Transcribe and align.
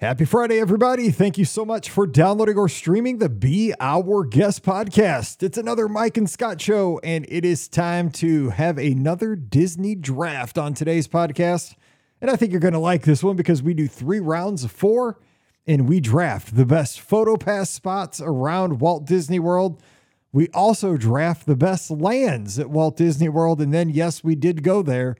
Happy 0.00 0.24
Friday, 0.24 0.60
everybody. 0.60 1.10
Thank 1.10 1.38
you 1.38 1.44
so 1.44 1.64
much 1.64 1.90
for 1.90 2.06
downloading 2.06 2.56
or 2.56 2.68
streaming 2.68 3.18
the 3.18 3.28
Be 3.28 3.74
Our 3.80 4.22
Guest 4.22 4.62
podcast. 4.62 5.42
It's 5.42 5.58
another 5.58 5.88
Mike 5.88 6.16
and 6.16 6.30
Scott 6.30 6.60
show, 6.60 7.00
and 7.02 7.26
it 7.28 7.44
is 7.44 7.66
time 7.66 8.12
to 8.12 8.50
have 8.50 8.78
another 8.78 9.34
Disney 9.34 9.96
draft 9.96 10.56
on 10.56 10.72
today's 10.72 11.08
podcast. 11.08 11.74
And 12.20 12.30
I 12.30 12.36
think 12.36 12.52
you're 12.52 12.60
going 12.60 12.74
to 12.74 12.78
like 12.78 13.02
this 13.02 13.24
one 13.24 13.34
because 13.34 13.60
we 13.60 13.74
do 13.74 13.88
three 13.88 14.20
rounds 14.20 14.62
of 14.62 14.70
four, 14.70 15.18
and 15.66 15.88
we 15.88 15.98
draft 15.98 16.54
the 16.54 16.64
best 16.64 17.00
photo 17.00 17.36
pass 17.36 17.68
spots 17.68 18.20
around 18.20 18.78
Walt 18.78 19.04
Disney 19.04 19.40
World. 19.40 19.82
We 20.30 20.46
also 20.54 20.96
draft 20.96 21.44
the 21.44 21.56
best 21.56 21.90
lands 21.90 22.56
at 22.60 22.70
Walt 22.70 22.96
Disney 22.96 23.28
World. 23.28 23.60
And 23.60 23.74
then, 23.74 23.90
yes, 23.90 24.22
we 24.22 24.36
did 24.36 24.62
go 24.62 24.80
there. 24.80 25.16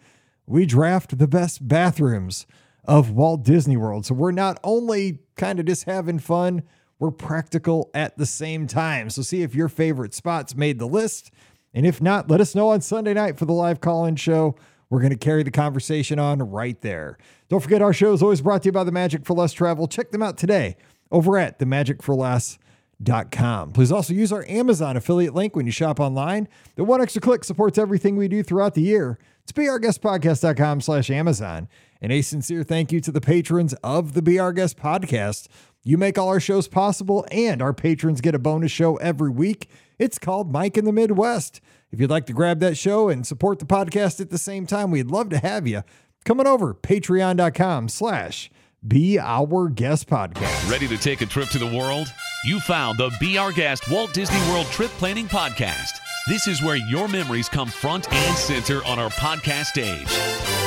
We 0.47 0.67
draft 0.67 1.19
the 1.19 1.27
best 1.27 1.67
bathrooms 1.67 2.47
of 2.89 3.13
Walt 3.13 3.45
Disney 3.45 3.77
World. 3.77 4.07
So 4.07 4.15
we're 4.15 4.33
not 4.33 4.59
only 4.65 5.19
kind 5.37 5.61
of 5.61 5.67
just 5.67 5.85
having 5.85 6.19
fun, 6.19 6.63
we're 6.99 7.11
practical 7.11 7.91
at 7.95 8.17
the 8.17 8.25
same 8.27 8.67
time. 8.67 9.11
So 9.11 9.21
see 9.23 9.43
if 9.43 9.55
your 9.55 9.69
favorite 9.69 10.15
spots 10.15 10.57
made 10.57 10.79
the 10.79 10.89
list. 10.89 11.31
And 11.75 11.85
if 11.87 12.01
not, 12.01 12.31
let 12.31 12.41
us 12.41 12.55
know 12.55 12.71
on 12.71 12.81
Sunday 12.81 13.13
night 13.13 13.39
for 13.39 13.45
the 13.45 13.53
live 13.53 13.83
call 13.83 14.07
in 14.07 14.17
show. 14.17 14.57
We're 14.89 15.01
going 15.01 15.11
to 15.11 15.19
carry 15.19 15.43
the 15.43 15.51
conversation 15.51 16.19
on 16.19 16.39
right 16.51 16.81
there. 16.81 17.19
Don't 17.51 17.61
forget, 17.61 17.83
our 17.83 17.93
show 17.93 18.15
is 18.15 18.23
always 18.23 18.41
brought 18.41 18.63
to 18.63 18.69
you 18.69 18.73
by 18.73 18.85
the 18.85 18.93
Magic 18.93 19.27
for 19.27 19.35
Less 19.35 19.53
Travel. 19.53 19.87
Check 19.87 20.11
them 20.11 20.23
out 20.23 20.39
today 20.39 20.79
over 21.13 21.37
at 21.37 21.59
themagicforless.com. 21.59 23.73
Please 23.73 23.93
also 23.93 24.15
use 24.15 24.33
our 24.33 24.47
Amazon 24.49 24.97
affiliate 24.97 25.35
link 25.35 25.55
when 25.55 25.67
you 25.67 25.73
shop 25.73 26.01
online. 26.01 26.49
The 26.77 26.85
one 26.85 27.03
extra 27.03 27.21
click 27.21 27.45
supports 27.45 27.77
everything 27.77 28.17
we 28.17 28.29
do 28.29 28.43
throughout 28.43 28.73
the 28.73 28.81
year. 28.81 29.19
It's 29.43 29.53
beourguestpodcast.com 29.53 30.81
slash 30.81 31.11
Amazon. 31.11 31.69
And 32.01 32.13
a 32.13 32.23
sincere 32.23 32.63
thank 32.63 32.93
you 32.93 33.01
to 33.01 33.11
the 33.11 33.21
patrons 33.21 33.75
of 33.83 34.15
the 34.15 34.23
Be 34.23 34.39
Our 34.39 34.53
Guest 34.53 34.79
podcast. 34.79 35.49
You 35.85 35.99
make 35.99 36.19
all 36.19 36.29
our 36.29 36.41
shows 36.41 36.69
possible, 36.69 37.27
and 37.31 37.63
our 37.63 37.73
patrons 37.73 38.21
get 38.21 38.35
a 38.35 38.39
bonus 38.39 38.71
show 38.71 38.97
every 38.97 39.31
week. 39.31 39.69
It's 39.99 40.19
called 40.19 40.53
Mike 40.53 40.77
in 40.77 40.85
the 40.85 40.93
Midwest. 40.93 41.61
If 41.91 42.01
you'd 42.01 42.11
like 42.11 42.27
to 42.27 42.33
grab 42.33 42.61
that 42.61 42.77
show 42.77 43.09
and 43.09 43.27
support 43.27 43.59
the 43.59 43.65
podcast 43.65 44.21
at 44.21 44.31
the 44.31 44.39
same 44.39 44.67
time, 44.67 44.91
we'd 44.91 45.11
love 45.11 45.31
to 45.31 45.39
have 45.39 45.67
you. 45.67 45.83
Come 46.25 46.41
on 46.41 46.47
over, 46.47 46.75
patreon.com 46.75 47.89
slash 47.89 48.51
Be 48.87 49.19
Our 49.19 49.69
Guest 49.69 50.09
Podcast. 50.09 50.71
Ready 50.71 50.87
to 50.89 50.99
take 50.99 51.21
a 51.23 51.27
trip 51.27 51.49
to 51.51 51.59
the 51.59 51.67
world? 51.67 52.13
You 52.45 52.61
found 52.61 52.99
the 52.99 53.11
Be 53.19 53.39
Our 53.39 53.51
Guest 53.53 53.91
Walt 53.91 54.13
Disney 54.13 54.39
World 54.53 54.67
Trip 54.67 54.91
Planning 54.93 55.27
Podcast. 55.27 55.93
This 56.29 56.47
is 56.47 56.63
where 56.63 56.77
your 56.77 57.09
memories 57.09 57.49
come 57.49 57.69
front 57.69 58.13
and 58.13 58.37
center 58.37 58.85
on 58.85 58.99
our 58.99 59.11
podcast 59.11 59.67
stage. 59.67 60.58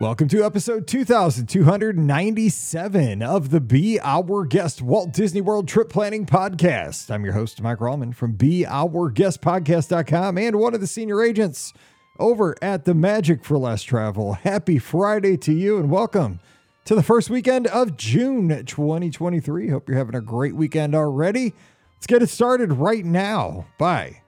Welcome 0.00 0.28
to 0.28 0.44
episode 0.44 0.86
2297 0.86 3.20
of 3.20 3.50
the 3.50 3.60
Be 3.60 3.98
Our 4.00 4.44
Guest 4.44 4.80
Walt 4.80 5.12
Disney 5.12 5.40
World 5.40 5.66
Trip 5.66 5.88
Planning 5.88 6.24
Podcast. 6.24 7.10
I'm 7.10 7.24
your 7.24 7.34
host, 7.34 7.60
Mike 7.60 7.78
Rallman 7.78 8.14
from 8.14 8.36
BeOurGuestPodcast.com 8.36 10.38
and 10.38 10.54
one 10.54 10.72
of 10.72 10.80
the 10.80 10.86
senior 10.86 11.20
agents 11.20 11.72
over 12.20 12.54
at 12.62 12.84
the 12.84 12.94
Magic 12.94 13.44
for 13.44 13.58
Less 13.58 13.82
Travel. 13.82 14.34
Happy 14.34 14.78
Friday 14.78 15.36
to 15.38 15.52
you 15.52 15.78
and 15.78 15.90
welcome 15.90 16.38
to 16.84 16.94
the 16.94 17.02
first 17.02 17.28
weekend 17.28 17.66
of 17.66 17.96
June 17.96 18.64
2023. 18.64 19.68
Hope 19.68 19.88
you're 19.88 19.98
having 19.98 20.14
a 20.14 20.20
great 20.20 20.54
weekend 20.54 20.94
already. 20.94 21.54
Let's 21.96 22.06
get 22.06 22.22
it 22.22 22.28
started 22.28 22.72
right 22.72 23.04
now 23.04 23.66
by 23.78 24.22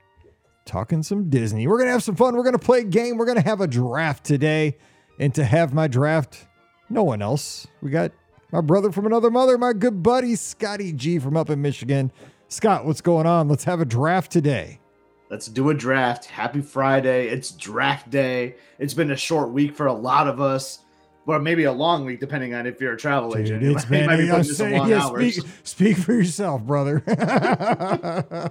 talking 0.65 1.05
some 1.05 1.31
Disney. 1.31 1.69
We're 1.69 1.77
going 1.77 1.87
to 1.87 1.93
have 1.93 2.03
some 2.03 2.17
fun. 2.17 2.35
We're 2.35 2.43
going 2.43 2.55
to 2.55 2.59
play 2.59 2.81
a 2.81 2.85
game. 2.85 3.19
We're 3.19 3.27
going 3.27 3.41
to 3.41 3.49
have 3.49 3.61
a 3.61 3.69
draft 3.69 4.25
today. 4.25 4.77
And 5.21 5.35
to 5.35 5.45
have 5.45 5.75
my 5.75 5.87
draft, 5.87 6.47
no 6.89 7.03
one 7.05 7.21
else. 7.21 7.67
We 7.83 7.91
got 7.91 8.11
my 8.53 8.63
brother 8.63 8.91
from 8.91 9.05
another 9.05 9.31
mother, 9.31 9.59
my 9.59 9.75
good 9.75 10.03
buddy 10.03 10.35
Scotty 10.35 10.95
G 10.95 11.19
from 11.19 11.37
up 11.37 11.51
in 11.51 11.61
Michigan. 11.61 12.11
Scott, 12.49 12.87
what's 12.87 13.03
going 13.03 13.27
on? 13.27 13.47
Let's 13.47 13.65
have 13.65 13.83
a 13.83 13.85
draft 13.85 14.33
today. 14.33 14.81
Let's 15.29 15.47
do 15.47 15.69
a 15.69 15.75
draft. 15.75 16.25
Happy 16.25 16.63
Friday. 16.63 17.29
It's 17.29 17.51
draft 17.51 18.09
day. 18.09 18.55
It's 18.79 18.95
been 18.95 19.11
a 19.11 19.17
short 19.17 19.51
week 19.51 19.77
for 19.77 19.89
a 19.89 19.93
lot 19.93 20.27
of 20.27 20.41
us, 20.41 20.79
or 21.27 21.39
maybe 21.39 21.65
a 21.65 21.73
long 21.73 22.07
week 22.07 22.19
depending 22.19 22.55
on 22.55 22.67
if 22.67 22.81
you're 22.81 22.95
a 22.95 22.97
travel 22.97 23.33
Dude, 23.33 23.43
agent. 23.43 23.63
it's 23.63 23.85
been, 23.85 24.07
might 24.07 24.17
be 24.17 24.23
I'm 24.23 24.29
putting 24.29 24.39
in 24.39 24.45
some 24.45 24.55
saying, 24.55 24.79
long 24.79 24.89
yeah, 24.89 25.03
hours. 25.03 25.35
speak, 25.37 25.47
speak 25.65 25.97
for 25.99 26.15
yourself, 26.15 26.63
brother. 26.63 27.03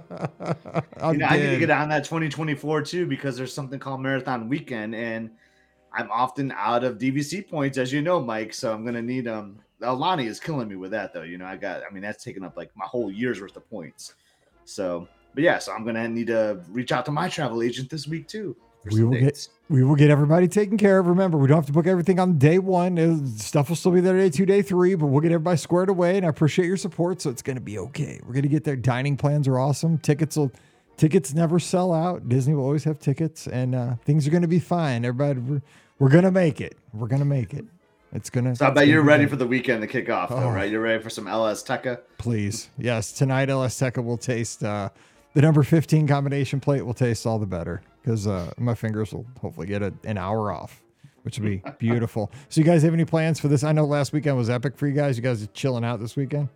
You 1.12 1.16
know, 1.16 1.26
I 1.26 1.36
need 1.38 1.50
to 1.50 1.58
get 1.58 1.70
on 1.70 1.88
that 1.88 2.04
2024 2.04 2.82
too 2.82 3.06
because 3.06 3.36
there's 3.36 3.54
something 3.54 3.80
called 3.80 4.02
Marathon 4.02 4.48
Weekend, 4.48 4.94
and 4.94 5.30
I'm 5.92 6.10
often 6.10 6.52
out 6.52 6.84
of 6.84 6.98
DVC 6.98 7.48
points, 7.48 7.78
as 7.78 7.92
you 7.92 8.02
know, 8.02 8.20
Mike. 8.20 8.54
So 8.54 8.72
I'm 8.72 8.84
gonna 8.84 9.02
need 9.02 9.28
um. 9.28 9.58
Aulani 9.82 10.26
is 10.26 10.38
killing 10.38 10.68
me 10.68 10.76
with 10.76 10.90
that 10.90 11.14
though. 11.14 11.22
You 11.22 11.38
know, 11.38 11.46
I 11.46 11.56
got. 11.56 11.82
I 11.82 11.92
mean, 11.92 12.02
that's 12.02 12.22
taking 12.22 12.44
up 12.44 12.56
like 12.56 12.70
my 12.76 12.84
whole 12.84 13.10
year's 13.10 13.40
worth 13.40 13.56
of 13.56 13.68
points. 13.70 14.14
So, 14.64 15.08
but 15.34 15.42
yeah, 15.42 15.58
so 15.58 15.72
I'm 15.72 15.84
gonna 15.84 16.08
need 16.08 16.28
to 16.28 16.60
reach 16.68 16.92
out 16.92 17.04
to 17.06 17.12
my 17.12 17.28
travel 17.28 17.62
agent 17.62 17.90
this 17.90 18.06
week 18.06 18.28
too. 18.28 18.56
We 18.90 19.04
will 19.04 19.12
get 19.12 19.48
we 19.68 19.84
will 19.84 19.94
get 19.94 20.10
everybody 20.10 20.48
taken 20.48 20.78
care 20.78 20.98
of. 20.98 21.06
Remember, 21.06 21.36
we 21.36 21.46
don't 21.46 21.58
have 21.58 21.66
to 21.66 21.72
book 21.72 21.86
everything 21.86 22.18
on 22.18 22.38
day 22.38 22.58
one. 22.58 22.98
Uh, 22.98 23.18
Stuff 23.36 23.68
will 23.68 23.76
still 23.76 23.92
be 23.92 24.00
there 24.00 24.16
day 24.16 24.30
two, 24.30 24.46
day 24.46 24.62
three, 24.62 24.94
but 24.94 25.06
we'll 25.06 25.20
get 25.20 25.32
everybody 25.32 25.58
squared 25.58 25.90
away. 25.90 26.16
And 26.16 26.24
I 26.24 26.30
appreciate 26.30 26.66
your 26.66 26.78
support. 26.78 27.20
So 27.20 27.30
it's 27.30 27.42
going 27.42 27.56
to 27.56 27.62
be 27.62 27.78
okay. 27.78 28.18
We're 28.24 28.32
going 28.32 28.42
to 28.42 28.48
get 28.48 28.64
there. 28.64 28.76
Dining 28.76 29.16
plans 29.16 29.46
are 29.46 29.58
awesome. 29.58 29.98
Tickets 29.98 30.36
will, 30.36 30.50
tickets 31.00 31.32
never 31.32 31.58
sell 31.58 31.92
out. 31.94 32.28
Disney 32.28 32.54
will 32.54 32.64
always 32.64 32.84
have 32.84 32.98
tickets, 32.98 33.46
and 33.46 33.74
uh, 33.74 33.94
things 34.04 34.26
are 34.26 34.30
going 34.30 34.42
to 34.42 34.48
be 34.48 34.58
fine. 34.60 35.04
Everybody, 35.04 35.40
we're, 35.40 35.62
we're 35.98 36.10
going 36.10 36.24
to 36.24 36.30
make 36.30 36.60
it. 36.60 36.76
We're 36.92 37.08
going 37.08 37.20
to 37.20 37.26
make 37.26 37.54
it. 37.54 37.64
It's 38.12 38.28
gonna. 38.28 38.54
So 38.56 38.66
I 38.66 38.70
bet 38.70 38.86
you're 38.88 39.02
ready 39.02 39.24
good. 39.24 39.30
for 39.30 39.36
the 39.36 39.46
weekend 39.46 39.80
to 39.82 39.86
kick 39.86 40.10
off, 40.10 40.30
though, 40.30 40.36
Oh. 40.36 40.50
right? 40.50 40.68
You're 40.70 40.82
ready 40.82 41.00
for 41.02 41.10
some 41.10 41.26
LS 41.28 41.62
Tekka. 41.62 42.00
Please, 42.18 42.68
yes. 42.76 43.12
Tonight, 43.12 43.48
LS 43.48 43.78
Teca 43.80 44.04
will 44.04 44.18
taste 44.18 44.62
uh, 44.64 44.88
the 45.34 45.40
number 45.40 45.62
15 45.62 46.08
combination 46.08 46.58
plate 46.60 46.82
will 46.84 46.92
taste 46.92 47.24
all 47.24 47.38
the 47.38 47.46
better 47.46 47.82
because 48.02 48.26
uh, 48.26 48.52
my 48.58 48.74
fingers 48.74 49.12
will 49.14 49.24
hopefully 49.40 49.68
get 49.68 49.80
a, 49.82 49.94
an 50.04 50.18
hour 50.18 50.50
off, 50.50 50.82
which 51.22 51.38
will 51.38 51.46
be 51.50 51.62
beautiful. 51.78 52.32
so, 52.48 52.60
you 52.60 52.64
guys 52.64 52.82
have 52.82 52.92
any 52.94 53.04
plans 53.04 53.38
for 53.38 53.46
this? 53.46 53.62
I 53.62 53.70
know 53.70 53.84
last 53.86 54.12
weekend 54.12 54.36
was 54.36 54.50
epic 54.50 54.76
for 54.76 54.88
you 54.88 54.92
guys. 54.94 55.16
You 55.16 55.22
guys 55.22 55.40
are 55.42 55.46
chilling 55.54 55.84
out 55.84 56.00
this 56.00 56.16
weekend. 56.16 56.48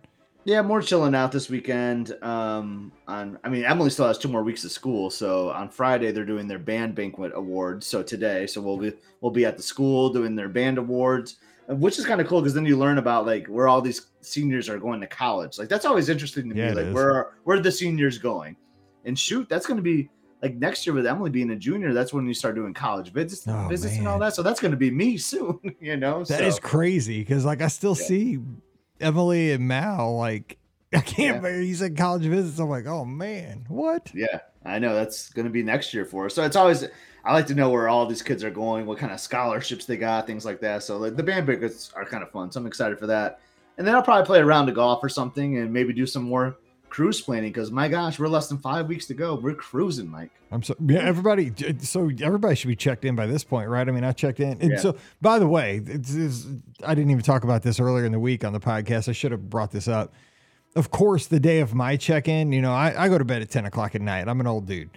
Yeah, 0.45 0.61
more 0.61 0.79
chilling 0.81 1.15
out 1.15 1.31
this 1.31 1.49
weekend. 1.49 2.15
Um, 2.21 2.91
on 3.07 3.39
I 3.43 3.49
mean, 3.49 3.65
Emily 3.65 3.89
still 3.89 4.05
has 4.07 4.19
two 4.19 4.27
more 4.27 4.43
weeks 4.43 4.63
of 4.63 4.71
school, 4.71 5.09
so 5.09 5.49
on 5.49 5.69
Friday 5.69 6.11
they're 6.11 6.23
doing 6.23 6.47
their 6.47 6.59
band 6.59 6.93
banquet 6.93 7.31
awards. 7.33 7.87
So 7.87 8.03
today, 8.03 8.45
so 8.45 8.61
we'll 8.61 8.77
be 8.77 8.93
we'll 9.21 9.31
be 9.31 9.43
at 9.45 9.57
the 9.57 9.63
school 9.63 10.09
doing 10.09 10.35
their 10.35 10.47
band 10.47 10.77
awards, 10.77 11.37
uh, 11.67 11.75
which 11.75 11.97
is 11.97 12.05
kind 12.05 12.21
of 12.21 12.27
cool 12.27 12.41
because 12.41 12.53
then 12.53 12.65
you 12.65 12.77
learn 12.77 12.99
about 12.99 13.25
like 13.25 13.47
where 13.47 13.67
all 13.67 13.81
these 13.81 14.07
seniors 14.21 14.69
are 14.69 14.77
going 14.77 15.01
to 15.01 15.07
college. 15.07 15.57
Like 15.57 15.67
that's 15.67 15.85
always 15.85 16.09
interesting 16.09 16.47
to 16.51 16.55
Yeah, 16.55 16.69
me. 16.69 16.75
Like 16.75 16.85
is. 16.87 16.93
where 16.93 17.11
are, 17.15 17.33
where 17.43 17.57
are 17.57 17.61
the 17.61 17.71
seniors 17.71 18.19
going? 18.19 18.55
And 19.05 19.17
shoot, 19.17 19.49
that's 19.49 19.65
going 19.65 19.77
to 19.77 19.83
be 19.83 20.09
like 20.43 20.53
next 20.57 20.85
year 20.85 20.93
with 20.93 21.07
Emily 21.07 21.31
being 21.31 21.49
a 21.51 21.55
junior. 21.55 21.91
That's 21.91 22.13
when 22.13 22.27
you 22.27 22.35
start 22.35 22.53
doing 22.53 22.73
college 22.73 23.11
visits, 23.11 23.47
Oh, 23.47 23.67
visits 23.67 23.97
and 23.97 24.07
all 24.07 24.19
that. 24.19 24.35
So 24.35 24.43
that's 24.43 24.59
going 24.59 24.71
to 24.71 24.77
be 24.77 24.91
me 24.91 25.17
soon. 25.31 25.59
You 25.79 25.97
know, 25.97 26.23
That 26.23 26.43
is 26.43 26.55
so. 26.55 26.61
crazy 26.61 27.19
because, 27.21 27.45
like, 27.45 27.61
I 27.63 27.67
still 27.67 27.95
Yeah. 27.95 28.05
see 28.05 28.39
Emily 28.99 29.51
and 29.51 29.67
Mal. 29.67 30.15
Like, 30.17 30.57
I 30.93 30.99
can't 31.01 31.35
Yeah. 31.35 31.41
believe 31.41 31.67
you 31.67 31.75
said 31.75 31.97
college 31.97 32.23
visits. 32.23 32.59
I'm 32.59 32.69
like, 32.69 32.85
oh 32.87 33.05
man, 33.05 33.65
what? 33.67 34.11
Yeah, 34.13 34.39
I 34.63 34.79
know 34.79 34.93
that's 34.95 35.29
going 35.31 35.45
to 35.45 35.51
be 35.51 35.63
next 35.63 35.93
year 35.93 36.05
for 36.05 36.25
us. 36.27 36.35
So 36.35 36.43
it's 36.43 36.55
always 36.55 36.85
I 37.23 37.33
like 37.33 37.47
to 37.47 37.55
know 37.55 37.69
where 37.71 37.87
all 37.89 38.05
these 38.05 38.21
kids 38.21 38.43
are 38.43 38.51
going, 38.51 38.85
what 38.85 38.99
kind 38.99 39.11
of 39.11 39.19
scholarships 39.19 39.85
they 39.85 39.97
got, 39.97 40.27
things 40.27 40.45
like 40.45 40.59
that. 40.61 40.83
So 40.83 40.97
like 40.97 41.15
the 41.15 41.23
band 41.23 41.47
banquets 41.47 41.91
are 41.95 42.05
kind 42.05 42.21
of 42.23 42.29
fun. 42.31 42.51
So 42.51 42.59
I'm 42.59 42.67
excited 42.67 42.99
for 42.99 43.07
that. 43.07 43.39
And 43.77 43.85
then 43.85 43.95
I'll 43.95 44.03
probably 44.03 44.25
play 44.25 44.39
a 44.39 44.45
round 44.45 44.69
of 44.69 44.75
golf 44.75 45.03
or 45.03 45.09
something, 45.09 45.57
and 45.57 45.73
maybe 45.73 45.91
do 45.91 46.05
some 46.05 46.23
more 46.23 46.55
cruise 46.95 47.19
planning 47.19 47.51
because 47.51 47.71
my 47.71 47.89
gosh, 47.89 48.17
we're 48.17 48.29
less 48.29 48.47
than 48.47 48.57
five 48.57 48.87
weeks 48.87 49.05
to 49.07 49.13
go. 49.13 49.35
We're 49.35 49.53
cruising, 49.53 50.09
Mike. 50.09 50.31
I'm 50.49 50.63
so 50.63 50.75
yeah. 50.79 50.99
Everybody, 50.99 51.51
so 51.79 52.09
everybody 52.21 52.55
should 52.55 52.69
be 52.69 52.75
checked 52.77 53.03
in 53.03 53.15
by 53.17 53.27
this 53.27 53.43
point, 53.43 53.67
right? 53.67 53.85
I 53.85 53.91
mean, 53.91 54.05
I 54.05 54.13
checked 54.13 54.39
in, 54.39 54.61
and 54.61 54.71
Yeah. 54.71 54.77
so 54.77 54.95
by 55.21 55.37
the 55.37 55.47
way, 55.47 55.81
it's, 55.85 56.13
it's, 56.13 56.47
I 56.85 56.95
didn't 56.95 57.11
even 57.11 57.21
talk 57.23 57.43
about 57.43 57.63
this 57.63 57.81
earlier 57.81 58.05
in 58.05 58.13
the 58.13 58.19
week 58.19 58.45
on 58.45 58.53
the 58.53 58.61
podcast. 58.61 59.09
I 59.09 59.11
should 59.11 59.31
have 59.33 59.49
brought 59.49 59.71
this 59.71 59.89
up. 59.89 60.13
Of 60.77 60.91
course, 60.91 61.27
the 61.27 61.39
day 61.39 61.59
of 61.59 61.73
my 61.73 61.97
check-in, 61.97 62.53
you 62.53 62.61
know, 62.61 62.71
I, 62.73 63.05
I 63.05 63.09
go 63.09 63.17
to 63.17 63.25
bed 63.25 63.41
at 63.41 63.49
ten 63.49 63.65
o'clock 63.65 63.93
at 63.95 64.01
night. 64.01 64.29
I'm 64.29 64.39
an 64.39 64.47
old 64.47 64.65
dude. 64.65 64.89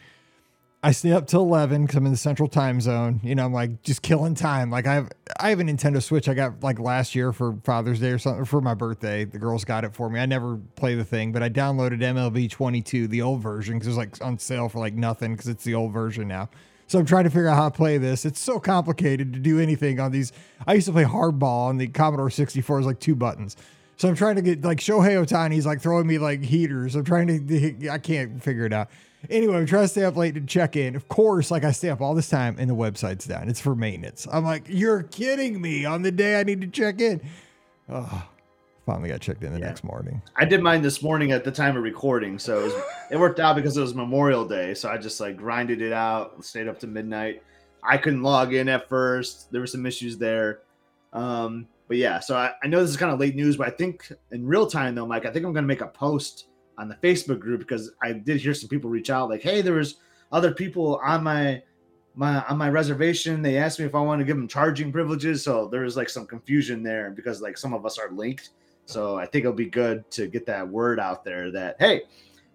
I 0.81 0.93
stay 0.93 1.11
up 1.11 1.27
till 1.27 1.41
eleven 1.41 1.83
because 1.83 1.97
I'm 1.97 2.07
in 2.07 2.13
the 2.13 2.19
central 2.19 2.49
time 2.49 2.81
zone. 2.81 3.21
You 3.25 3.35
know, 3.35 3.45
I'm 3.45 3.53
like 3.53 3.83
just 3.83 4.03
killing 4.03 4.37
time. 4.37 4.71
Like 4.71 4.87
I 4.87 4.95
have, 4.95 5.11
I 5.41 5.51
have 5.51 5.59
a 5.59 5.65
Nintendo 5.65 6.01
Switch 6.01 6.29
I 6.29 6.35
got 6.35 6.63
like 6.63 6.79
last 6.79 7.17
year 7.17 7.33
for 7.33 7.59
Father's 7.65 7.99
Day 7.99 8.11
or 8.11 8.19
something 8.19 8.45
for 8.45 8.61
my 8.61 8.75
birthday. 8.75 9.25
The 9.25 9.39
girls 9.39 9.65
got 9.65 9.85
it 9.85 9.93
for 9.93 10.09
me. 10.09 10.21
I 10.21 10.27
never 10.27 10.57
play 10.77 10.95
the 10.95 11.05
thing, 11.05 11.33
but 11.33 11.43
I 11.43 11.49
downloaded 11.49 12.01
MLB 12.01 12.49
22, 12.49 13.09
the 13.09 13.23
old 13.23 13.43
version, 13.43 13.75
because 13.75 13.89
it 13.89 13.91
was 13.91 13.97
like 13.97 14.25
on 14.25 14.39
sale 14.39 14.69
for 14.69 14.79
like 14.79 14.95
nothing 14.95 15.33
because 15.33 15.49
it's 15.49 15.65
the 15.65 15.75
old 15.75 15.93
version 15.93 16.29
now. 16.29 16.49
So 16.87 16.99
I'm 16.99 17.07
trying 17.07 17.25
to 17.25 17.31
figure 17.31 17.49
out 17.49 17.57
how 17.57 17.69
to 17.69 17.77
play 17.77 17.99
this. 17.99 18.25
It's 18.25 18.41
so 18.41 18.61
complicated 18.61 19.33
to 19.33 19.41
do 19.41 19.59
anything 19.59 19.99
on 19.99 20.13
these. 20.13 20.33
I 20.67 20.75
used 20.75 20.87
to 20.87 20.93
play 20.93 21.05
hardball 21.05 21.69
on 21.69 21.77
the 21.77 21.89
Commodore 21.89 22.31
64. 22.31 22.77
It 22.77 22.81
was 22.81 22.87
like 22.87 23.01
two 23.01 23.17
buttons. 23.17 23.57
So 23.97 24.09
I'm 24.09 24.15
trying 24.15 24.37
to 24.37 24.43
get 24.43 24.63
like 24.63 24.79
Shohei 24.79 25.23
Ohtani's 25.23 25.67
like 25.67 25.83
throwing 25.83 26.07
me 26.07 26.19
like 26.19 26.41
heaters. 26.41 26.95
I'm 26.95 27.05
trying 27.05 27.47
to, 27.49 27.89
I 27.89 27.99
can't 27.99 28.41
figure 28.41 28.65
it 28.65 28.73
out. 28.73 28.89
Anyway, 29.31 29.57
I'm 29.57 29.67
trying 29.67 29.85
to 29.85 29.89
stay 29.89 30.05
up 30.05 30.17
late 30.17 30.35
to 30.35 30.41
check 30.41 30.77
in. 30.77 30.95
Of 30.97 31.09
course, 31.09 31.51
like 31.51 31.65
I 31.65 31.73
stay 31.73 31.91
up 31.91 32.01
all 32.01 32.15
this 32.15 32.29
time 32.29 32.57
and 32.59 32.71
the 32.71 32.75
website's 32.75 33.27
down. 33.27 33.49
It's 33.49 33.61
for 33.61 33.75
maintenance. 33.75 34.27
I'm 34.33 34.45
like, 34.45 34.65
you're 34.69 35.03
kidding 35.03 35.61
me 35.61 35.85
on 35.85 36.03
the 36.03 36.13
day 36.13 36.39
I 36.39 36.45
need 36.45 36.61
to 36.61 36.67
check 36.69 37.01
in. 37.01 37.21
Oh, 37.89 38.29
finally 38.87 39.09
got 39.09 39.21
checked 39.21 39.43
in 39.43 39.53
the 39.53 39.59
Yeah. 39.59 39.67
next 39.67 39.83
morning. 39.85 40.23
I 40.37 40.45
did 40.45 40.63
mine 40.63 40.83
this 40.83 41.03
morning 41.03 41.33
at 41.33 41.43
the 41.45 41.51
time 41.51 41.77
of 41.77 41.83
recording, 41.83 42.39
so 42.39 42.61
it, 42.61 42.63
was, 42.65 42.75
it 43.11 43.17
worked 43.19 43.41
out 43.41 43.57
because 43.57 43.77
it 43.77 43.81
was 43.81 43.95
Memorial 43.95 44.45
Day. 44.47 44.73
So 44.75 44.89
I 44.89 44.97
just 44.99 45.21
like 45.21 45.37
grinded 45.37 45.83
it 45.83 45.93
out, 45.93 46.45
stayed 46.45 46.69
up 46.69 46.79
to 46.81 46.87
midnight. 46.87 47.43
I 47.83 47.97
couldn't 47.99 48.23
log 48.23 48.55
in 48.55 48.69
at 48.69 48.89
first. 48.89 49.51
There 49.51 49.61
were 49.61 49.67
some 49.67 49.85
issues 49.87 50.17
there. 50.19 50.61
Um, 51.13 51.67
but 51.87 51.97
yeah, 51.97 52.21
so 52.21 52.37
I, 52.37 52.53
I 52.63 52.67
know 52.67 52.81
this 52.83 52.91
is 52.91 52.97
kind 52.99 53.11
of 53.13 53.19
late 53.19 53.35
news, 53.35 53.57
but 53.57 53.67
I 53.67 53.71
think 53.71 54.13
in 54.31 54.47
real 54.47 54.67
time 54.67 54.95
though, 54.95 55.07
Mike, 55.07 55.25
I 55.27 55.31
think 55.31 55.47
I'm 55.47 55.53
gonna 55.55 55.67
make 55.67 55.81
a 55.81 55.87
post 55.89 56.48
on 56.79 56.89
the 56.89 56.95
Facebook 56.97 57.41
group 57.41 57.61
because 57.61 57.91
I 58.03 58.13
did 58.13 58.41
hear 58.41 58.55
some 58.55 58.69
people 58.69 58.89
reach 58.89 59.11
out 59.11 59.29
like, 59.29 59.43
hey, 59.43 59.61
there 59.61 59.75
was 59.75 59.97
other 60.33 60.53
people 60.53 61.01
on 61.05 61.23
my 61.23 61.63
my 62.15 62.43
on 62.45 62.57
my 62.57 62.71
reservation. 62.71 63.43
They 63.43 63.59
asked 63.59 63.79
me 63.79 63.85
if 63.85 63.95
I 63.95 64.01
want 64.01 64.21
to 64.21 64.25
give 64.25 64.37
them 64.37 64.49
charging 64.49 64.91
privileges. 64.93 65.45
So 65.45 65.69
there 65.69 65.83
was 65.83 65.97
like 65.97 66.09
some 66.09 66.27
confusion 66.27 66.83
there 66.83 67.11
because 67.11 67.41
like 67.41 67.59
some 67.59 67.75
of 67.75 67.85
us 67.85 67.99
are 67.99 68.11
linked. 68.11 68.51
So 68.87 69.19
I 69.19 69.27
think 69.27 69.45
it'll 69.45 69.53
be 69.53 69.67
good 69.67 70.11
to 70.13 70.29
get 70.29 70.47
that 70.47 70.67
word 70.67 70.99
out 70.99 71.25
there 71.25 71.51
that 71.51 71.77
hey, 71.79 72.03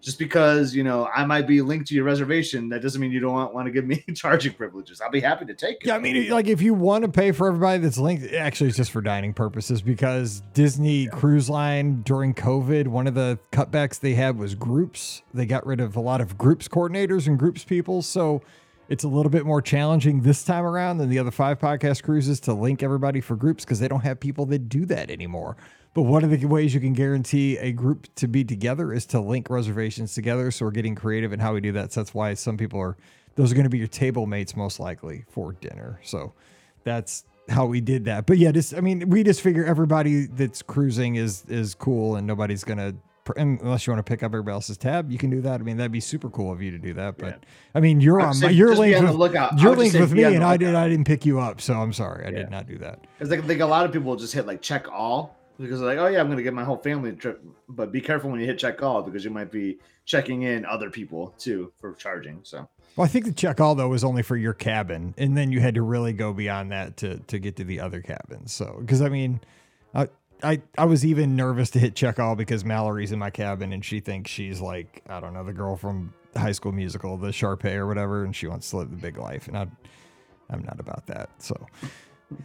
just 0.04 0.18
because 0.18 0.74
you 0.74 0.84
know 0.84 1.08
I 1.14 1.24
might 1.24 1.46
be 1.46 1.62
linked 1.62 1.88
to 1.88 1.94
your 1.94 2.04
reservation, 2.04 2.68
that 2.68 2.82
doesn't 2.82 3.00
mean 3.00 3.10
you 3.10 3.20
don't 3.20 3.32
want, 3.32 3.54
want 3.54 3.66
to 3.66 3.72
give 3.72 3.86
me 3.86 4.04
charging 4.14 4.52
privileges. 4.52 5.00
I'll 5.00 5.10
be 5.10 5.20
happy 5.20 5.46
to 5.46 5.54
take 5.54 5.76
it. 5.76 5.86
Yeah, 5.86 5.96
I 5.96 5.98
mean, 5.98 6.28
like 6.30 6.46
if 6.46 6.60
you 6.60 6.74
want 6.74 7.04
to 7.04 7.10
pay 7.10 7.32
for 7.32 7.48
everybody 7.48 7.82
that's 7.82 7.98
linked, 7.98 8.32
actually, 8.32 8.68
it's 8.68 8.76
just 8.76 8.90
for 8.90 9.00
dining 9.00 9.32
purposes 9.32 9.80
because 9.80 10.42
Disney 10.52 11.06
Cruise 11.08 11.48
Line 11.48 12.02
during 12.02 12.34
COVID, 12.34 12.88
one 12.88 13.06
of 13.06 13.14
the 13.14 13.38
cutbacks 13.50 13.98
they 13.98 14.14
had 14.14 14.38
was 14.38 14.54
groups. 14.54 15.22
They 15.32 15.46
got 15.46 15.66
rid 15.66 15.80
of 15.80 15.96
a 15.96 16.00
lot 16.00 16.20
of 16.20 16.36
groups 16.36 16.68
coordinators 16.68 17.26
and 17.26 17.38
groups 17.38 17.64
people. 17.64 18.02
So 18.02 18.42
it's 18.88 19.04
a 19.04 19.08
little 19.08 19.30
bit 19.30 19.46
more 19.46 19.62
challenging 19.62 20.20
this 20.20 20.44
time 20.44 20.64
around 20.64 20.98
than 20.98 21.08
the 21.08 21.18
other 21.18 21.30
five 21.30 21.58
podcast 21.58 22.02
cruises 22.02 22.40
to 22.40 22.52
link 22.52 22.82
everybody 22.82 23.20
for 23.20 23.36
groups 23.36 23.64
because 23.64 23.80
they 23.80 23.88
don't 23.88 24.02
have 24.02 24.20
people 24.20 24.44
that 24.46 24.68
do 24.68 24.84
that 24.86 25.10
anymore. 25.10 25.56
But 25.94 26.02
one 26.02 26.24
of 26.24 26.30
the 26.30 26.44
ways 26.46 26.74
you 26.74 26.80
can 26.80 26.92
guarantee 26.92 27.56
a 27.58 27.70
group 27.70 28.12
to 28.16 28.26
be 28.26 28.42
together 28.44 28.92
is 28.92 29.06
to 29.06 29.20
link 29.20 29.48
reservations 29.48 30.12
together. 30.12 30.50
So 30.50 30.64
we're 30.64 30.72
getting 30.72 30.96
creative 30.96 31.32
in 31.32 31.38
how 31.38 31.54
we 31.54 31.60
do 31.60 31.70
that. 31.72 31.92
So 31.92 32.00
that's 32.00 32.12
why 32.12 32.34
some 32.34 32.56
people 32.56 32.80
are, 32.80 32.96
those 33.36 33.52
are 33.52 33.54
going 33.54 33.64
to 33.64 33.70
be 33.70 33.78
your 33.78 33.86
table 33.86 34.26
mates 34.26 34.56
most 34.56 34.80
likely 34.80 35.24
for 35.30 35.52
dinner. 35.52 36.00
So 36.02 36.32
that's 36.82 37.24
how 37.48 37.66
we 37.66 37.80
did 37.80 38.06
that. 38.06 38.26
But 38.26 38.38
yeah, 38.38 38.50
just, 38.50 38.74
I 38.74 38.80
mean, 38.80 39.08
we 39.08 39.22
just 39.22 39.40
figure 39.40 39.64
everybody 39.64 40.26
that's 40.26 40.62
cruising 40.62 41.14
is, 41.14 41.44
is 41.48 41.76
cool 41.76 42.16
and 42.16 42.26
nobody's 42.26 42.64
going 42.64 42.78
to, 42.78 42.96
unless 43.36 43.86
you 43.86 43.92
want 43.92 44.04
to 44.04 44.10
pick 44.10 44.24
up 44.24 44.30
everybody 44.32 44.52
else's 44.52 44.76
tab, 44.76 45.12
you 45.12 45.16
can 45.16 45.30
do 45.30 45.40
that. 45.42 45.60
I 45.60 45.62
mean, 45.62 45.76
that'd 45.76 45.92
be 45.92 46.00
super 46.00 46.28
cool 46.28 46.50
of 46.52 46.60
you 46.60 46.72
to 46.72 46.78
do 46.78 46.92
that. 46.94 47.18
But 47.18 47.26
Yeah. 47.26 47.36
I 47.74 47.80
mean, 47.80 48.00
you're 48.00 48.20
I 48.20 48.26
on 48.26 48.40
my, 48.40 48.50
you're 48.50 48.74
linked 48.74 48.98
on 48.98 49.04
the 49.04 49.12
with, 49.12 49.20
lookout. 49.20 49.60
You're 49.60 49.76
linked 49.76 49.98
with 49.98 50.12
me 50.12 50.24
and 50.24 50.42
I 50.42 50.56
did. 50.56 50.74
I 50.74 50.88
didn't 50.88 51.06
pick 51.06 51.24
you 51.24 51.38
up. 51.38 51.60
So 51.60 51.74
I'm 51.74 51.92
sorry. 51.92 52.26
I 52.26 52.30
Yeah. 52.30 52.38
did 52.38 52.50
not 52.50 52.66
do 52.66 52.78
that. 52.78 53.06
Because 53.16 53.30
like, 53.30 53.46
like 53.46 53.60
a 53.60 53.66
lot 53.66 53.86
of 53.86 53.92
people 53.92 54.08
will 54.10 54.16
just 54.16 54.34
hit 54.34 54.46
like 54.46 54.60
check 54.60 54.90
all 54.90 55.38
because 55.58 55.80
like, 55.80 55.98
oh 55.98 56.06
yeah, 56.06 56.20
I'm 56.20 56.28
gonna 56.28 56.42
get 56.42 56.54
my 56.54 56.64
whole 56.64 56.76
family 56.76 57.12
trip. 57.12 57.42
But 57.68 57.92
be 57.92 58.00
careful 58.00 58.30
when 58.30 58.40
you 58.40 58.46
hit 58.46 58.58
check 58.58 58.82
all 58.82 59.02
because 59.02 59.24
you 59.24 59.30
might 59.30 59.50
be 59.50 59.78
checking 60.04 60.42
in 60.42 60.64
other 60.66 60.90
people 60.90 61.34
too 61.38 61.72
for 61.76 61.94
charging. 61.94 62.40
So 62.42 62.68
Well, 62.96 63.04
I 63.04 63.08
think 63.08 63.24
the 63.24 63.32
check 63.32 63.60
all 63.60 63.74
though 63.74 63.88
was 63.88 64.04
only 64.04 64.22
for 64.22 64.36
your 64.36 64.52
cabin, 64.54 65.14
and 65.16 65.36
then 65.36 65.50
you 65.52 65.60
had 65.60 65.74
to 65.76 65.82
really 65.82 66.12
go 66.12 66.32
beyond 66.32 66.72
that 66.72 66.96
to 66.98 67.18
to 67.18 67.38
get 67.38 67.56
to 67.56 67.64
the 67.64 67.80
other 67.80 68.00
cabins. 68.00 68.52
So, 68.52 68.76
because 68.80 69.00
I 69.02 69.08
mean, 69.08 69.40
I 69.94 70.08
I 70.42 70.60
I 70.76 70.84
was 70.84 71.04
even 71.04 71.36
nervous 71.36 71.70
to 71.70 71.78
hit 71.78 71.94
check 71.94 72.18
all 72.18 72.36
because 72.36 72.64
Mallory's 72.64 73.12
in 73.12 73.18
my 73.18 73.30
cabin 73.30 73.72
and 73.72 73.84
she 73.84 74.00
thinks 74.00 74.30
she's 74.30 74.60
like 74.60 75.02
I 75.08 75.20
don't 75.20 75.34
know 75.34 75.44
the 75.44 75.52
girl 75.52 75.76
from 75.76 76.12
High 76.36 76.52
School 76.52 76.72
Musical, 76.72 77.16
the 77.16 77.28
Sharpay 77.28 77.74
or 77.74 77.86
whatever, 77.86 78.24
and 78.24 78.34
she 78.34 78.46
wants 78.46 78.70
to 78.70 78.78
live 78.78 78.90
the 78.90 78.96
big 78.96 79.16
life, 79.18 79.48
and 79.48 79.56
I 79.56 79.66
I'm 80.50 80.62
not 80.62 80.80
about 80.80 81.06
that. 81.06 81.30
So 81.38 81.54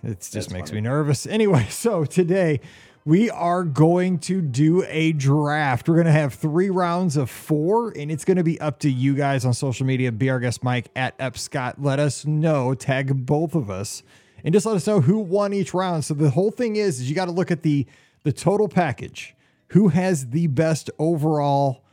it 0.03 0.19
just 0.19 0.31
That's 0.33 0.51
makes 0.51 0.69
funny. 0.69 0.81
me 0.81 0.87
nervous. 0.87 1.25
Anyway, 1.27 1.67
so 1.69 2.05
today 2.05 2.61
we 3.09 3.27
are 3.31 3.63
going 3.63 4.19
to 4.19 4.39
do 4.39 4.85
a 4.87 5.13
draft. 5.13 5.89
We're 5.89 5.95
going 5.95 6.05
to 6.05 6.11
have 6.11 6.35
three 6.35 6.69
rounds 6.69 7.17
of 7.17 7.27
four, 7.31 7.89
and 7.97 8.11
it's 8.11 8.23
going 8.23 8.37
to 8.37 8.43
be 8.43 8.61
up 8.61 8.77
to 8.81 8.89
you 8.89 9.15
guys 9.15 9.45
on 9.45 9.53
social 9.55 9.87
media. 9.87 10.11
Be 10.11 10.29
our 10.29 10.39
guest, 10.39 10.63
Mike 10.63 10.89
at 10.95 11.15
Ep 11.17 11.35
Scott. 11.35 11.81
Let 11.81 11.97
us 11.97 12.27
know, 12.27 12.75
tag 12.75 13.25
both 13.25 13.55
of 13.55 13.71
us, 13.71 14.03
and 14.43 14.53
just 14.53 14.67
let 14.67 14.75
us 14.75 14.85
know 14.85 15.01
who 15.01 15.17
won 15.17 15.53
each 15.53 15.73
round. 15.73 16.05
So 16.05 16.13
the 16.13 16.29
whole 16.29 16.51
thing 16.51 16.75
is, 16.75 16.99
is 16.99 17.09
you 17.09 17.15
got 17.15 17.25
to 17.25 17.31
look 17.31 17.49
at 17.49 17.63
the 17.63 17.87
the 18.21 18.31
total 18.31 18.67
package. 18.67 19.35
Who 19.69 19.87
has 19.87 20.27
the 20.27 20.45
best 20.45 20.91
overall 20.99 21.83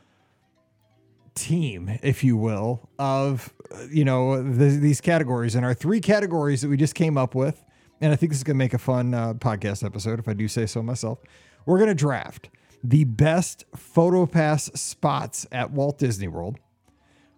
team, 1.33 1.97
if 2.03 2.23
you 2.23 2.37
will, 2.37 2.89
of 2.99 3.51
you 3.89 4.05
know 4.05 4.43
the, 4.43 4.65
these 4.77 5.01
categories 5.01 5.55
and 5.55 5.65
our 5.65 5.73
three 5.73 5.99
categories 5.99 6.61
that 6.61 6.69
we 6.69 6.77
just 6.77 6.93
came 6.93 7.17
up 7.17 7.33
with. 7.33 7.63
And 8.01 8.13
I 8.13 8.15
think 8.15 8.31
this 8.31 8.39
is 8.39 8.43
going 8.43 8.55
to 8.55 8.59
make 8.59 8.73
a 8.73 8.79
fun 8.79 9.13
uh, 9.13 9.33
podcast 9.33 9.83
episode, 9.83 10.19
if 10.19 10.27
I 10.27 10.33
do 10.33 10.47
say 10.47 10.65
so 10.65 10.83
myself. 10.83 11.19
We're 11.65 11.77
going 11.77 11.89
to 11.89 11.95
draft 11.95 12.49
the 12.83 13.05
best 13.05 13.65
photo 13.75 14.25
pass 14.25 14.65
spots 14.79 15.47
at 15.51 15.71
Walt 15.71 15.97
Disney 15.97 16.27
World. 16.27 16.59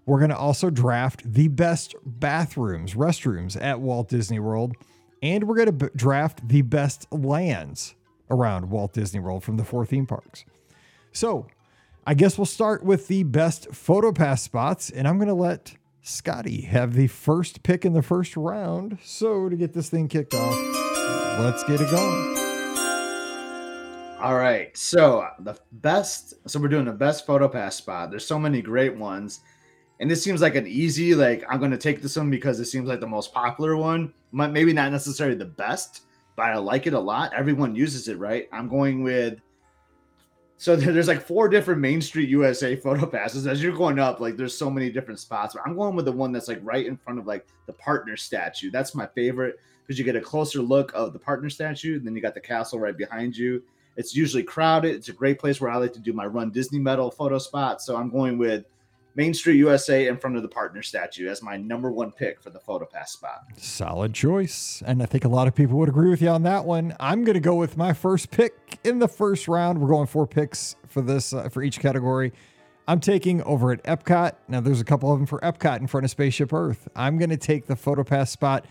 We're 0.05 0.19
going 0.19 0.31
to 0.31 0.37
also 0.37 0.69
draft 0.69 1.21
the 1.31 1.47
best 1.47 1.95
bathrooms, 2.05 2.95
restrooms 2.95 3.61
at 3.61 3.79
Walt 3.79 4.09
Disney 4.09 4.39
World. 4.39 4.75
And 5.21 5.45
we're 5.45 5.55
going 5.55 5.67
to 5.67 5.71
b- 5.71 5.87
draft 5.95 6.47
the 6.47 6.61
best 6.61 7.11
lands 7.11 7.95
around 8.29 8.69
Walt 8.69 8.93
Disney 8.93 9.19
World 9.19 9.43
from 9.43 9.57
the 9.57 9.65
four 9.65 9.85
theme 9.85 10.05
parks. 10.05 10.45
So 11.11 11.47
I 12.05 12.13
guess 12.13 12.37
we'll 12.37 12.45
start 12.45 12.83
with 12.83 13.07
the 13.07 13.23
best 13.23 13.73
photo 13.73 14.11
pass 14.11 14.41
spots, 14.41 14.89
and 14.89 15.07
I'm 15.07 15.17
going 15.17 15.27
to 15.27 15.33
let 15.33 15.75
Scotty 16.01 16.61
have 16.61 16.93
the 16.93 17.07
first 17.07 17.61
pick 17.63 17.85
in 17.85 17.93
the 17.93 18.01
first 18.01 18.35
round. 18.37 18.97
So 19.03 19.49
to 19.49 19.55
get 19.55 19.73
this 19.73 19.89
thing 19.89 20.07
kicked 20.07 20.33
off, 20.33 20.57
let's 21.39 21.63
get 21.65 21.81
it 21.81 21.91
going. 21.91 22.37
All 24.21 24.35
right. 24.35 24.75
So 24.77 25.27
the 25.39 25.57
best. 25.71 26.33
So 26.47 26.59
we're 26.59 26.67
doing 26.67 26.85
the 26.85 26.91
best 26.91 27.25
photo 27.25 27.47
pass 27.47 27.75
spot. 27.75 28.09
There's 28.09 28.25
so 28.25 28.39
many 28.39 28.61
great 28.61 28.95
ones, 28.95 29.41
and 29.99 30.09
this 30.09 30.23
seems 30.23 30.41
like 30.41 30.55
an 30.55 30.67
easy. 30.67 31.15
Like 31.15 31.43
I'm 31.49 31.59
going 31.59 31.71
to 31.71 31.77
take 31.77 32.01
this 32.01 32.17
one 32.17 32.29
because 32.29 32.59
it 32.59 32.65
seems 32.65 32.87
like 32.87 32.99
the 32.99 33.07
most 33.07 33.33
popular 33.33 33.77
one. 33.77 34.13
Maybe 34.31 34.73
not 34.73 34.91
necessarily 34.91 35.37
the 35.37 35.45
best, 35.45 36.03
but 36.35 36.43
I 36.43 36.57
like 36.57 36.87
it 36.87 36.93
a 36.93 36.99
lot. 36.99 37.33
Everyone 37.33 37.75
uses 37.75 38.07
it, 38.07 38.17
right? 38.17 38.47
I'm 38.51 38.67
going 38.67 39.03
with. 39.03 39.39
So 40.59 40.75
there's 40.75 41.07
like 41.07 41.21
four 41.21 41.47
different 41.47 41.79
Main 41.79 42.01
Street 42.01 42.29
USA 42.29 42.75
photo 42.75 43.05
passes. 43.07 43.47
As 43.47 43.63
you're 43.63 43.75
going 43.75 43.97
up, 43.97 44.19
like 44.19 44.37
there's 44.37 44.55
so 44.55 44.69
many 44.69 44.91
different 44.91 45.19
spots. 45.19 45.55
But 45.55 45.63
I'm 45.65 45.75
going 45.75 45.95
with 45.95 46.05
the 46.05 46.11
one 46.11 46.31
that's 46.31 46.49
like 46.49 46.59
right 46.61 46.85
in 46.85 46.97
front 46.97 47.17
of 47.17 47.25
like 47.25 47.47
the 47.65 47.73
partner 47.73 48.15
statue. 48.15 48.69
That's 48.69 48.93
my 48.93 49.07
favorite 49.07 49.59
because 49.81 49.97
you 49.97 50.05
get 50.05 50.17
a 50.17 50.21
closer 50.21 50.61
look 50.61 50.91
of 50.93 51.13
the 51.13 51.19
partner 51.19 51.49
statue. 51.49 51.95
And 51.95 52.05
then 52.05 52.13
you 52.13 52.21
got 52.21 52.35
the 52.35 52.41
castle 52.41 52.77
right 52.77 52.95
behind 52.95 53.35
you. 53.35 53.63
It's 53.95 54.15
usually 54.15 54.43
crowded. 54.43 54.95
It's 54.95 55.09
a 55.09 55.13
great 55.13 55.39
place 55.39 55.59
where 55.59 55.71
I 55.71 55.77
like 55.77 55.93
to 55.93 55.99
do 55.99 56.13
my 56.13 56.25
Run 56.25 56.51
Disney 56.51 56.79
Medal 56.79 57.09
photo 57.09 57.37
spot. 57.37 57.81
So 57.81 57.95
I'm 57.95 58.09
going 58.09 58.37
with 58.37 58.65
Main 59.15 59.33
Street 59.33 59.57
USA 59.57 60.07
in 60.07 60.17
front 60.17 60.35
of 60.35 60.43
the 60.43 60.47
partner 60.47 60.81
statue 60.81 61.27
as 61.27 61.41
my 61.41 61.57
number 61.57 61.91
one 61.91 62.11
pick 62.11 62.41
for 62.41 62.49
the 62.49 62.59
photo 62.59 62.85
pass 62.85 63.11
spot. 63.11 63.41
Solid 63.57 64.13
choice. 64.13 64.83
And 64.85 65.01
I 65.01 65.05
think 65.05 65.25
a 65.25 65.29
lot 65.29 65.47
of 65.47 65.55
people 65.55 65.77
would 65.79 65.89
agree 65.89 66.09
with 66.09 66.21
you 66.21 66.29
on 66.29 66.43
that 66.43 66.65
one. 66.65 66.95
I'm 66.99 67.23
going 67.23 67.33
to 67.33 67.39
go 67.39 67.55
with 67.55 67.75
my 67.75 67.93
first 67.93 68.31
pick 68.31 68.53
in 68.83 68.99
the 68.99 69.07
first 69.07 69.47
round. 69.47 69.79
We're 69.79 69.89
going 69.89 70.07
four 70.07 70.27
picks 70.27 70.75
for 70.87 71.01
this, 71.01 71.33
uh, 71.33 71.49
for 71.49 71.63
each 71.63 71.79
category. 71.79 72.31
I'm 72.87 72.99
taking 72.99 73.43
over 73.43 73.71
at 73.71 73.83
Epcot. 73.83 74.33
Now, 74.47 74.61
there's 74.61 74.81
a 74.81 74.85
couple 74.85 75.11
of 75.11 75.19
them 75.19 75.27
for 75.27 75.39
Epcot 75.41 75.79
in 75.79 75.87
front 75.87 76.05
of 76.05 76.11
Spaceship 76.11 76.51
Earth. 76.51 76.87
I'm 76.95 77.17
going 77.17 77.29
to 77.29 77.37
take 77.37 77.67
the 77.67 77.75
PhotoPass 77.75 78.29
spot. 78.29 78.65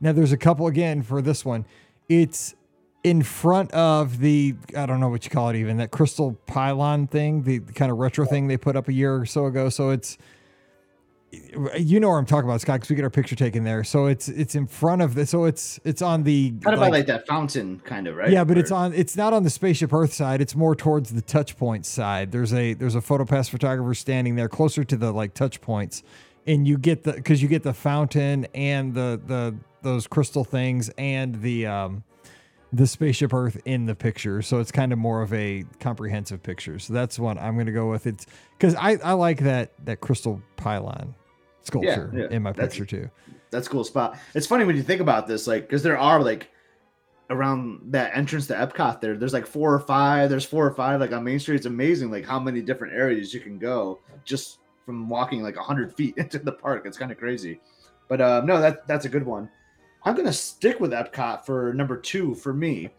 Now, 0.00 0.12
there's 0.12 0.32
a 0.32 0.36
couple 0.36 0.66
again 0.66 1.02
for 1.02 1.22
this 1.22 1.44
one. 1.44 1.66
It's 2.08 2.54
in 3.02 3.22
front 3.22 3.70
of 3.72 4.18
the, 4.18 4.54
I 4.76 4.84
don't 4.86 5.00
know 5.00 5.08
what 5.08 5.24
you 5.24 5.30
call 5.30 5.48
it 5.50 5.56
even, 5.56 5.78
that 5.78 5.90
crystal 5.90 6.32
pylon 6.46 7.06
thing, 7.06 7.42
the, 7.44 7.58
the 7.58 7.72
kind 7.72 7.90
of 7.90 7.98
retro 7.98 8.26
thing 8.26 8.46
they 8.48 8.56
put 8.58 8.76
up 8.76 8.88
a 8.88 8.92
year 8.92 9.14
or 9.16 9.24
so 9.26 9.46
ago. 9.46 9.68
So 9.70 9.90
it's, 9.90 10.18
you 11.78 12.00
know 12.00 12.08
where 12.08 12.18
I'm 12.18 12.26
talking 12.26 12.48
about, 12.48 12.60
Scott, 12.60 12.76
because 12.80 12.90
we 12.90 12.96
get 12.96 13.04
our 13.04 13.10
picture 13.10 13.36
taken 13.36 13.62
there. 13.62 13.84
So 13.84 14.06
it's 14.06 14.28
it's 14.28 14.56
in 14.56 14.66
front 14.66 15.00
of 15.00 15.14
the 15.14 15.24
so 15.26 15.44
it's 15.44 15.78
it's 15.84 16.02
on 16.02 16.24
the 16.24 16.50
Kind 16.60 16.74
of 16.74 16.80
like- 16.80 16.90
like 16.90 17.06
that 17.06 17.24
fountain, 17.24 17.78
kind 17.84 18.08
of, 18.08 18.16
right? 18.16 18.30
yeah, 18.30 18.42
but 18.42 18.56
Or- 18.56 18.60
it's 18.60 18.72
on 18.72 18.92
it's 18.94 19.16
not 19.16 19.32
on 19.32 19.44
the 19.44 19.50
spaceship 19.50 19.92
Earth 19.92 20.12
side. 20.12 20.40
It's 20.40 20.56
more 20.56 20.74
towards 20.74 21.10
the 21.12 21.22
touch 21.22 21.56
point 21.56 21.86
side. 21.86 22.32
There's 22.32 22.52
a 22.52 22.74
there's 22.74 22.96
a 22.96 23.00
photo 23.00 23.24
pass 23.24 23.48
photographer 23.48 23.94
standing 23.94 24.34
there 24.34 24.48
closer 24.48 24.82
to 24.82 24.96
the 24.96 25.12
like 25.12 25.32
touch 25.34 25.60
points, 25.60 26.02
and 26.48 26.66
you 26.66 26.76
get 26.76 27.04
the 27.04 27.12
because 27.12 27.40
you 27.40 27.46
get 27.48 27.62
the 27.62 27.74
fountain 27.74 28.48
and 28.52 28.92
the 28.92 29.20
the 29.24 29.54
those 29.82 30.08
crystal 30.08 30.42
things 30.42 30.90
and 30.98 31.40
the 31.42 31.64
um 31.66 32.02
the 32.72 32.86
spaceship 32.86 33.32
Earth 33.34 33.60
in 33.64 33.86
the 33.86 33.94
picture. 33.94 34.42
So 34.42 34.60
it's 34.60 34.70
kind 34.70 34.92
of 34.92 34.98
more 34.98 35.22
of 35.22 35.32
a 35.32 35.64
comprehensive 35.80 36.42
picture. 36.42 36.78
So 36.78 36.92
that's 36.92 37.18
what 37.18 37.38
I'm 37.38 37.56
gonna 37.56 37.72
go 37.72 37.90
with. 37.90 38.06
It's 38.06 38.26
because 38.56 38.74
I 38.76 38.96
I 39.02 39.12
like 39.12 39.40
that 39.40 39.72
that 39.84 40.00
crystal 40.00 40.40
pylon 40.56 41.14
sculpture 41.62 42.10
yeah, 42.14 42.28
in 42.30 42.42
my 42.42 42.52
that's- 42.52 42.76
picture 42.76 42.86
too. 42.86 43.10
That's 43.50 43.66
a 43.66 43.70
cool 43.70 43.82
spot. 43.82 44.16
It's 44.34 44.46
funny 44.46 44.64
when 44.64 44.76
you 44.76 44.82
think 44.84 45.00
about 45.00 45.26
this, 45.26 45.48
like, 45.48 45.62
because 45.62 45.82
there 45.82 45.98
are 45.98 46.22
like 46.22 46.50
around 47.30 47.80
that 47.92 48.16
entrance 48.16 48.46
to 48.46 48.54
Epcot 48.54 49.00
there. 49.00 49.16
There's 49.16 49.32
like 49.32 49.46
four 49.46 49.74
or 49.74 49.80
five. 49.80 50.30
There's 50.30 50.44
four 50.44 50.64
or 50.64 50.72
five 50.72 51.00
like 51.00 51.12
on 51.12 51.24
Main 51.24 51.40
Street. 51.40 51.56
It's 51.56 51.66
amazing 51.66 52.12
like 52.12 52.24
how 52.24 52.38
many 52.38 52.62
different 52.62 52.94
areas 52.94 53.34
you 53.34 53.40
can 53.40 53.58
go 53.58 53.98
just 54.24 54.58
from 54.86 55.08
walking 55.08 55.42
like 55.42 55.56
hundred 55.56 55.94
feet 55.96 56.16
into 56.16 56.38
the 56.38 56.52
park. 56.52 56.86
It's 56.86 56.96
kind 56.96 57.10
of 57.10 57.18
crazy. 57.18 57.60
But 58.08 58.20
uh, 58.20 58.42
no, 58.44 58.60
that 58.60 58.86
that's 58.86 59.04
a 59.04 59.08
good 59.08 59.26
one. 59.26 59.48
I'm 60.04 60.16
gonna 60.16 60.32
stick 60.32 60.80
with 60.80 60.92
Epcot 60.92 61.44
for 61.44 61.72
number 61.74 61.96
two 61.96 62.34
for 62.34 62.52
me. 62.52 62.90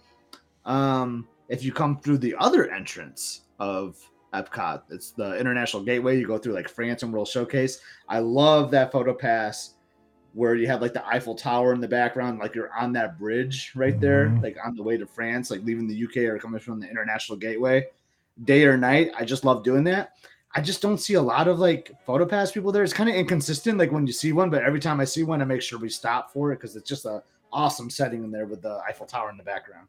Um, 0.66 1.28
if 1.50 1.64
you 1.64 1.72
come 1.72 2.00
through 2.00 2.20
the 2.20 2.36
other 2.40 2.72
entrance 2.72 3.42
of 3.60 3.98
Epcot, 4.34 4.84
it's 4.90 5.12
the 5.12 5.38
International 5.38 5.84
Gateway. 5.84 6.20
You 6.20 6.28
go 6.28 6.38
through 6.38 6.54
like 6.54 6.70
France 6.70 7.04
and 7.04 7.12
World 7.12 7.28
Showcase. 7.28 7.80
I 8.08 8.20
love 8.20 8.72
that 8.72 8.92
photo 8.92 9.14
pass 9.14 9.76
where 10.34 10.56
you 10.56 10.66
have 10.68 10.82
like 10.82 10.94
the 10.94 11.06
Eiffel 11.06 11.36
Tower 11.36 11.74
in 11.74 11.82
the 11.82 11.88
background, 11.88 12.40
like 12.40 12.56
you're 12.56 12.72
on 12.74 12.94
that 12.94 13.20
bridge 13.20 13.74
right 13.76 14.00
there, 14.00 14.28
Mhm. 14.30 14.42
like 14.42 14.58
on 14.64 14.76
the 14.76 14.84
way 14.84 14.96
to 14.96 15.06
France, 15.06 15.52
like 15.52 15.62
leaving 15.64 15.88
the 15.88 15.96
UK 15.96 16.28
or 16.28 16.40
coming 16.40 16.60
from 16.62 16.80
the 16.80 16.90
International 16.90 17.38
Gateway. 17.38 17.86
Day 18.46 18.64
or 18.64 18.78
night, 18.78 19.12
I 19.18 19.26
just 19.26 19.44
love 19.44 19.62
doing 19.64 19.84
that. 19.86 20.14
I 20.54 20.62
just 20.62 20.82
don't 20.82 20.98
see 20.98 21.14
a 21.14 21.22
lot 21.22 21.48
of 21.48 21.60
like 21.60 21.92
photo 22.06 22.26
pass 22.26 22.52
people 22.52 22.72
there. 22.72 22.84
It's 22.84 22.94
kind 22.94 23.10
of 23.10 23.16
inconsistent, 23.16 23.78
like 23.78 23.92
when 23.92 24.06
you 24.06 24.14
see 24.14 24.34
one, 24.34 24.50
but 24.50 24.64
every 24.64 24.80
time 24.80 25.00
I 25.00 25.06
see 25.06 25.24
one, 25.24 25.42
I 25.42 25.46
make 25.46 25.62
sure 25.62 25.80
we 25.80 25.90
stop 25.90 26.32
for 26.34 26.52
it 26.52 26.58
because 26.58 26.76
it's 26.76 26.88
just 26.90 27.06
a 27.06 27.24
awesome 27.54 27.90
setting 27.90 28.24
in 28.24 28.32
there 28.32 28.46
with 28.46 28.62
the 28.62 28.82
Eiffel 28.88 29.06
Tower 29.06 29.30
in 29.30 29.38
the 29.38 29.44
background. 29.44 29.88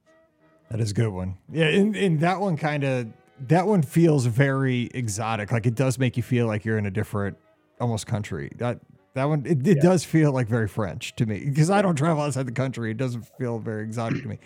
That 0.70 0.80
is 0.80 0.92
a 0.92 0.94
good 0.94 1.08
one. 1.08 1.36
Yeah, 1.50 1.66
and, 1.66 1.96
and 1.96 2.20
that 2.20 2.40
one 2.40 2.56
kind 2.56 2.84
of 2.84 3.08
that 3.48 3.66
one 3.66 3.82
feels 3.82 4.26
very 4.26 4.88
exotic. 4.94 5.50
Like 5.50 5.66
it 5.66 5.74
does 5.74 5.98
make 5.98 6.16
you 6.16 6.22
feel 6.22 6.46
like 6.46 6.64
you're 6.64 6.78
in 6.78 6.86
a 6.86 6.90
different 6.90 7.36
almost 7.80 8.06
country. 8.06 8.50
That 8.58 8.78
that 9.14 9.24
one 9.24 9.44
it, 9.44 9.66
it 9.66 9.76
Yeah. 9.78 9.82
does 9.82 10.04
feel 10.04 10.32
like 10.32 10.46
very 10.46 10.68
French 10.68 11.14
to 11.16 11.26
me 11.26 11.44
because 11.44 11.70
I 11.70 11.82
don't 11.82 11.96
travel 11.96 12.22
outside 12.22 12.46
the 12.46 12.52
country. 12.52 12.92
It 12.92 12.96
doesn't 12.98 13.26
feel 13.36 13.58
very 13.58 13.82
exotic 13.82 14.22
to 14.22 14.28
me. 14.28 14.38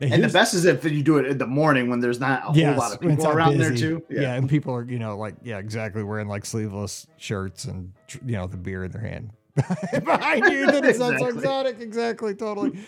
Now, 0.00 0.14
And 0.14 0.22
the 0.22 0.28
best 0.28 0.54
is 0.54 0.64
if 0.64 0.84
you 0.84 1.02
do 1.02 1.18
it 1.18 1.26
in 1.26 1.38
the 1.38 1.46
morning 1.46 1.90
when 1.90 1.98
there's 2.00 2.20
not 2.20 2.42
a 2.44 2.52
whole 2.52 2.76
lot 2.78 2.92
of 2.94 3.00
people 3.00 3.26
around 3.28 3.58
there 3.58 3.74
too. 3.74 4.02
Yeah. 4.08 4.34
and 4.34 4.48
people 4.48 4.72
are 4.74 4.84
you 4.84 4.98
know 4.98 5.16
like 5.16 5.34
yeah 5.42 5.58
exactly 5.58 6.02
wearing 6.04 6.28
like 6.28 6.46
sleeveless 6.46 7.06
shirts 7.16 7.64
and 7.64 7.92
you 8.24 8.32
know 8.36 8.46
the 8.46 8.56
beer 8.56 8.84
in 8.84 8.92
their 8.92 9.02
hand 9.02 9.30
behind 10.04 10.44
you. 10.52 10.66
That 10.66 10.84
it's 10.84 10.98
not 11.00 11.18
so 11.18 11.26
Exactly. 11.26 11.38
exotic. 11.38 11.80
Exactly, 11.80 12.34
totally. 12.34 12.78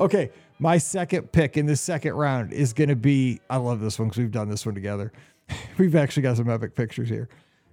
Okay, 0.00 0.30
my 0.58 0.78
second 0.78 1.32
pick 1.32 1.56
in 1.58 1.66
the 1.66 1.76
second 1.76 2.14
round 2.14 2.52
is 2.52 2.72
going 2.72 2.88
to 2.88 2.96
be. 2.96 3.40
I 3.50 3.58
love 3.58 3.80
this 3.80 3.98
one 3.98 4.08
because 4.08 4.18
we've 4.22 4.30
done 4.32 4.48
this 4.48 4.64
one 4.64 4.74
together. 4.74 5.12
We've 5.78 5.94
actually 5.94 6.22
got 6.22 6.38
some 6.38 6.48
epic 6.48 6.74
pictures 6.74 7.10
here. 7.10 7.28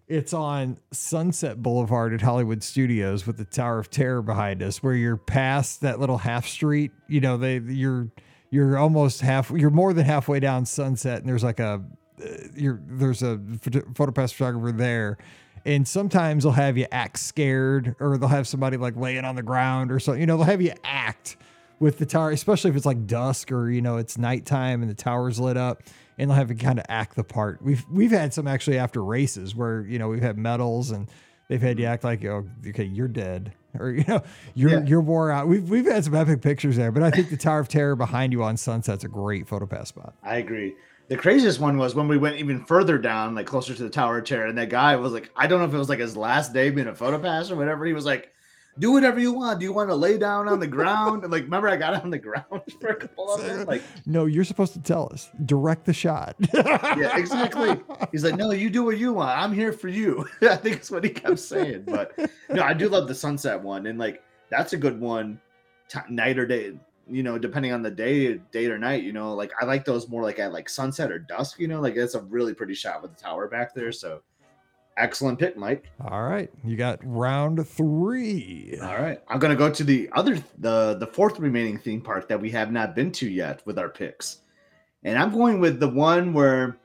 It's 0.10 0.34
on 0.34 0.78
Sunset 0.92 1.64
Boulevard 1.64 2.14
at 2.14 2.20
Hollywood 2.22 2.62
Studios 2.64 3.26
with 3.26 3.38
the 3.38 3.46
Tower 3.46 3.80
of 3.80 3.90
Terror 3.90 4.22
behind 4.22 4.62
us, 4.62 4.84
where 4.84 4.94
you're 4.94 5.16
past 5.16 5.80
that 5.82 6.02
little 6.02 6.18
half 6.18 6.46
street. 6.46 6.92
You 7.08 7.22
know, 7.22 7.38
they 7.38 7.60
you're 7.60 8.10
you're 8.52 8.78
almost 8.78 9.22
half. 9.22 9.50
You're 9.50 9.72
more 9.72 9.94
than 9.94 10.06
halfway 10.06 10.40
down 10.40 10.66
Sunset, 10.66 11.20
and 11.20 11.28
there's 11.28 11.44
like 11.44 11.60
a 11.60 11.82
uh, 12.24 12.28
you're 12.56 12.80
there's 12.86 13.24
a 13.24 13.40
photo 13.96 14.12
pass 14.12 14.32
photographer 14.32 14.72
there. 14.72 15.18
And 15.64 15.88
sometimes 15.88 16.44
they'll 16.44 16.54
have 16.54 16.78
you 16.78 16.88
act 16.92 17.20
scared, 17.20 17.96
or 18.00 18.18
they'll 18.18 18.30
have 18.30 18.48
somebody 18.48 18.78
like 18.78 18.96
laying 18.96 19.26
on 19.26 19.36
the 19.36 19.44
ground 19.44 19.92
or 19.92 20.00
something. 20.00 20.20
You 20.20 20.26
know, 20.26 20.38
they'll 20.38 20.48
have 20.48 20.62
you 20.62 20.74
act 20.84 21.38
with 21.80 21.98
the 21.98 22.06
tower, 22.06 22.32
especially 22.32 22.72
if 22.72 22.76
it's 22.76 22.86
like 22.86 23.08
dusk 23.08 23.52
or 23.52 23.70
you 23.70 23.82
know 23.82 23.98
it's 23.98 24.18
nighttime 24.18 24.82
and 24.82 24.90
the 24.90 24.96
tower's 24.96 25.40
lit 25.40 25.58
up, 25.58 25.84
and 26.18 26.30
they'll 26.30 26.36
have 26.36 26.50
you 26.50 26.58
kind 26.58 26.78
of 26.78 26.86
act 26.90 27.16
the 27.16 27.24
part. 27.24 27.62
We've 27.62 27.86
we've 27.90 28.12
had 28.12 28.34
some 28.34 28.48
actually 28.48 28.78
after 28.78 29.04
races 29.04 29.56
where 29.56 29.82
you 29.82 29.98
know 29.98 30.10
we've 30.10 30.22
had 30.22 30.38
medals 30.38 30.92
and 30.92 31.10
they've 31.52 31.62
had 31.62 31.78
you 31.78 31.86
act 31.86 32.06
like 32.06 32.24
oh 32.24 32.48
okay 32.66 32.86
you're 32.86 33.10
dead 33.10 33.52
or 33.78 33.92
you 33.92 34.06
know 34.08 34.22
you're 34.56 34.70
Yeah. 34.72 34.86
you're 34.86 35.02
wore 35.02 35.32
out. 35.32 35.48
We've 35.50 35.70
we've 35.70 35.86
had 35.86 36.04
some 36.06 36.16
epic 36.16 36.42
pictures 36.42 36.78
there, 36.78 36.92
but 36.94 37.04
I 37.04 37.12
think 37.12 37.30
the 37.30 37.36
Tower 37.38 37.60
of 37.60 37.68
Terror 37.68 37.96
behind 37.98 38.32
you 38.32 38.42
on 38.44 38.56
Sunset's 38.56 39.04
a 39.04 39.08
great 39.10 39.48
photo 39.48 39.66
pass 39.66 39.90
spot. 39.90 40.14
I 40.24 40.38
agree. 40.38 40.74
The 41.10 41.18
craziest 41.18 41.60
one 41.60 41.78
was 41.78 41.94
when 41.94 42.08
we 42.08 42.18
went 42.18 42.38
even 42.38 42.64
further 42.64 42.98
down, 42.98 43.36
like 43.36 43.46
closer 43.46 43.74
to 43.76 43.84
the 43.84 43.90
Tower 43.90 44.20
of 44.20 44.24
Terror, 44.26 44.46
and 44.48 44.58
that 44.58 44.70
guy 44.70 44.96
was 44.96 45.12
like, 45.12 45.30
I 45.36 45.46
don't 45.46 45.60
know 45.60 45.66
if 45.66 45.74
it 45.74 45.78
was 45.78 45.90
like 45.90 46.00
his 46.00 46.16
last 46.16 46.54
day 46.54 46.70
being 46.70 46.88
a 46.88 46.96
photo 46.96 47.20
pass 47.20 47.52
or 47.52 47.58
whatever. 47.58 47.86
He 47.86 47.92
was 47.92 48.06
like, 48.06 48.32
"Do 48.80 48.92
whatever 48.92 49.20
you 49.20 49.34
want. 49.34 49.60
Do 49.60 49.66
you 49.66 49.74
want 49.74 49.90
to 49.90 49.96
lay 49.96 50.18
down 50.18 50.48
on 50.48 50.60
the 50.60 50.68
ground?" 50.68 51.24
And 51.24 51.32
like, 51.32 51.44
remember, 51.44 51.68
I 51.70 51.76
got 51.78 52.04
on 52.04 52.10
the 52.10 52.18
ground 52.18 52.46
for 52.82 52.88
a 52.90 52.96
couple 52.96 53.34
of 53.34 53.44
them. 53.44 53.66
Like, 53.66 53.84
No, 54.06 54.26
you're 54.26 54.44
supposed 54.44 54.74
to 54.74 54.80
tell 54.82 55.10
us. 55.12 55.30
Direct 55.46 55.86
the 55.86 55.94
shot. 55.94 56.36
yeah, 56.54 57.18
exactly. 57.18 57.80
He's 58.12 58.24
like, 58.24 58.36
"No, 58.36 58.52
you 58.52 58.70
do 58.70 58.84
what 58.84 58.98
you 58.98 59.14
want. 59.14 59.38
I'm 59.38 59.54
here 59.54 59.74
for 59.74 59.88
you." 59.88 60.26
I 60.42 60.56
think 60.56 60.78
that's 60.78 60.92
what 60.92 61.04
he 61.04 61.10
kept 61.10 61.40
saying. 61.40 61.84
But 61.86 62.18
no, 62.50 62.64
I 62.64 62.74
do 62.74 62.90
love 62.90 63.08
the 63.08 63.16
sunset 63.16 63.62
one, 63.62 63.88
and 63.88 63.98
like 64.00 64.24
that's 64.50 64.74
a 64.74 64.78
good 64.78 65.00
one, 65.00 65.40
t- 65.90 66.00
night 66.10 66.38
or 66.40 66.46
day. 66.46 66.74
You 67.10 67.24
know, 67.24 67.38
depending 67.38 67.74
on 67.74 67.82
the 67.82 67.92
day, 67.92 68.36
day 68.54 68.68
or 68.68 68.78
night. 68.78 69.04
You 69.04 69.12
know, 69.12 69.34
like 69.34 69.52
I 69.62 69.66
like 69.66 69.84
those 69.84 70.08
more 70.08 70.22
like 70.22 70.40
at 70.40 70.54
like 70.54 70.70
sunset 70.70 71.12
or 71.12 71.20
dusk. 71.20 71.60
You 71.60 71.68
know, 71.68 71.82
like 71.82 71.96
that's 71.96 72.16
a 72.16 72.22
really 72.22 72.54
pretty 72.54 72.74
shot 72.76 73.02
with 73.02 73.16
the 73.16 73.22
tower 73.22 73.48
back 73.50 73.74
there. 73.74 73.92
So, 73.92 74.22
excellent 74.98 75.40
pick, 75.40 75.58
Mike. 75.58 75.90
All 76.10 76.24
right, 76.24 76.50
you 76.64 76.76
got 76.76 77.00
round 77.04 77.68
three. 77.68 78.78
All 78.82 79.02
right, 79.02 79.22
I'm 79.28 79.40
gonna 79.40 79.56
go 79.56 79.70
to 79.70 79.84
the 79.84 80.10
other, 80.14 80.44
the 80.60 80.96
the 81.00 81.08
fourth 81.08 81.40
remaining 81.40 81.78
theme 81.78 82.02
park 82.02 82.28
that 82.30 82.40
we 82.40 82.50
have 82.52 82.72
not 82.72 82.96
been 82.96 83.12
to 83.14 83.30
yet 83.30 83.66
with 83.66 83.80
our 83.80 83.90
picks, 83.90 84.40
and 85.04 85.18
I'm 85.18 85.32
going 85.32 85.60
with 85.60 85.80
the 85.80 85.88
one 85.90 86.34
where, 86.34 86.78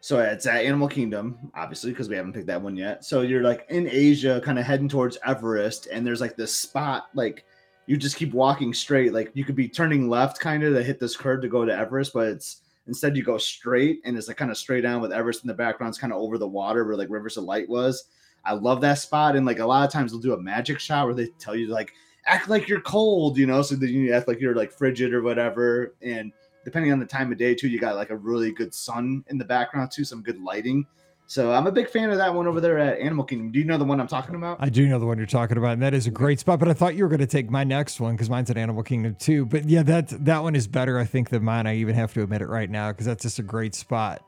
so 0.00 0.18
it's 0.18 0.46
at 0.46 0.64
Animal 0.64 0.88
Kingdom, 0.88 1.50
obviously 1.54 1.90
because 1.90 2.08
we 2.08 2.16
haven't 2.16 2.32
picked 2.32 2.46
that 2.48 2.60
one 2.62 2.76
yet. 2.76 3.04
So 3.04 3.22
you're 3.22 3.42
like 3.42 3.66
in 3.68 3.88
Asia, 3.88 4.40
kind 4.44 4.58
of 4.58 4.66
heading 4.66 4.88
towards 4.88 5.18
Everest, 5.26 5.86
and 5.86 6.06
there's 6.06 6.20
like 6.20 6.36
this 6.36 6.54
spot, 6.54 7.06
like 7.14 7.44
you 7.86 7.96
just 7.96 8.16
keep 8.16 8.32
walking 8.32 8.72
straight, 8.72 9.12
like 9.12 9.30
you 9.34 9.44
could 9.44 9.56
be 9.56 9.68
turning 9.68 10.08
left, 10.08 10.40
kind 10.40 10.62
of 10.62 10.74
to 10.74 10.82
hit 10.82 10.98
this 10.98 11.16
curve 11.16 11.42
to 11.42 11.48
go 11.48 11.64
to 11.64 11.76
Everest, 11.76 12.12
but 12.12 12.28
it's 12.28 12.62
instead 12.86 13.16
you 13.16 13.22
go 13.22 13.38
straight, 13.38 14.00
and 14.04 14.16
it's 14.16 14.28
like 14.28 14.36
kind 14.36 14.50
of 14.50 14.56
straight 14.56 14.82
down 14.82 15.00
with 15.00 15.12
Everest 15.12 15.42
in 15.44 15.48
the 15.48 15.54
background, 15.54 15.90
it's 15.90 15.98
kind 15.98 16.12
of 16.12 16.20
over 16.20 16.38
the 16.38 16.46
water 16.46 16.84
where 16.84 16.96
like 16.96 17.08
Rivers 17.10 17.36
of 17.36 17.44
Light 17.44 17.68
was. 17.68 18.08
I 18.44 18.52
love 18.52 18.80
that 18.82 18.98
spot. 18.98 19.36
And 19.36 19.46
like 19.46 19.58
a 19.58 19.66
lot 19.66 19.86
of 19.86 19.92
times 19.92 20.12
they'll 20.12 20.20
do 20.20 20.34
a 20.34 20.40
magic 20.40 20.78
shot 20.78 21.06
where 21.06 21.14
they 21.14 21.28
tell 21.38 21.56
you 21.56 21.68
like 21.68 21.92
act 22.26 22.48
like 22.48 22.68
you're 22.68 22.80
cold, 22.80 23.38
you 23.38 23.46
know, 23.46 23.62
so 23.62 23.74
that 23.76 23.90
you 23.90 24.12
act 24.12 24.28
like 24.28 24.40
you're 24.40 24.54
like 24.54 24.72
frigid 24.72 25.14
or 25.14 25.22
whatever. 25.22 25.94
And 26.02 26.32
depending 26.64 26.92
on 26.92 26.98
the 26.98 27.06
time 27.06 27.32
of 27.32 27.38
day 27.38 27.54
too, 27.54 27.68
you 27.68 27.78
got 27.78 27.96
like 27.96 28.10
a 28.10 28.16
really 28.16 28.52
good 28.52 28.74
sun 28.74 29.24
in 29.28 29.38
the 29.38 29.44
background 29.44 29.90
too, 29.90 30.04
some 30.04 30.22
good 30.22 30.40
lighting. 30.40 30.86
So 31.26 31.52
I'm 31.52 31.66
a 31.66 31.72
big 31.72 31.88
fan 31.88 32.10
of 32.10 32.18
that 32.18 32.34
one 32.34 32.46
over 32.46 32.60
there 32.60 32.78
at 32.78 32.98
Animal 32.98 33.24
Kingdom. 33.24 33.50
Do 33.50 33.58
you 33.58 33.64
know 33.64 33.78
the 33.78 33.84
one 33.84 33.98
I'm 33.98 34.06
talking 34.06 34.34
about? 34.34 34.58
I 34.60 34.68
do 34.68 34.86
know 34.86 34.98
the 34.98 35.06
one 35.06 35.16
you're 35.16 35.26
talking 35.26 35.56
about, 35.56 35.72
and 35.72 35.82
that 35.82 35.94
is 35.94 36.06
a 36.06 36.10
great 36.10 36.38
spot. 36.38 36.58
But 36.58 36.68
I 36.68 36.74
thought 36.74 36.96
you 36.96 37.04
were 37.04 37.08
going 37.08 37.20
to 37.20 37.26
take 37.26 37.50
my 37.50 37.64
next 37.64 37.98
one 37.98 38.14
because 38.14 38.28
mine's 38.28 38.50
at 38.50 38.58
Animal 38.58 38.82
Kingdom 38.82 39.14
too. 39.14 39.46
But 39.46 39.68
yeah, 39.68 39.82
that 39.84 40.08
that 40.26 40.42
one 40.42 40.54
is 40.54 40.66
better, 40.66 40.98
I 40.98 41.04
think, 41.04 41.30
than 41.30 41.42
mine. 41.42 41.66
I 41.66 41.76
even 41.76 41.94
have 41.94 42.12
to 42.14 42.22
admit 42.22 42.42
it 42.42 42.48
right 42.48 42.68
now 42.68 42.92
because 42.92 43.06
that's 43.06 43.22
just 43.22 43.38
a 43.38 43.42
great 43.42 43.74
spot. 43.74 44.22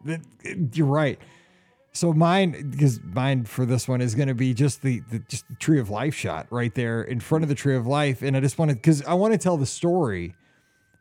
You're 0.73 0.87
right. 0.87 1.21
So 1.93 2.13
mine, 2.13 2.71
because 2.71 3.01
mine 3.03 3.45
for 3.45 3.65
this 3.65 3.89
one 3.89 4.01
is 4.01 4.15
going 4.15 4.29
to 4.29 4.35
be 4.35 4.55
just 4.55 4.83
the, 4.83 5.01
the 5.11 5.19
just 5.21 5.49
the 5.49 5.55
tree 5.55 5.81
of 5.81 5.91
life 5.91 6.15
shot 6.15 6.47
right 6.51 6.75
there 6.75 7.03
in 7.03 7.21
front 7.21 7.43
of 7.43 7.49
the 7.49 7.55
tree 7.55 7.77
of 7.77 7.87
life, 7.87 8.23
and 8.23 8.37
I 8.37 8.41
just 8.41 8.59
wanted 8.59 8.75
because 8.75 9.03
I 9.05 9.15
want 9.15 9.33
to 9.33 9.39
tell 9.39 9.59
the 9.59 9.67
story 9.67 10.35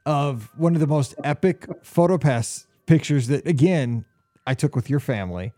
of 0.05 0.51
one 0.57 0.73
of 0.73 0.81
the 0.81 0.87
most 0.87 1.15
epic 1.23 1.67
photo 1.83 2.17
pass 2.17 2.67
pictures 2.85 3.27
that 3.27 3.47
again 3.47 4.05
I 4.45 4.53
took 4.53 4.75
with 4.75 4.89
your 4.89 4.99
family 4.99 5.53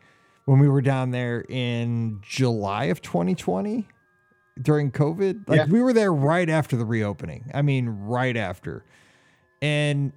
when 0.47 0.59
we 0.59 0.69
were 0.69 0.81
down 0.81 1.11
there 1.11 1.43
in 1.49 2.21
July 2.21 2.85
of 2.85 3.01
2020 3.01 3.85
during 4.61 4.91
COVID. 4.91 5.47
Like 5.49 5.57
Yeah. 5.57 5.65
we 5.65 5.81
were 5.81 5.91
there 5.91 6.13
right 6.13 6.49
after 6.49 6.77
the 6.77 6.85
reopening. 6.85 7.51
I 7.53 7.61
mean, 7.61 7.89
right 7.89 8.37
after. 8.37 8.85
And 9.61 10.13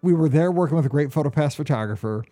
we 0.00 0.14
were 0.14 0.30
there 0.30 0.50
working 0.50 0.76
with 0.76 0.86
a 0.86 0.88
great 0.88 1.12
photo 1.12 1.28
pass 1.28 1.54
photographer, 1.54 2.24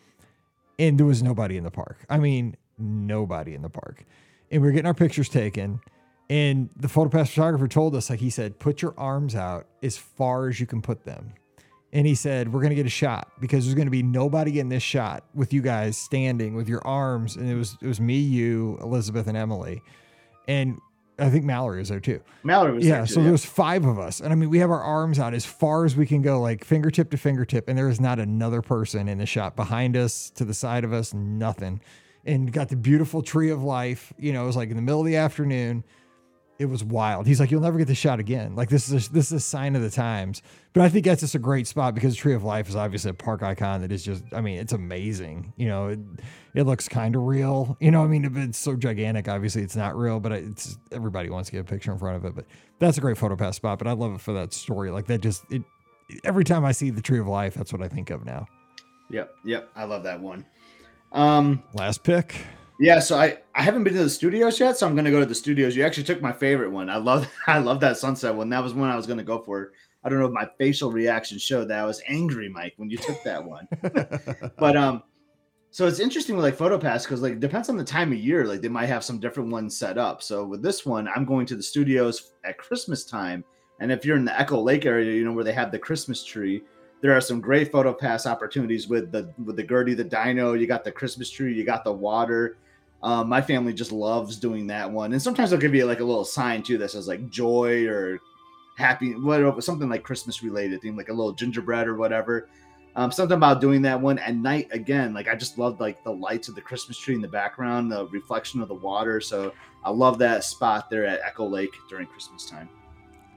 and 0.79 0.99
there 0.99 1.05
was 1.05 1.23
nobody 1.23 1.59
in 1.59 1.65
the 1.65 1.71
park. 1.71 1.99
I 2.09 2.17
mean, 2.17 2.57
nobody 2.79 3.55
in 3.55 3.61
the 3.61 3.69
park. 3.69 4.05
And 4.51 4.63
we 4.63 4.69
were 4.69 4.73
getting 4.73 4.87
our 4.87 4.95
pictures 4.95 5.29
taken. 5.29 5.81
And 6.31 6.71
the 6.75 6.89
photo 6.89 7.11
pass 7.11 7.29
photographer 7.29 7.69
told 7.69 7.95
us, 7.95 8.09
like 8.09 8.21
he 8.21 8.31
said, 8.31 8.59
put 8.59 8.81
your 8.81 8.95
arms 8.97 9.35
out 9.35 9.67
as 9.83 9.99
far 9.99 10.49
as 10.49 10.61
you 10.61 10.67
can 10.67 10.81
put 10.81 11.05
them. 11.05 11.35
And 11.93 12.07
he 12.07 12.15
said, 12.15 12.53
We're 12.53 12.63
gonna 12.63 12.75
get 12.75 12.87
a 12.87 12.91
shot 12.91 13.31
because 13.41 13.65
there's 13.65 13.75
gonna 13.75 13.91
be 13.91 14.03
nobody 14.03 14.61
in 14.61 14.69
this 14.69 14.83
shot 14.83 15.25
with 15.35 15.53
you 15.53 15.61
guys 15.63 15.99
standing 15.99 16.55
with 16.55 16.69
your 16.69 16.87
arms. 16.87 17.37
And 17.37 17.51
it 17.51 17.55
was 17.55 17.77
it 17.81 17.87
was 17.87 18.01
me, 18.01 18.19
you, 18.19 18.79
Elizabeth, 18.81 19.27
and 19.27 19.37
Emily. 19.37 19.83
And 20.49 20.79
I 21.19 21.29
think 21.31 21.45
Mallory 21.45 21.79
was 21.79 21.91
there 21.91 22.01
too. 22.01 22.21
Mallory 22.43 22.73
was 22.75 22.87
Yeah, 22.87 22.99
there 22.99 23.07
too, 23.07 23.13
so 23.15 23.23
there's 23.23 23.45
five 23.45 23.85
of 23.85 23.99
us. 23.99 24.21
And 24.21 24.33
I 24.33 24.37
mean, 24.37 24.51
we 24.51 24.59
have 24.59 24.71
our 24.71 24.83
arms 24.83 25.19
out 25.19 25.35
as 25.35 25.45
far 25.45 25.85
as 25.85 25.95
we 25.95 26.07
can 26.07 26.23
go, 26.23 26.41
like 26.41 26.65
fingertip 26.65 27.11
to 27.11 27.17
fingertip, 27.17 27.69
and 27.69 27.77
there 27.77 27.89
is 27.89 28.01
not 28.01 28.19
another 28.19 28.63
person 28.63 29.09
in 29.09 29.19
the 29.19 29.27
shot 29.27 29.55
behind 29.55 29.97
us, 29.97 30.31
to 30.31 30.45
the 30.45 30.55
side 30.55 30.85
of 30.85 30.93
us, 30.93 31.13
nothing. 31.13 31.81
And 32.25 32.53
got 32.53 32.69
the 32.69 32.77
beautiful 32.77 33.21
tree 33.23 33.51
of 33.51 33.63
life. 33.63 34.13
You 34.17 34.33
know, 34.33 34.45
it 34.45 34.47
was 34.47 34.57
like 34.57 34.71
in 34.71 34.77
the 34.77 34.83
middle 34.83 35.01
of 35.01 35.07
the 35.07 35.17
afternoon. 35.17 35.85
It 36.59 36.67
was 36.67 36.85
wild. 36.85 37.27
He's 37.27 37.41
like, 37.41 37.51
you'll 37.51 37.63
never 37.63 37.79
get 37.79 37.89
the 37.89 37.95
shot 37.95 38.21
again. 38.21 38.55
Like 38.55 38.69
this 38.69 38.89
is 38.89 39.09
a, 39.09 39.13
this 39.13 39.27
is 39.27 39.33
a 39.33 39.41
sign 39.41 39.75
of 39.75 39.83
the 39.83 39.91
times. 39.91 40.43
But 40.73 40.83
I 40.83 40.89
think 40.89 41.05
that's 41.05 41.21
just 41.21 41.35
a 41.35 41.39
great 41.39 41.67
spot 41.67 41.95
because 41.95 42.15
Tree 42.15 42.35
of 42.35 42.45
Life 42.45 42.69
is 42.69 42.77
obviously 42.77 43.11
a 43.11 43.15
park 43.15 43.43
icon 43.43 43.81
that 43.81 43.91
is 43.91 44.05
just. 44.05 44.23
I 44.33 44.41
mean, 44.41 44.59
it's 44.59 44.73
amazing. 44.73 45.53
You 45.57 45.69
know, 45.69 45.89
it, 45.89 45.99
it 46.55 46.63
looks 46.63 46.89
kind 46.89 47.17
of 47.17 47.23
real. 47.23 47.77
You 47.81 47.91
know, 47.91 48.05
I 48.05 48.07
mean, 48.07 48.25
if 48.25 48.37
it's 48.37 48.59
so 48.59 48.77
gigantic, 48.77 49.29
obviously 49.29 49.63
it's 49.63 49.77
not 49.77 49.97
real, 49.97 50.21
but 50.21 50.33
it's 50.33 50.79
everybody 50.93 51.31
wants 51.31 51.49
to 51.49 51.53
get 51.53 51.61
a 51.63 51.65
picture 51.65 51.91
in 51.91 51.99
front 51.99 52.17
of 52.17 52.25
it. 52.25 52.35
But 52.35 52.45
that's 52.79 52.97
a 52.97 53.01
great 53.01 53.19
photo 53.19 53.35
pass 53.35 53.57
spot. 53.57 53.79
But 53.79 53.89
I 53.89 53.93
love 53.93 54.15
it 54.15 54.21
for 54.21 54.33
that 54.35 54.53
story. 54.53 54.91
Like 54.91 55.07
that, 55.07 55.21
just 55.21 55.45
it 55.51 55.63
every 56.25 56.45
time 56.45 56.65
I 56.65 56.73
see 56.73 56.91
the 56.91 57.03
Tree 57.03 57.19
of 57.19 57.27
Life, 57.27 57.55
that's 57.55 57.73
what 57.73 57.83
I 57.83 57.89
think 57.89 58.11
of 58.11 58.25
now. 58.25 58.47
Yep, 59.11 59.35
yep, 59.45 59.71
I 59.75 59.85
love 59.85 60.05
that 60.05 60.21
one. 60.21 60.47
Um, 61.13 61.63
last 61.75 62.03
pick. 62.03 62.35
Yeah, 62.83 62.99
so 62.99 63.17
I 63.17 63.39
I 63.55 63.63
haven't 63.63 63.85
been 63.85 63.95
to 63.95 64.03
the 64.03 64.11
studios 64.11 64.59
yet, 64.59 64.77
so 64.77 64.89
I'm 64.89 64.97
gonna 64.97 65.13
go 65.13 65.21
to 65.21 65.27
the 65.27 65.37
studios. 65.37 65.77
You 65.77 65.85
actually 65.85 66.03
took 66.03 66.21
my 66.21 66.33
favorite 66.33 66.73
one. 66.73 66.91
I 66.91 66.97
love 66.97 67.31
I 67.47 67.59
love 67.59 67.79
that 67.79 67.97
sunset 67.97 68.35
one. 68.35 68.49
That 68.49 68.61
was 68.61 68.75
one 68.75 68.91
I 68.91 68.97
was 68.97 69.07
gonna 69.07 69.23
go 69.23 69.39
for. 69.39 69.71
I 70.03 70.09
don't 70.09 70.19
know 70.19 70.27
if 70.27 70.33
my 70.33 70.49
facial 70.59 70.91
reaction 70.91 71.39
showed 71.39 71.69
that 71.69 71.79
I 71.79 71.85
was 71.85 72.03
angry, 72.09 72.49
Mike, 72.49 72.75
when 72.79 72.91
you 72.91 72.97
took 72.97 73.23
that 73.23 73.45
one. 73.45 73.69
but 74.59 74.77
um, 74.77 75.05
so 75.71 75.87
it's 75.87 76.01
interesting 76.01 76.35
with 76.35 76.45
like 76.45 76.57
PhotoPass 76.57 77.05
because 77.05 77.23
like 77.23 77.39
depends 77.39 77.69
on 77.69 77.77
the 77.77 77.85
time 77.85 78.11
of 78.11 78.19
year. 78.19 78.47
Like 78.47 78.63
they 78.63 78.69
might 78.69 78.87
have 78.87 79.05
some 79.05 79.21
different 79.21 79.53
ones 79.53 79.77
set 79.77 79.97
up. 79.97 80.21
So 80.21 80.45
with 80.45 80.61
this 80.61 80.85
one, 80.85 81.07
I'm 81.07 81.25
going 81.25 81.47
to 81.47 81.55
the 81.55 81.63
studios 81.63 82.33
at 82.45 82.59
Christmas 82.59 83.05
time, 83.05 83.45
and 83.79 83.93
if 83.93 84.05
you're 84.05 84.17
in 84.17 84.25
the 84.25 84.41
Echo 84.41 84.61
Lake 84.61 84.87
area, 84.87 85.15
you 85.15 85.25
know 85.25 85.33
where 85.33 85.45
they 85.45 85.53
have 85.53 85.71
the 85.71 85.79
Christmas 85.79 86.25
tree. 86.25 86.63
There 87.01 87.17
are 87.17 87.21
some 87.21 87.41
great 87.41 87.71
PhotoPass 87.71 88.27
opportunities 88.27 88.89
with 88.89 89.13
the 89.13 89.33
with 89.45 89.55
the 89.55 89.63
Gertie 89.63 89.95
the 89.95 90.03
Dino. 90.03 90.55
You 90.55 90.67
got 90.67 90.83
the 90.83 90.91
Christmas 90.91 91.31
tree. 91.31 91.55
You 91.55 91.63
got 91.63 91.85
the 91.85 91.93
water. 91.93 92.57
Um, 93.03 93.29
my 93.29 93.43
family 93.43 93.73
just 93.73 93.91
loves 93.91 94.39
doing 94.39 94.69
that 94.69 94.91
one, 94.91 95.13
and 95.13 95.21
sometimes 95.21 95.51
they'll 95.51 95.59
give 95.59 95.75
you 95.75 95.87
like 95.87 96.01
a 96.01 96.05
little 96.05 96.25
sign 96.25 96.63
too 96.63 96.79
that 96.79 96.91
says 96.91 97.09
like 97.09 97.29
joy 97.29 97.87
or 97.87 98.21
happy, 98.77 99.13
whatever, 99.15 99.61
something 99.61 99.89
like 99.89 100.03
Christmas 100.03 100.43
related 100.43 100.81
thing, 100.81 100.97
like 100.97 101.09
a 101.09 101.13
little 101.13 101.33
gingerbread 101.33 101.89
or 101.89 101.97
whatever. 101.97 102.49
Um, 102.95 103.11
something 103.11 103.37
about 103.37 103.61
doing 103.61 103.83
that 103.83 104.01
one 104.01 104.19
at 104.19 104.37
night 104.37 104.69
again. 104.71 105.15
Like 105.15 105.27
I 105.27 105.35
just 105.35 105.57
loved 105.57 105.81
like 105.81 106.05
the 106.05 106.13
lights 106.13 106.49
of 106.49 106.55
the 106.55 106.61
Christmas 106.61 106.99
tree 106.99 107.15
in 107.15 107.23
the 107.23 107.29
background, 107.29 107.91
the 107.91 108.07
reflection 108.09 108.61
of 108.61 108.69
the 108.69 108.75
water. 108.75 109.21
So 109.21 109.53
I 109.83 109.91
love 109.91 110.19
that 110.19 110.45
spot 110.45 110.91
there 110.91 111.07
at 111.07 111.21
Echo 111.25 111.49
Lake 111.49 111.73
during 111.89 112.07
Christmas 112.07 112.49
time. 112.49 112.69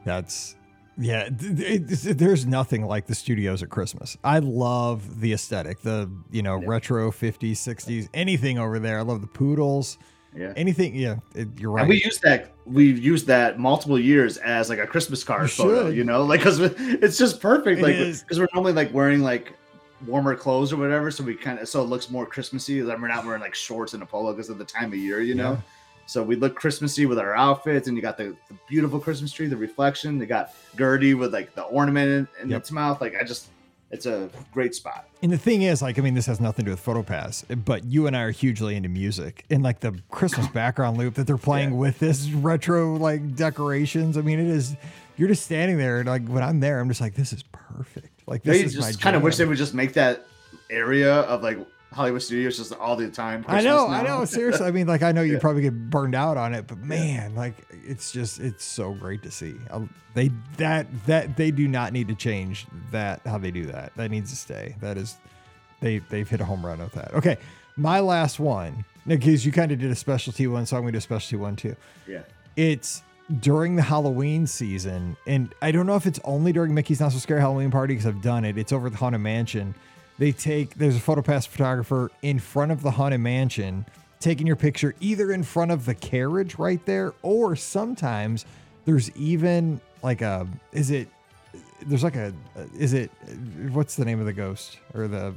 That's 0.04 0.56
yeah. 0.98 1.30
It, 1.40 2.06
it, 2.06 2.18
there's 2.18 2.46
nothing 2.46 2.86
like 2.86 3.08
the 3.08 3.16
studios 3.16 3.64
at 3.64 3.70
Christmas. 3.70 4.18
I 4.24 4.40
love 4.40 5.20
the 5.22 5.34
aesthetic, 5.34 5.82
the 5.82 6.10
you 6.32 6.42
know 6.42 6.60
yeah. 6.60 6.68
retro 6.68 7.12
50s, 7.12 7.52
60s, 7.52 8.10
anything 8.14 8.60
over 8.60 8.80
there. 8.80 9.00
I 9.00 9.02
love 9.02 9.22
the 9.22 9.28
poodles. 9.28 9.98
Yeah. 10.36 10.54
Anything. 10.56 10.96
Yeah. 10.96 11.18
It, 11.34 11.48
you're 11.60 11.72
right. 11.72 11.82
And 11.82 11.90
we 11.90 12.04
use 12.04 12.20
that. 12.20 12.52
We've 12.66 13.00
used 13.00 13.28
that 13.28 13.58
multiple 13.58 14.00
years 14.00 14.38
as 14.38 14.70
like 14.70 14.80
a 14.80 14.88
Christmas 14.88 15.24
card 15.24 15.44
you 15.44 15.48
photo. 15.48 15.86
Should. 15.88 15.96
You 15.96 16.04
know, 16.04 16.24
like 16.24 16.42
because 16.42 16.60
it's 16.60 17.18
just 17.18 17.40
perfect. 17.40 17.82
Like 17.82 17.96
because 17.96 18.40
we're 18.40 18.48
normally 18.54 18.74
like 18.74 18.94
wearing 18.94 19.22
like 19.22 19.54
warmer 20.06 20.36
clothes 20.36 20.74
or 20.74 20.78
whatever, 20.78 21.10
so 21.10 21.24
we 21.24 21.36
kind 21.36 21.60
of 21.60 21.70
so 21.70 21.82
it 21.82 21.86
looks 21.86 22.10
more 22.10 22.25
Christmassy. 22.25 22.82
Like 22.82 23.00
we're 23.00 23.08
not 23.08 23.25
wearing 23.25 23.42
like 23.42 23.56
shorts 23.56 23.94
and 23.94 24.04
a 24.04 24.06
polo 24.06 24.34
because 24.34 24.50
of 24.50 24.58
the 24.58 24.66
time 24.66 24.92
of 24.92 24.96
year. 24.96 25.22
You 25.22 25.36
know. 25.36 25.52
Yeah. 25.52 25.62
So 26.06 26.22
we 26.24 26.36
look 26.36 26.56
Christmassy 26.56 27.06
with 27.06 27.20
our 27.20 27.36
outfits, 27.36 27.88
and 27.88 27.98
you 27.98 28.02
got 28.02 28.18
the, 28.18 28.36
the 28.48 28.56
beautiful 28.68 29.00
Christmas 29.00 29.32
tree, 29.32 29.48
the 29.48 29.58
reflection. 29.58 30.18
They 30.20 30.26
got 30.26 30.54
Gertie 30.78 31.14
with 31.14 31.34
like 31.34 31.56
the 31.56 31.64
ornament 31.64 32.10
in, 32.10 32.44
in 32.44 32.50
yep. 32.52 32.62
its 32.62 32.72
mouth. 32.72 33.02
Like 33.02 33.16
I 33.20 33.24
just 33.24 33.48
it's 33.92 34.06
a 34.06 34.30
great 34.52 34.76
spot. 34.76 35.08
And 35.22 35.32
the 35.32 35.38
thing 35.38 35.62
is, 35.62 35.82
like, 35.82 35.98
I 35.98 36.02
mean, 36.02 36.16
this 36.16 36.26
has 36.26 36.42
nothing 36.42 36.66
to 36.66 36.72
do 36.72 36.74
with 36.74 36.84
PhotoPass, 36.86 37.64
but 37.64 37.86
you 37.86 38.08
and 38.08 38.18
I 38.18 38.22
are 38.24 38.32
hugely 38.32 38.76
into 38.76 38.90
music 38.90 39.46
and 39.50 39.64
like 39.64 39.80
the 39.80 40.00
Christmas 40.12 40.48
background 40.54 40.98
loop 40.98 41.16
that 41.16 41.28
they're 41.28 41.38
playing 41.38 41.72
yeah. 41.72 41.78
with 41.78 42.00
this 42.00 42.30
retro 42.30 42.96
like 42.96 43.36
decorations. 43.36 44.18
I 44.18 44.22
mean, 44.22 44.40
it 44.40 44.48
is. 44.48 44.76
You're 45.18 45.30
just 45.30 45.46
standing 45.46 45.78
there, 45.78 46.00
and 46.00 46.10
like 46.10 46.28
when 46.28 46.44
I'm 46.44 46.60
there, 46.60 46.80
I'm 46.80 46.90
just 46.90 47.00
like, 47.00 47.16
this 47.16 47.32
is 47.32 47.44
perfect. 47.44 48.24
Like 48.28 48.44
this 48.44 48.58
they 48.58 48.66
is 48.66 48.74
just 48.74 49.00
kind 49.00 49.16
of 49.16 49.22
wish 49.22 49.38
they 49.38 49.46
would 49.46 49.58
just 49.58 49.74
make 49.74 49.94
that 49.94 50.26
area 50.70 51.22
of 51.22 51.42
like 51.42 51.58
Hollywood 51.96 52.22
Studios 52.22 52.58
just 52.58 52.74
all 52.74 52.98
the 52.98 53.10
time. 53.10 53.42
Christmas 53.42 53.66
I 53.66 53.70
know, 53.70 53.88
now. 53.88 53.94
I 53.94 54.04
know. 54.04 54.25
Seriously, 54.25 54.66
I 54.66 54.72
mean, 54.72 54.86
like 54.86 55.02
I 55.02 55.14
know 55.14 55.22
you 55.22 55.34
yeah. 55.34 55.40
probably 55.40 55.62
get 55.62 55.90
burned 55.90 56.14
out 56.14 56.36
on 56.36 56.54
it, 56.54 56.68
but 56.68 56.78
man, 56.80 57.36
like 57.36 57.56
it's 57.72 58.12
just 58.12 58.42
it's 58.42 58.66
so 58.66 58.92
great 58.94 59.24
to 59.24 59.32
see. 59.32 59.56
Uh, 59.72 59.86
they 60.14 60.30
that 60.58 60.88
that 61.06 61.38
they 61.38 61.52
do 61.52 61.70
not 61.70 61.94
need 61.94 62.10
to 62.10 62.16
change 62.16 62.68
that 62.92 63.22
how 63.25 63.38
they 63.38 63.50
do 63.50 63.66
that. 63.68 63.94
That 63.96 64.12
needs 64.12 64.30
to 64.32 64.36
stay. 64.36 64.75
That 64.82 64.98
is 64.98 65.16
they 65.80 66.00
they've 66.00 66.28
hit 66.28 66.42
a 66.42 66.46
home 66.46 66.66
run 66.66 66.80
with 66.80 66.92
that. 66.92 67.14
Okay, 67.14 67.38
my 67.78 68.02
last 68.02 68.42
one 68.42 68.84
Now, 69.06 69.16
because 69.16 69.46
you 69.46 69.54
kind 69.54 69.72
of 69.72 69.80
did 69.80 69.90
a 69.90 69.96
specialty 69.96 70.48
one, 70.48 70.66
so 70.66 70.75
I'm 70.75 70.84
going 70.84 70.92
to 70.92 70.96
do 70.96 70.98
a 70.98 71.02
specialty 71.02 71.38
one 71.38 71.56
too. 71.56 71.78
Yeah, 72.06 72.24
it's 72.58 73.04
during 73.40 73.78
the 73.78 73.84
Halloween 73.84 74.48
season, 74.48 75.16
and 75.28 75.56
I 75.62 75.72
don't 75.72 75.86
know 75.86 75.96
if 75.96 76.06
it's 76.06 76.20
only 76.25 76.52
during 76.52 76.74
Mickey's 76.74 77.00
Not 77.00 77.14
So 77.14 77.20
Scary 77.20 77.40
Halloween 77.40 77.72
Party 77.72 77.94
because 77.94 78.05
I've 78.05 78.22
done 78.22 78.44
it. 78.44 78.58
It's 78.58 78.74
over 78.74 78.88
at 78.88 78.92
the 78.92 79.00
Haunted 79.00 79.22
Mansion 79.22 79.74
they 80.18 80.32
take 80.32 80.75
there's 80.75 80.96
a 80.96 81.00
photopass 81.00 81.48
photographer 81.48 82.12
in 82.22 82.40
front 82.40 82.72
of 82.72 82.82
the 82.82 82.92
haunted 82.92 83.20
mansion 83.20 83.86
taking 84.20 84.48
your 84.48 84.56
picture 84.56 84.96
either 85.00 85.32
in 85.32 85.44
front 85.44 85.72
of 85.72 85.86
the 85.86 85.96
carriage 85.96 86.58
right 86.58 86.86
there 86.86 87.14
or 87.22 87.56
sometimes 87.56 88.46
there's 88.86 89.12
even 89.16 89.80
like 90.04 90.22
a 90.22 90.48
is 90.72 90.92
it 90.92 91.08
there's 91.86 92.04
like 92.04 92.16
a 92.16 92.34
is 92.78 92.94
it 92.94 93.12
what's 93.72 93.96
the 93.96 94.06
name 94.06 94.20
of 94.20 94.25
the 94.25 94.34
ghost 94.34 94.80
or 94.94 95.08
the 95.08 95.34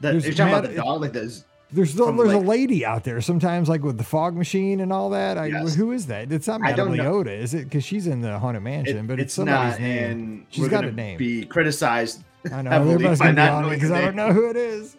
that 0.00 0.12
you're 0.12 0.32
talking 0.32 0.52
mad, 0.52 0.64
about 0.64 0.70
the 0.70 0.76
dog 0.76 1.00
like 1.00 1.12
this 1.12 1.44
there's 1.70 1.94
there's 1.94 2.16
like, 2.16 2.34
a 2.34 2.38
lady 2.38 2.84
out 2.84 3.04
there 3.04 3.20
sometimes 3.20 3.68
like 3.68 3.82
with 3.82 3.98
the 3.98 4.04
fog 4.04 4.34
machine 4.34 4.80
and 4.80 4.90
all 4.90 5.10
that. 5.10 5.36
I, 5.36 5.46
yes. 5.46 5.74
Who 5.74 5.92
is 5.92 6.06
that? 6.06 6.32
It's 6.32 6.46
not 6.46 6.62
Madame 6.62 6.94
Leota, 6.94 7.26
is 7.26 7.52
it? 7.52 7.64
Because 7.64 7.84
she's 7.84 8.06
in 8.06 8.22
the 8.22 8.38
haunted 8.38 8.62
mansion, 8.62 8.96
it, 8.96 9.06
but 9.06 9.20
it's, 9.20 9.26
it's 9.26 9.34
somebody's 9.34 9.72
not, 9.72 9.80
name. 9.80 10.10
And 10.10 10.46
she's 10.48 10.68
got 10.68 10.86
a 10.86 10.92
name. 10.92 11.18
Be 11.18 11.44
criticized 11.44 12.24
I 12.52 12.62
know 12.62 12.70
everybody's 12.70 13.18
gonna 13.18 13.34
be 13.34 13.40
on 13.40 13.68
because 13.70 13.90
I 13.90 14.00
don't 14.00 14.16
know 14.16 14.32
who 14.32 14.48
it 14.50 14.56
is. 14.56 14.96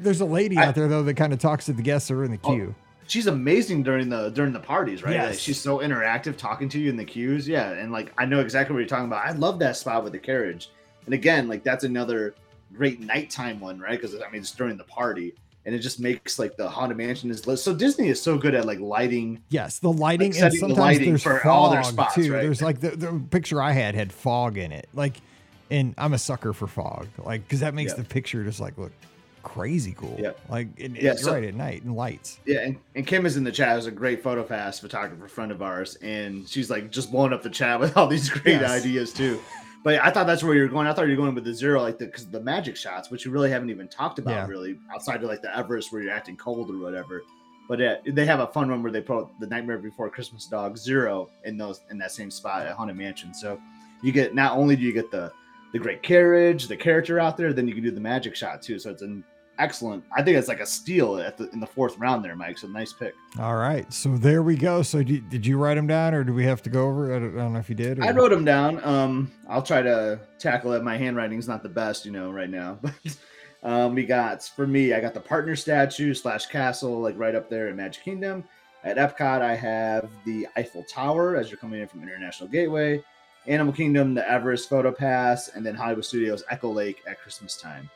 There's 0.00 0.20
a 0.20 0.26
lady 0.26 0.56
I, 0.56 0.66
out 0.66 0.74
there 0.74 0.88
though 0.88 1.02
that 1.02 1.14
kind 1.14 1.32
of 1.32 1.38
talks 1.38 1.66
to 1.66 1.72
the 1.72 1.82
guests 1.82 2.08
that 2.08 2.14
are 2.14 2.24
in 2.24 2.30
the 2.30 2.40
oh, 2.44 2.50
queue. 2.50 2.74
Oh, 2.78 2.84
she's 3.06 3.26
amazing 3.26 3.82
during 3.82 4.08
the 4.08 4.30
during 4.30 4.52
the 4.52 4.60
parties, 4.60 5.02
right? 5.02 5.14
Yes. 5.14 5.30
Like, 5.30 5.38
she's 5.38 5.60
so 5.60 5.78
interactive, 5.78 6.36
talking 6.36 6.68
to 6.70 6.78
you 6.78 6.88
in 6.88 6.96
the 6.96 7.04
queues. 7.04 7.46
Yeah, 7.46 7.70
and 7.72 7.92
like 7.92 8.12
I 8.18 8.24
know 8.24 8.40
exactly 8.40 8.72
what 8.74 8.80
you're 8.80 8.88
talking 8.88 9.06
about. 9.06 9.24
I 9.24 9.32
love 9.32 9.58
that 9.58 9.76
spot 9.76 10.04
with 10.04 10.12
the 10.12 10.18
carriage. 10.18 10.70
And 11.04 11.14
again, 11.14 11.48
like 11.48 11.62
that's 11.64 11.84
another 11.84 12.34
great 12.72 13.00
nighttime 13.00 13.60
one, 13.60 13.78
right? 13.78 14.00
Because 14.00 14.14
I 14.14 14.30
mean 14.30 14.40
it's 14.40 14.52
during 14.52 14.76
the 14.76 14.84
party. 14.84 15.34
And 15.66 15.74
it 15.74 15.80
just 15.80 16.00
makes 16.00 16.38
like 16.38 16.56
the 16.56 16.66
haunted 16.66 16.96
mansion 16.96 17.30
is 17.30 17.46
lit. 17.46 17.58
So 17.58 17.74
Disney 17.74 18.08
is 18.08 18.20
so 18.20 18.38
good 18.38 18.54
at 18.54 18.64
like 18.64 18.80
lighting. 18.80 19.42
Yes, 19.50 19.78
the 19.78 19.92
lighting 19.92 20.32
like, 20.32 20.40
and 20.40 20.54
sometimes 20.54 20.74
the 20.74 20.80
lighting 20.80 21.08
there's 21.10 21.22
for 21.22 21.38
fog 21.40 21.46
all 21.46 21.70
their 21.70 21.84
spots, 21.84 22.14
too. 22.14 22.32
Right? 22.32 22.40
There's 22.40 22.62
like 22.62 22.80
the, 22.80 22.96
the 22.96 23.22
picture 23.30 23.60
I 23.60 23.72
had 23.72 23.94
had 23.94 24.10
fog 24.10 24.56
in 24.56 24.72
it. 24.72 24.88
Like 24.94 25.18
and 25.70 25.94
I'm 25.98 26.12
a 26.12 26.18
sucker 26.18 26.52
for 26.52 26.66
fog, 26.66 27.08
like 27.18 27.42
because 27.44 27.60
that 27.60 27.74
makes 27.74 27.92
yeah. 27.92 27.98
the 27.98 28.04
picture 28.04 28.44
just 28.44 28.60
like 28.60 28.76
look 28.78 28.92
crazy 29.42 29.94
cool. 29.96 30.16
Yeah, 30.18 30.32
like 30.48 30.68
it, 30.76 30.92
yeah, 30.92 31.12
it's 31.12 31.22
so, 31.22 31.32
right 31.32 31.44
at 31.44 31.54
night 31.54 31.82
and 31.82 31.96
lights. 31.96 32.38
Yeah, 32.44 32.60
and, 32.60 32.78
and 32.94 33.06
Kim 33.06 33.26
is 33.26 33.36
in 33.36 33.44
the 33.44 33.52
chat. 33.52 33.78
Is 33.78 33.86
a 33.86 33.90
great 33.90 34.22
PhotoPass 34.22 34.80
photographer 34.80 35.28
friend 35.28 35.52
of 35.52 35.62
ours, 35.62 35.96
and 35.96 36.48
she's 36.48 36.70
like 36.70 36.90
just 36.90 37.10
blowing 37.10 37.32
up 37.32 37.42
the 37.42 37.50
chat 37.50 37.80
with 37.80 37.96
all 37.96 38.06
these 38.06 38.28
great 38.28 38.60
yes. 38.60 38.70
ideas 38.70 39.12
too. 39.12 39.40
But 39.82 40.04
I 40.04 40.10
thought 40.10 40.26
that's 40.26 40.42
where 40.42 40.54
you're 40.54 40.68
going. 40.68 40.86
I 40.86 40.92
thought 40.92 41.06
you 41.06 41.12
were 41.12 41.22
going 41.22 41.34
with 41.34 41.44
the 41.44 41.54
zero, 41.54 41.80
like 41.80 41.98
the 41.98 42.06
because 42.06 42.26
the 42.26 42.40
magic 42.40 42.76
shots, 42.76 43.10
which 43.10 43.24
you 43.24 43.30
really 43.30 43.50
haven't 43.50 43.70
even 43.70 43.88
talked 43.88 44.18
about 44.18 44.32
yeah. 44.32 44.46
really 44.46 44.78
outside 44.92 45.22
of 45.22 45.28
like 45.28 45.42
the 45.42 45.56
Everest 45.56 45.92
where 45.92 46.02
you're 46.02 46.12
acting 46.12 46.36
cold 46.36 46.70
or 46.70 46.78
whatever. 46.78 47.22
But 47.68 47.78
yeah, 47.78 47.96
they 48.04 48.26
have 48.26 48.40
a 48.40 48.48
fun 48.48 48.68
one 48.68 48.82
where 48.82 48.92
they 48.92 49.00
put 49.00 49.28
the 49.38 49.46
Nightmare 49.46 49.78
Before 49.78 50.10
Christmas 50.10 50.46
dog 50.46 50.76
zero 50.76 51.30
in 51.44 51.56
those 51.56 51.80
in 51.90 51.98
that 51.98 52.12
same 52.12 52.30
spot 52.30 52.66
at 52.66 52.74
Haunted 52.74 52.96
Mansion. 52.96 53.32
So 53.32 53.60
you 54.02 54.12
get 54.12 54.34
not 54.34 54.58
only 54.58 54.76
do 54.76 54.82
you 54.82 54.92
get 54.92 55.10
the 55.10 55.32
the 55.72 55.78
great 55.78 56.02
carriage, 56.02 56.68
the 56.68 56.76
character 56.76 57.20
out 57.20 57.36
there, 57.36 57.52
then 57.52 57.68
you 57.68 57.74
can 57.74 57.82
do 57.82 57.90
the 57.90 58.00
magic 58.00 58.34
shot 58.34 58.62
too. 58.62 58.78
So 58.78 58.90
it's 58.90 59.02
an 59.02 59.24
excellent. 59.58 60.02
I 60.16 60.22
think 60.22 60.36
it's 60.36 60.48
like 60.48 60.60
a 60.60 60.66
steal 60.66 61.18
at 61.18 61.36
the 61.36 61.50
in 61.50 61.60
the 61.60 61.66
fourth 61.66 61.96
round 61.98 62.24
there, 62.24 62.34
Mike. 62.34 62.58
So 62.58 62.66
nice 62.66 62.92
pick. 62.92 63.14
All 63.38 63.56
right, 63.56 63.90
so 63.92 64.16
there 64.16 64.42
we 64.42 64.56
go. 64.56 64.82
So 64.82 65.02
did, 65.02 65.28
did 65.28 65.46
you 65.46 65.58
write 65.58 65.74
them 65.74 65.86
down, 65.86 66.14
or 66.14 66.24
do 66.24 66.34
we 66.34 66.44
have 66.44 66.62
to 66.62 66.70
go 66.70 66.88
over? 66.88 67.14
I 67.14 67.18
don't, 67.18 67.34
I 67.38 67.42
don't 67.42 67.52
know 67.52 67.58
if 67.58 67.68
you 67.68 67.76
did. 67.76 67.98
Or... 67.98 68.04
I 68.04 68.10
wrote 68.10 68.30
them 68.30 68.44
down. 68.44 68.82
Um, 68.84 69.30
I'll 69.48 69.62
try 69.62 69.82
to 69.82 70.20
tackle 70.38 70.72
it. 70.72 70.82
My 70.82 70.96
handwriting's 70.96 71.46
not 71.46 71.62
the 71.62 71.68
best, 71.68 72.04
you 72.04 72.12
know, 72.12 72.30
right 72.30 72.50
now, 72.50 72.78
but. 72.82 73.16
Um, 73.62 73.94
we 73.94 74.06
got 74.06 74.42
for 74.42 74.66
me, 74.66 74.94
I 74.94 75.00
got 75.00 75.12
the 75.12 75.20
partner 75.20 75.54
statue 75.54 76.14
slash 76.14 76.46
castle, 76.46 76.98
like 76.98 77.18
right 77.18 77.34
up 77.34 77.50
there 77.50 77.68
in 77.68 77.76
Magic 77.76 78.02
Kingdom. 78.02 78.44
At 78.84 78.96
Epcot, 78.96 79.42
I 79.42 79.54
have 79.54 80.08
the 80.24 80.48
Eiffel 80.56 80.82
Tower 80.84 81.36
as 81.36 81.50
you're 81.50 81.58
coming 81.58 81.80
in 81.80 81.86
from 81.86 82.02
International 82.02 82.48
Gateway. 82.48 83.04
Animal 83.46 83.72
Kingdom, 83.72 84.14
the 84.14 84.28
Everest 84.30 84.68
Photo 84.68 84.92
Pass, 84.92 85.48
and 85.48 85.64
then 85.64 85.74
Hollywood 85.74 86.04
Studios 86.04 86.44
Echo 86.50 86.70
Lake 86.70 87.02
at 87.06 87.20
Christmas 87.20 87.56
time. 87.56 87.90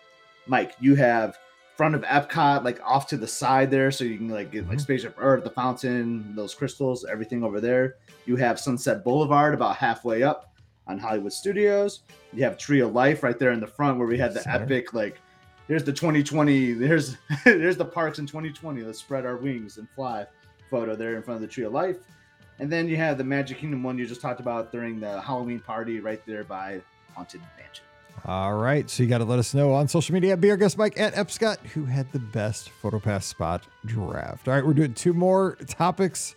Mike, 0.46 0.74
you 0.80 0.94
have 0.94 1.38
front 1.76 1.94
of 1.94 2.02
Epcot, 2.02 2.64
like 2.64 2.80
off 2.82 3.06
to 3.08 3.16
the 3.16 3.26
side 3.26 3.70
there, 3.70 3.90
so 3.90 4.04
you 4.04 4.16
can 4.16 4.28
like 4.28 4.50
get 4.50 4.62
like 4.62 4.76
mm-hmm. 4.76 4.82
Spaceship 4.82 5.16
Earth, 5.18 5.44
the 5.44 5.50
fountain, 5.50 6.34
those 6.34 6.54
crystals, 6.54 7.04
everything 7.04 7.42
over 7.42 7.60
there. 7.60 7.96
You 8.26 8.36
have 8.36 8.58
Sunset 8.58 9.04
Boulevard 9.04 9.54
about 9.54 9.76
halfway 9.76 10.22
up 10.22 10.54
on 10.86 10.98
Hollywood 10.98 11.32
Studios. 11.32 12.00
You 12.32 12.44
have 12.44 12.58
Tree 12.58 12.80
of 12.80 12.92
Life 12.92 13.22
right 13.22 13.38
there 13.38 13.52
in 13.52 13.60
the 13.60 13.66
front 13.66 13.98
where 13.98 14.06
we 14.06 14.18
had 14.18 14.34
the 14.34 14.40
Sorry. 14.40 14.62
epic 14.62 14.94
like 14.94 15.20
here's 15.66 15.84
the 15.84 15.92
2020 15.92 16.72
there's 16.72 17.16
there's 17.44 17.76
the 17.76 17.84
parks 17.84 18.18
in 18.18 18.26
2020 18.26 18.82
let's 18.82 18.98
spread 18.98 19.24
our 19.24 19.36
wings 19.36 19.78
and 19.78 19.88
fly 19.90 20.26
photo 20.70 20.94
there 20.94 21.16
in 21.16 21.22
front 21.22 21.36
of 21.36 21.42
the 21.42 21.48
tree 21.48 21.64
of 21.64 21.72
life 21.72 21.96
and 22.58 22.70
then 22.70 22.88
you 22.88 22.96
have 22.96 23.18
the 23.18 23.24
Magic 23.24 23.58
Kingdom 23.58 23.82
one 23.82 23.98
you 23.98 24.06
just 24.06 24.20
talked 24.20 24.40
about 24.40 24.70
during 24.72 25.00
the 25.00 25.20
Halloween 25.20 25.60
party 25.60 26.00
right 26.00 26.24
there 26.26 26.44
by 26.44 26.80
Haunted 27.14 27.40
Mansion. 27.58 27.84
All 28.26 28.54
right. 28.54 28.88
So 28.88 29.02
you 29.02 29.08
got 29.08 29.18
to 29.18 29.24
let 29.24 29.38
us 29.38 29.52
know 29.54 29.72
on 29.72 29.86
social 29.88 30.14
media 30.14 30.32
at 30.32 30.40
Be 30.40 30.50
Our 30.50 30.56
Guest 30.56 30.78
Mike 30.78 30.98
at 30.98 31.14
Epscott 31.14 31.58
who 31.74 31.84
had 31.84 32.10
the 32.12 32.18
best 32.20 32.70
PhotoPass 32.82 33.24
spot 33.24 33.64
draft. 33.84 34.48
All 34.48 34.54
right. 34.54 34.64
We're 34.64 34.72
doing 34.72 34.94
two 34.94 35.12
more 35.12 35.56
topics. 35.66 36.34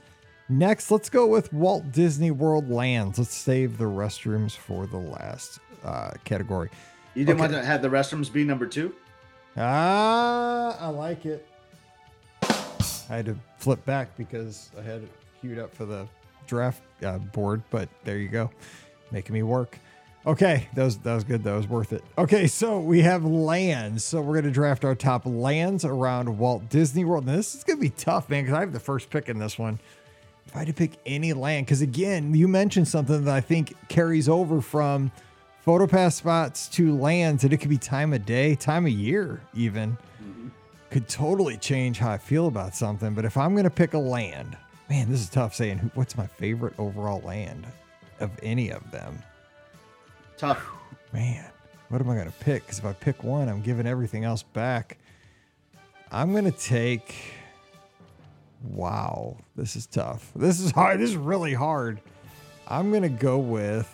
Next, 0.50 0.92
let's 0.92 1.10
go 1.10 1.28
with 1.28 1.52
Walt 1.54 1.92
Disney 1.92 2.32
World 2.32 2.70
lands. 2.70 3.20
Let's 3.20 3.36
save 3.36 3.78
the 3.78 3.86
restrooms 3.86 4.56
for 4.56 4.86
the 4.88 4.98
last. 4.98 5.60
uh, 5.84 6.12
category. 6.26 6.70
You 7.14 7.24
didn't 7.24 7.40
Okay. 7.42 7.54
want 7.54 7.62
to 7.64 7.66
have 7.66 7.82
the 7.82 7.88
restrooms 7.90 8.32
be 8.34 8.44
number 8.44 8.66
two? 8.66 8.94
Ah, 9.56 10.78
I 10.80 10.88
like 10.90 11.26
it. 11.26 11.48
I 12.42 13.16
had 13.18 13.26
to 13.28 13.38
flip 13.58 13.86
back 13.86 14.16
because 14.18 14.70
I 14.78 14.82
had 14.82 15.04
it 15.04 15.12
queued 15.42 15.60
up 15.60 15.74
for 15.74 15.86
the 15.86 16.08
draft 16.46 16.82
uh, 17.04 17.18
board, 17.18 17.64
but 17.70 17.90
there 18.04 18.18
you 18.18 18.30
go, 18.30 18.50
making 19.12 19.34
me 19.34 19.44
work. 19.44 19.80
Okay, 20.26 20.68
that 20.74 20.84
was 20.84 20.98
that 21.00 21.16
was 21.16 21.24
good. 21.24 21.44
That 21.44 21.56
was 21.56 21.68
worth 21.68 21.94
it. 21.94 22.04
Okay, 22.18 22.48
so 22.48 22.80
we 22.80 23.02
have 23.02 23.24
lands. 23.24 24.04
So 24.04 24.22
we're 24.22 24.36
gonna 24.36 24.52
draft 24.52 24.84
our 24.84 24.96
top 24.96 25.26
lands 25.26 25.86
around 25.86 26.38
Walt 26.38 26.68
Disney 26.70 27.06
World. 27.06 27.26
Now 27.26 27.38
this 27.38 27.56
is 27.56 27.64
gonna 27.64 27.80
be 27.80 27.92
tough, 27.92 28.30
man, 28.30 28.44
because 28.44 28.58
I 28.58 28.60
have 28.60 28.74
the 28.74 28.80
first 28.80 29.10
pick 29.10 29.30
in 29.30 29.40
this 29.40 29.58
one. 29.58 29.80
If 30.46 30.56
I 30.56 30.60
had 30.60 30.68
to 30.68 30.74
pick 30.74 31.00
any 31.06 31.34
land, 31.34 31.66
because 31.66 31.82
again, 31.82 32.34
you 32.34 32.48
mentioned 32.48 32.88
something 32.88 33.26
that 33.26 33.34
I 33.34 33.42
think 33.42 33.74
carries 33.90 34.28
over 34.28 34.62
from 34.62 35.12
PhotoPass 35.66 36.14
spots 36.14 36.70
to 36.70 36.98
lands, 36.98 37.44
and 37.44 37.52
it 37.52 37.58
could 37.58 37.70
be 37.70 37.78
time 37.78 38.14
of 38.14 38.26
day, 38.26 38.56
time 38.56 38.86
of 38.86 38.92
year, 38.92 39.42
even. 39.54 39.98
Could 40.90 41.10
totally 41.10 41.58
change 41.58 42.00
how 42.00 42.12
I 42.12 42.18
feel 42.18 42.48
about 42.48 42.74
something. 42.74 43.14
But 43.14 43.26
if 43.26 43.36
I'm 43.36 43.52
going 43.52 43.66
to 43.66 43.70
pick 43.70 43.94
a 43.94 43.98
land, 43.98 44.56
man, 44.90 45.10
this 45.10 45.22
is 45.22 45.30
tough 45.30 45.54
saying 45.54 45.92
what's 45.96 46.18
my 46.18 46.28
favorite 46.28 46.74
overall 46.78 47.22
land 47.22 47.68
of 48.20 48.32
any 48.42 48.70
of 48.72 48.90
them. 48.92 49.22
Tough. 50.38 50.66
Man, 51.14 51.46
what 51.90 52.02
am 52.02 52.10
I 52.10 52.16
going 52.16 52.28
to 52.28 52.40
pick? 52.40 52.64
Because 52.64 52.80
if 52.80 52.86
I 52.86 52.94
pick 52.94 53.24
one, 53.24 53.50
I'm 53.50 53.62
giving 53.62 53.88
everything 53.88 54.24
else 54.24 54.44
back. 54.44 54.98
I'm 56.12 56.32
going 56.32 56.46
to 56.46 56.52
take. 56.52 57.16
Wow, 58.64 59.38
this 59.56 59.76
is 59.76 59.86
tough. 59.86 60.32
This 60.36 60.60
is 60.60 60.72
hard. 60.72 61.00
This 61.00 61.12
is 61.12 61.18
really 61.18 61.54
hard. 61.54 62.02
I'm 62.68 62.90
going 62.90 63.04
to 63.04 63.10
go 63.10 63.38
with. 63.38 63.94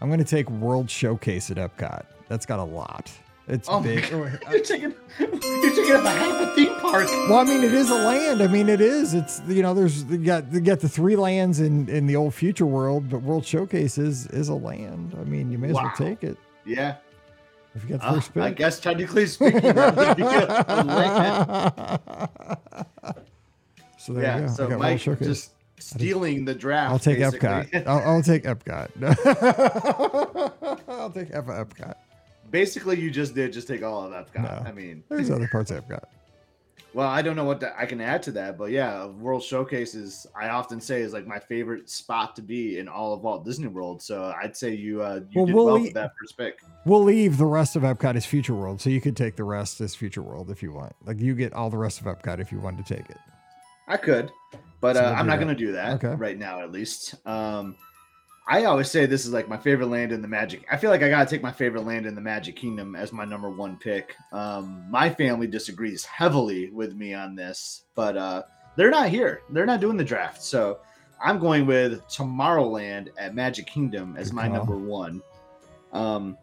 I'm 0.00 0.08
going 0.08 0.18
to 0.18 0.24
take 0.24 0.48
World 0.50 0.90
Showcase 0.90 1.50
at 1.50 1.58
Epcot. 1.58 2.04
That's 2.28 2.46
got 2.46 2.58
a 2.58 2.64
lot. 2.64 3.10
It's 3.52 3.68
Oh 3.68 3.80
my 3.80 3.86
big. 3.86 4.08
God. 4.10 4.38
You're 4.50 4.60
taking 4.62 4.94
you're 5.18 5.28
taking 5.74 5.92
up 5.96 6.04
a 6.04 6.10
half 6.10 6.40
a 6.40 6.54
theme 6.54 6.72
park. 6.80 7.06
Well, 7.28 7.38
I 7.38 7.44
mean, 7.44 7.64
it 7.64 7.74
is 7.74 7.90
a 7.90 7.94
land. 7.96 8.40
I 8.42 8.46
mean, 8.46 8.68
it 8.68 8.80
is. 8.80 9.12
It's 9.12 9.42
you 9.48 9.60
know, 9.62 9.74
there's 9.74 10.04
you 10.04 10.18
got 10.18 10.52
you 10.52 10.60
got 10.60 10.78
the 10.80 10.88
three 10.88 11.16
lands 11.16 11.58
in 11.60 11.88
in 11.88 12.06
the 12.06 12.14
old 12.16 12.32
future 12.32 12.64
world, 12.66 13.10
but 13.10 13.22
World 13.22 13.44
Showcase 13.44 13.98
is 13.98 14.26
is 14.28 14.48
a 14.48 14.54
land. 14.54 15.16
I 15.20 15.24
mean, 15.24 15.50
you 15.50 15.58
may 15.58 15.68
as 15.70 15.74
Wow. 15.74 15.82
well 15.84 15.92
take 15.96 16.22
it 16.22 16.36
Yeah. 16.64 16.94
if 17.74 17.82
you 17.82 17.90
got 17.90 18.00
the 18.02 18.06
Uh, 18.06 18.14
first 18.14 18.32
pick. 18.34 18.42
I 18.44 18.50
guess 18.52 18.78
technically 18.78 19.26
speaking, 19.26 19.60
that 19.62 19.98
a 20.68 20.84
land. 20.84 21.98
so 23.98 24.12
there 24.12 24.22
yeah. 24.22 24.36
you 24.36 24.46
go. 24.46 24.52
I 24.52 24.54
So 24.54 24.62
got 24.64 24.70
World 24.70 24.82
Mike 24.82 25.00
Showcase. 25.00 25.26
just 25.26 25.50
stealing 25.80 26.44
the 26.44 26.54
draft. 26.54 26.92
I'll 26.92 26.98
take 27.00 27.18
basically. 27.18 27.48
Epcot. 27.48 27.86
I'll, 27.88 27.98
I'll 27.98 28.22
take 28.22 28.44
Epcot. 28.44 28.90
I'll 30.88 31.10
take 31.10 31.30
Ep- 31.32 31.46
Epcot. 31.46 31.94
Basically, 32.50 33.00
you 33.00 33.10
just 33.10 33.34
did 33.34 33.52
just 33.52 33.68
take 33.68 33.82
all 33.82 34.04
of 34.04 34.12
Epcot. 34.12 34.42
No. 34.42 34.68
I 34.68 34.72
mean, 34.72 35.02
There's 35.08 35.30
other 35.30 35.48
parts 35.48 35.70
of 35.70 35.84
Epcot. 35.84 36.04
well, 36.94 37.08
I 37.08 37.22
don't 37.22 37.36
know 37.36 37.44
what 37.44 37.60
to, 37.60 37.72
I 37.80 37.86
can 37.86 38.00
add 38.00 38.22
to 38.24 38.32
that, 38.32 38.58
but 38.58 38.70
yeah, 38.70 39.06
World 39.06 39.42
Showcase 39.44 39.94
is 39.94 40.26
I 40.34 40.48
often 40.48 40.80
say 40.80 41.02
is 41.02 41.12
like 41.12 41.26
my 41.26 41.38
favorite 41.38 41.88
spot 41.88 42.34
to 42.36 42.42
be 42.42 42.78
in 42.78 42.88
all 42.88 43.12
of 43.14 43.20
Walt 43.22 43.44
Disney 43.44 43.68
World. 43.68 44.02
So 44.02 44.34
I'd 44.42 44.56
say 44.56 44.74
you 44.74 45.02
uh 45.02 45.20
you 45.30 45.36
Well, 45.36 45.46
did 45.46 45.54
we'll 45.54 45.64
well 45.66 45.78
eat- 45.78 45.82
with 45.82 45.94
that 45.94 46.12
first 46.20 46.36
pick. 46.36 46.60
We'll 46.86 47.04
leave 47.04 47.38
the 47.38 47.46
rest 47.46 47.76
of 47.76 47.82
Epcot 47.82 48.16
as 48.16 48.26
Future 48.26 48.54
World, 48.54 48.80
so 48.80 48.90
you 48.90 49.00
could 49.00 49.16
take 49.16 49.36
the 49.36 49.44
rest 49.44 49.80
as 49.80 49.94
Future 49.94 50.22
World 50.22 50.50
if 50.50 50.62
you 50.62 50.72
want. 50.72 50.94
Like 51.04 51.20
you 51.20 51.34
get 51.34 51.52
all 51.52 51.70
the 51.70 51.78
rest 51.78 52.00
of 52.00 52.06
Epcot 52.06 52.40
if 52.40 52.50
you 52.50 52.58
wanted 52.58 52.84
to 52.86 52.94
take 52.96 53.08
it. 53.10 53.18
I 53.86 53.96
could, 53.96 54.30
but 54.80 54.94
So 54.96 55.04
uh, 55.04 55.10
I'm 55.16 55.26
not 55.26 55.36
going 55.36 55.48
to 55.48 55.54
do 55.54 55.72
that 55.72 56.02
Okay. 56.02 56.14
right 56.14 56.38
now, 56.38 56.60
at 56.62 56.70
least. 56.70 57.14
Um, 57.26 57.74
I 58.50 58.64
always 58.64 58.90
say 58.90 59.06
this 59.06 59.24
is 59.24 59.32
like 59.32 59.48
my 59.48 59.56
favorite 59.56 59.86
land 59.86 60.10
in 60.10 60.20
the 60.20 60.26
Magic. 60.26 60.66
I 60.68 60.76
feel 60.76 60.90
like 60.90 61.04
I 61.04 61.08
got 61.08 61.22
to 61.22 61.30
take 61.32 61.40
my 61.40 61.52
favorite 61.52 61.86
land 61.86 62.04
in 62.04 62.16
the 62.16 62.20
Magic 62.20 62.56
Kingdom 62.56 62.96
as 62.96 63.12
my 63.12 63.24
number 63.24 63.48
one 63.48 63.76
pick. 63.76 64.16
Um, 64.32 64.84
my 64.90 65.08
family 65.08 65.46
disagrees 65.46 66.04
heavily 66.04 66.68
with 66.70 66.96
me 66.96 67.14
on 67.14 67.36
this, 67.36 67.84
but 67.94 68.16
uh, 68.16 68.42
they're 68.74 68.90
not 68.90 69.08
here. 69.08 69.42
They're 69.50 69.66
not 69.66 69.80
doing 69.80 69.96
the 69.96 70.02
draft. 70.02 70.42
So 70.42 70.80
I'm 71.22 71.38
going 71.38 71.64
with 71.64 72.04
Tomorrowland 72.08 73.10
at 73.18 73.36
Magic 73.36 73.68
Kingdom 73.68 74.16
as 74.18 74.32
my 74.32 74.48
number 74.48 74.76
one. 74.76 75.22
Um, 75.92 76.36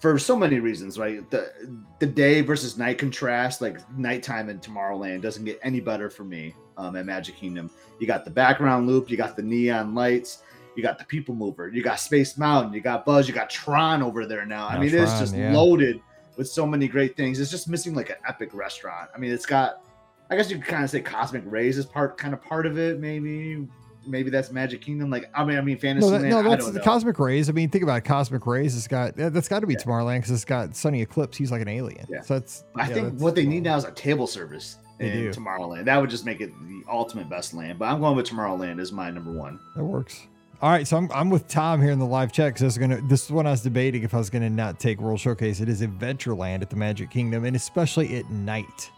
for 0.00 0.18
so 0.18 0.34
many 0.34 0.58
reasons, 0.58 0.98
right? 0.98 1.30
The 1.30 1.52
the 1.98 2.06
day 2.06 2.40
versus 2.40 2.78
night 2.78 2.96
contrast, 2.96 3.60
like 3.60 3.78
nighttime 3.98 4.48
in 4.48 4.58
Tomorrowland, 4.58 5.20
doesn't 5.20 5.44
get 5.44 5.60
any 5.62 5.80
better 5.80 6.08
for 6.08 6.24
me 6.24 6.54
um, 6.78 6.96
at 6.96 7.04
Magic 7.04 7.36
Kingdom. 7.36 7.70
You 8.00 8.06
got 8.06 8.24
the 8.24 8.30
background 8.30 8.86
loop, 8.86 9.10
you 9.10 9.18
got 9.18 9.36
the 9.36 9.42
neon 9.42 9.94
lights, 9.94 10.42
you 10.76 10.82
got 10.82 10.98
the 10.98 11.04
people 11.04 11.34
mover, 11.34 11.68
you 11.68 11.82
got 11.82 12.00
Space 12.00 12.36
Mountain, 12.36 12.72
you 12.72 12.80
got 12.80 13.04
Buzz, 13.04 13.28
you 13.28 13.34
got 13.34 13.50
Tron 13.50 14.02
over 14.02 14.26
there 14.26 14.44
now. 14.44 14.66
I 14.66 14.78
mean, 14.78 14.94
it's 14.94 15.18
just 15.18 15.34
yeah. 15.34 15.52
loaded 15.52 16.00
with 16.36 16.48
so 16.48 16.66
many 16.66 16.88
great 16.88 17.16
things. 17.16 17.38
It's 17.40 17.50
just 17.50 17.68
missing 17.68 17.94
like 17.94 18.10
an 18.10 18.16
epic 18.26 18.54
restaurant. 18.54 19.10
I 19.14 19.18
mean, 19.18 19.30
it's 19.30 19.46
got, 19.46 19.82
I 20.30 20.36
guess 20.36 20.50
you 20.50 20.56
could 20.56 20.66
kind 20.66 20.84
of 20.84 20.90
say 20.90 21.00
Cosmic 21.00 21.42
Rays 21.46 21.78
is 21.78 21.86
part, 21.86 22.16
kind 22.18 22.34
of 22.34 22.42
part 22.42 22.66
of 22.66 22.78
it. 22.78 22.98
Maybe, 22.98 23.66
maybe 24.06 24.30
that's 24.30 24.50
Magic 24.50 24.80
Kingdom. 24.80 25.10
Like, 25.10 25.30
I 25.34 25.44
mean, 25.44 25.58
I 25.58 25.60
mean, 25.60 25.76
No, 25.76 25.80
Fantasyland. 25.80 26.24
that, 26.24 26.28
no, 26.30 26.42
that's 26.42 26.66
the 26.66 26.72
know. 26.72 26.84
Cosmic 26.84 27.18
Rays. 27.18 27.48
I 27.48 27.52
mean, 27.52 27.68
think 27.70 27.84
about 27.84 27.98
it. 27.98 28.04
Cosmic 28.04 28.46
Rays. 28.46 28.76
It's 28.76 28.88
got 28.88 29.16
that- 29.16 29.32
that's 29.32 29.48
got 29.48 29.60
to 29.60 29.66
be 29.66 29.74
Yeah. 29.74 29.80
Tomorrowland 29.80 30.18
because 30.18 30.32
it's 30.32 30.44
got 30.44 30.74
Sonny 30.74 31.02
Eclipse. 31.02 31.36
He's 31.36 31.52
like 31.52 31.62
an 31.62 31.68
alien. 31.68 32.06
Yeah. 32.08 32.22
So 32.22 32.34
that's. 32.34 32.64
I 32.74 32.88
yeah, 32.88 32.94
think 32.94 33.10
that's 33.12 33.22
what 33.22 33.34
they 33.34 33.46
need 33.46 33.62
now 33.62 33.76
is 33.76 33.84
a 33.84 33.92
table 33.92 34.26
service 34.26 34.78
in 35.00 35.12
do. 35.12 35.30
Tomorrowland. 35.32 35.84
That 35.84 36.00
would 36.00 36.10
just 36.10 36.24
make 36.24 36.40
it 36.40 36.52
the 36.66 36.82
ultimate 36.90 37.28
best 37.28 37.54
land. 37.54 37.78
But 37.78 37.86
I'm 37.86 38.00
going 38.00 38.16
with 38.16 38.26
Tomorrowland 38.28 38.80
as 38.80 38.92
my 38.92 39.10
number 39.10 39.32
one. 39.32 39.58
That 39.76 39.84
works. 39.84 40.26
All 40.62 40.70
right, 40.70 40.86
so 40.86 40.96
I'm, 40.96 41.10
I'm 41.12 41.30
with 41.30 41.46
Tom 41.46 41.82
here 41.82 41.90
in 41.90 41.98
the 41.98 42.06
live 42.06 42.32
chat 42.32 42.48
because 42.48 42.62
I 42.62 42.66
was 42.66 42.78
gonna. 42.78 43.00
This 43.02 43.24
is 43.24 43.30
when 43.30 43.46
I 43.46 43.50
was 43.50 43.60
debating 43.60 44.02
if 44.02 44.14
I 44.14 44.18
was 44.18 44.30
gonna 44.30 44.48
not 44.48 44.78
take 44.78 45.00
World 45.00 45.20
Showcase. 45.20 45.60
It 45.60 45.68
is 45.68 45.82
Adventureland 45.82 46.62
at 46.62 46.70
the 46.70 46.76
Magic 46.76 47.10
Kingdom, 47.10 47.44
and 47.44 47.54
especially 47.54 48.16
at 48.16 48.30
night, 48.30 48.90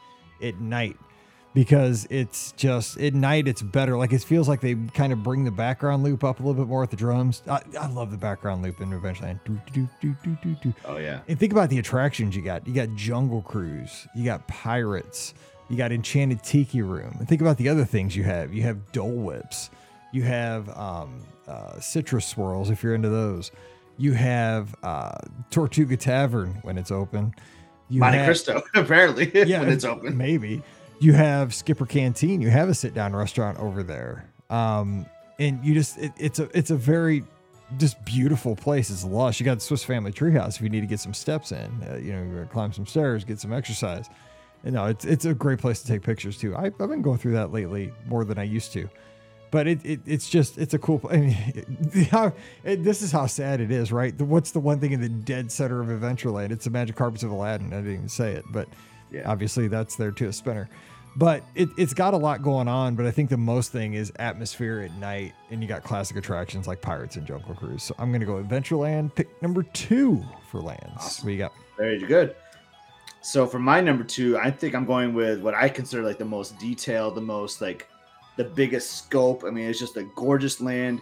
at 0.42 0.60
night, 0.60 0.96
because 1.54 2.06
it's 2.08 2.52
just 2.52 2.98
at 2.98 3.14
night 3.14 3.48
it's 3.48 3.62
better. 3.62 3.96
Like 3.96 4.12
it 4.12 4.22
feels 4.22 4.48
like 4.48 4.60
they 4.60 4.76
kind 4.94 5.12
of 5.12 5.24
bring 5.24 5.44
the 5.44 5.50
background 5.50 6.04
loop 6.04 6.22
up 6.22 6.38
a 6.38 6.42
little 6.42 6.62
bit 6.62 6.68
more 6.68 6.82
with 6.82 6.90
the 6.90 6.96
drums. 6.96 7.42
I, 7.48 7.62
I 7.80 7.88
love 7.88 8.10
the 8.12 8.18
background 8.18 8.62
loop 8.62 8.80
in 8.80 8.90
Adventureland. 8.90 9.40
Do, 9.44 9.58
do, 9.72 9.88
do, 10.00 10.14
do, 10.22 10.38
do, 10.42 10.56
do. 10.62 10.74
Oh 10.84 10.98
yeah. 10.98 11.20
And 11.26 11.38
think 11.38 11.52
about 11.52 11.70
the 11.70 11.78
attractions 11.78 12.36
you 12.36 12.42
got. 12.42 12.66
You 12.66 12.74
got 12.74 12.94
Jungle 12.94 13.42
Cruise, 13.42 14.06
you 14.14 14.24
got 14.24 14.46
Pirates, 14.46 15.34
you 15.68 15.76
got 15.76 15.90
Enchanted 15.90 16.44
Tiki 16.44 16.82
Room. 16.82 17.16
And 17.18 17.26
think 17.26 17.40
about 17.40 17.56
the 17.56 17.70
other 17.70 17.84
things 17.84 18.14
you 18.14 18.22
have. 18.24 18.52
You 18.52 18.62
have 18.62 18.92
Dole 18.92 19.10
Whips, 19.10 19.70
you 20.12 20.22
have 20.22 20.68
um, 20.76 21.22
uh, 21.46 21.78
Citrus 21.80 22.26
Swirls 22.26 22.70
if 22.70 22.82
you're 22.82 22.94
into 22.94 23.08
those. 23.08 23.50
You 23.98 24.12
have 24.12 24.74
uh, 24.82 25.16
Tortuga 25.50 25.96
Tavern 25.96 26.58
when 26.62 26.76
it's 26.78 26.90
open. 26.90 27.34
You 27.88 28.00
Monte 28.00 28.18
have- 28.18 28.26
Cristo, 28.26 28.62
apparently, 28.74 29.30
yeah, 29.46 29.60
when 29.60 29.70
it's 29.70 29.84
open. 29.84 30.16
Maybe 30.16 30.62
you 30.98 31.12
have 31.12 31.54
Skipper 31.54 31.86
Canteen. 31.86 32.40
You 32.40 32.50
have 32.50 32.68
a 32.68 32.74
sit 32.74 32.94
down 32.94 33.14
restaurant 33.14 33.58
over 33.58 33.82
there, 33.82 34.28
um, 34.50 35.06
and 35.38 35.64
you 35.64 35.72
just 35.74 35.96
it, 35.98 36.12
it's 36.18 36.38
a 36.38 36.48
it's 36.56 36.70
a 36.70 36.76
very 36.76 37.24
just 37.78 38.02
beautiful 38.04 38.54
place. 38.56 38.90
It's 38.90 39.04
lush. 39.04 39.40
You 39.40 39.46
got 39.46 39.54
the 39.54 39.60
Swiss 39.60 39.82
Family 39.84 40.12
Treehouse 40.12 40.56
if 40.56 40.62
you 40.62 40.68
need 40.68 40.80
to 40.82 40.86
get 40.86 41.00
some 41.00 41.14
steps 41.14 41.52
in. 41.52 41.70
Uh, 41.88 41.96
you 41.96 42.12
know, 42.12 42.22
you're 42.22 42.34
gonna 42.34 42.46
climb 42.46 42.72
some 42.72 42.86
stairs, 42.86 43.24
get 43.24 43.38
some 43.40 43.52
exercise. 43.52 44.08
And 44.64 44.74
no, 44.74 44.86
it's 44.86 45.04
it's 45.04 45.24
a 45.24 45.34
great 45.34 45.58
place 45.60 45.80
to 45.82 45.86
take 45.86 46.02
pictures 46.02 46.36
too. 46.38 46.56
I, 46.56 46.66
I've 46.66 46.78
been 46.78 47.02
going 47.02 47.18
through 47.18 47.32
that 47.34 47.52
lately 47.52 47.92
more 48.08 48.24
than 48.24 48.38
I 48.38 48.42
used 48.42 48.72
to. 48.72 48.88
But 49.50 49.66
it, 49.68 49.84
it 49.84 50.00
it's 50.06 50.28
just 50.28 50.58
it's 50.58 50.74
a 50.74 50.78
cool. 50.78 51.00
I 51.10 51.16
mean, 51.18 51.30
how, 52.10 52.32
it, 52.64 52.82
this 52.82 53.00
is 53.02 53.12
how 53.12 53.26
sad 53.26 53.60
it 53.60 53.70
is, 53.70 53.92
right? 53.92 54.16
The, 54.16 54.24
what's 54.24 54.50
the 54.50 54.60
one 54.60 54.80
thing 54.80 54.92
in 54.92 55.00
the 55.00 55.08
dead 55.08 55.50
center 55.52 55.80
of 55.80 55.88
Adventureland? 55.88 56.50
It's 56.50 56.64
the 56.64 56.70
Magic 56.70 56.96
Carpets 56.96 57.22
of 57.22 57.30
Aladdin. 57.30 57.72
I 57.72 57.76
didn't 57.76 57.92
even 57.92 58.08
say 58.08 58.32
it, 58.32 58.44
but 58.50 58.68
Yeah. 59.10 59.22
obviously 59.30 59.68
that's 59.68 59.96
there 59.96 60.10
too, 60.10 60.28
a 60.28 60.32
spinner. 60.32 60.68
But 61.18 61.44
it, 61.54 61.70
it's 61.78 61.94
got 61.94 62.12
a 62.12 62.16
lot 62.18 62.42
going 62.42 62.68
on. 62.68 62.94
But 62.94 63.06
I 63.06 63.10
think 63.10 63.30
the 63.30 63.38
most 63.38 63.72
thing 63.72 63.94
is 63.94 64.12
atmosphere 64.18 64.80
at 64.80 64.92
night, 64.98 65.32
and 65.50 65.62
you 65.62 65.68
got 65.68 65.82
classic 65.82 66.16
attractions 66.18 66.66
like 66.66 66.82
Pirates 66.82 67.16
and 67.16 67.26
Jungle 67.26 67.54
Cruise. 67.54 67.84
So 67.84 67.94
I'm 67.98 68.12
gonna 68.12 68.26
go 68.26 68.42
Adventureland, 68.42 69.14
pick 69.14 69.40
number 69.42 69.62
two 69.62 70.22
for 70.50 70.60
lands. 70.60 70.82
Awesome. 70.96 71.30
You 71.30 71.38
got? 71.38 71.52
Very 71.78 71.98
good. 72.00 72.34
So 73.22 73.46
for 73.46 73.58
my 73.58 73.80
number 73.80 74.04
two, 74.04 74.36
I 74.38 74.50
think 74.50 74.74
I'm 74.74 74.84
going 74.84 75.14
with 75.14 75.40
what 75.40 75.54
I 75.54 75.68
consider 75.68 76.02
like 76.02 76.18
the 76.18 76.24
most 76.24 76.58
detailed, 76.58 77.14
the 77.14 77.20
most 77.22 77.60
like 77.60 77.88
the 78.36 78.44
biggest 78.44 79.04
scope. 79.04 79.44
I 79.44 79.50
mean, 79.50 79.68
it's 79.68 79.78
just 79.78 79.96
a 79.96 80.04
gorgeous 80.14 80.60
land. 80.60 81.00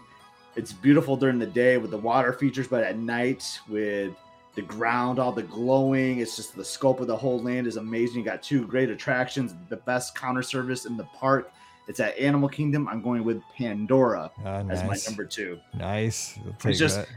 It's 0.56 0.72
beautiful 0.72 1.16
during 1.16 1.38
the 1.38 1.46
day 1.46 1.78
with 1.78 1.90
the 1.90 1.98
water 1.98 2.32
features, 2.32 2.68
but 2.68 2.84
at 2.84 2.96
night 2.98 3.58
with 3.68 4.12
the 4.54 4.62
ground, 4.62 5.18
all 5.18 5.32
the 5.32 5.42
glowing, 5.42 6.20
it's 6.20 6.36
just 6.36 6.54
the 6.54 6.64
scope 6.64 7.00
of 7.00 7.08
the 7.08 7.16
whole 7.16 7.42
land 7.42 7.66
is 7.66 7.76
amazing. 7.76 8.18
You 8.20 8.24
got 8.24 8.40
two 8.42 8.64
great 8.68 8.88
attractions, 8.88 9.52
the 9.68 9.76
best 9.78 10.14
counter 10.14 10.42
service 10.42 10.84
in 10.86 10.96
the 10.96 11.02
park. 11.04 11.52
It's 11.88 11.98
at 12.00 12.16
Animal 12.18 12.48
Kingdom. 12.48 12.88
I'm 12.88 13.02
going 13.02 13.24
with 13.24 13.42
Pandora 13.58 14.30
Ah, 14.44 14.62
as 14.70 14.82
my 14.84 14.96
number 15.06 15.24
two 15.24 15.58
Nice. 15.76 16.38
I'll 16.64 16.72
just- 16.72 16.96
that. 16.98 17.08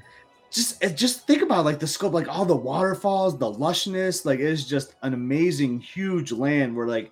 just 0.51 0.82
just 0.97 1.27
think 1.27 1.41
about 1.43 1.63
like 1.63 1.77
the 1.80 1.86
scope 1.88 2.13
like 2.13 2.27
all 2.27 2.43
the 2.45 2.56
waterfalls 2.56 3.38
the 3.38 3.45
lushness 3.53 4.25
like 4.25 4.39
it's 4.39 4.63
just 4.63 4.95
an 5.03 5.13
amazing 5.13 5.80
huge 5.80 6.32
land 6.32 6.75
where 6.75 6.88
like 6.88 7.12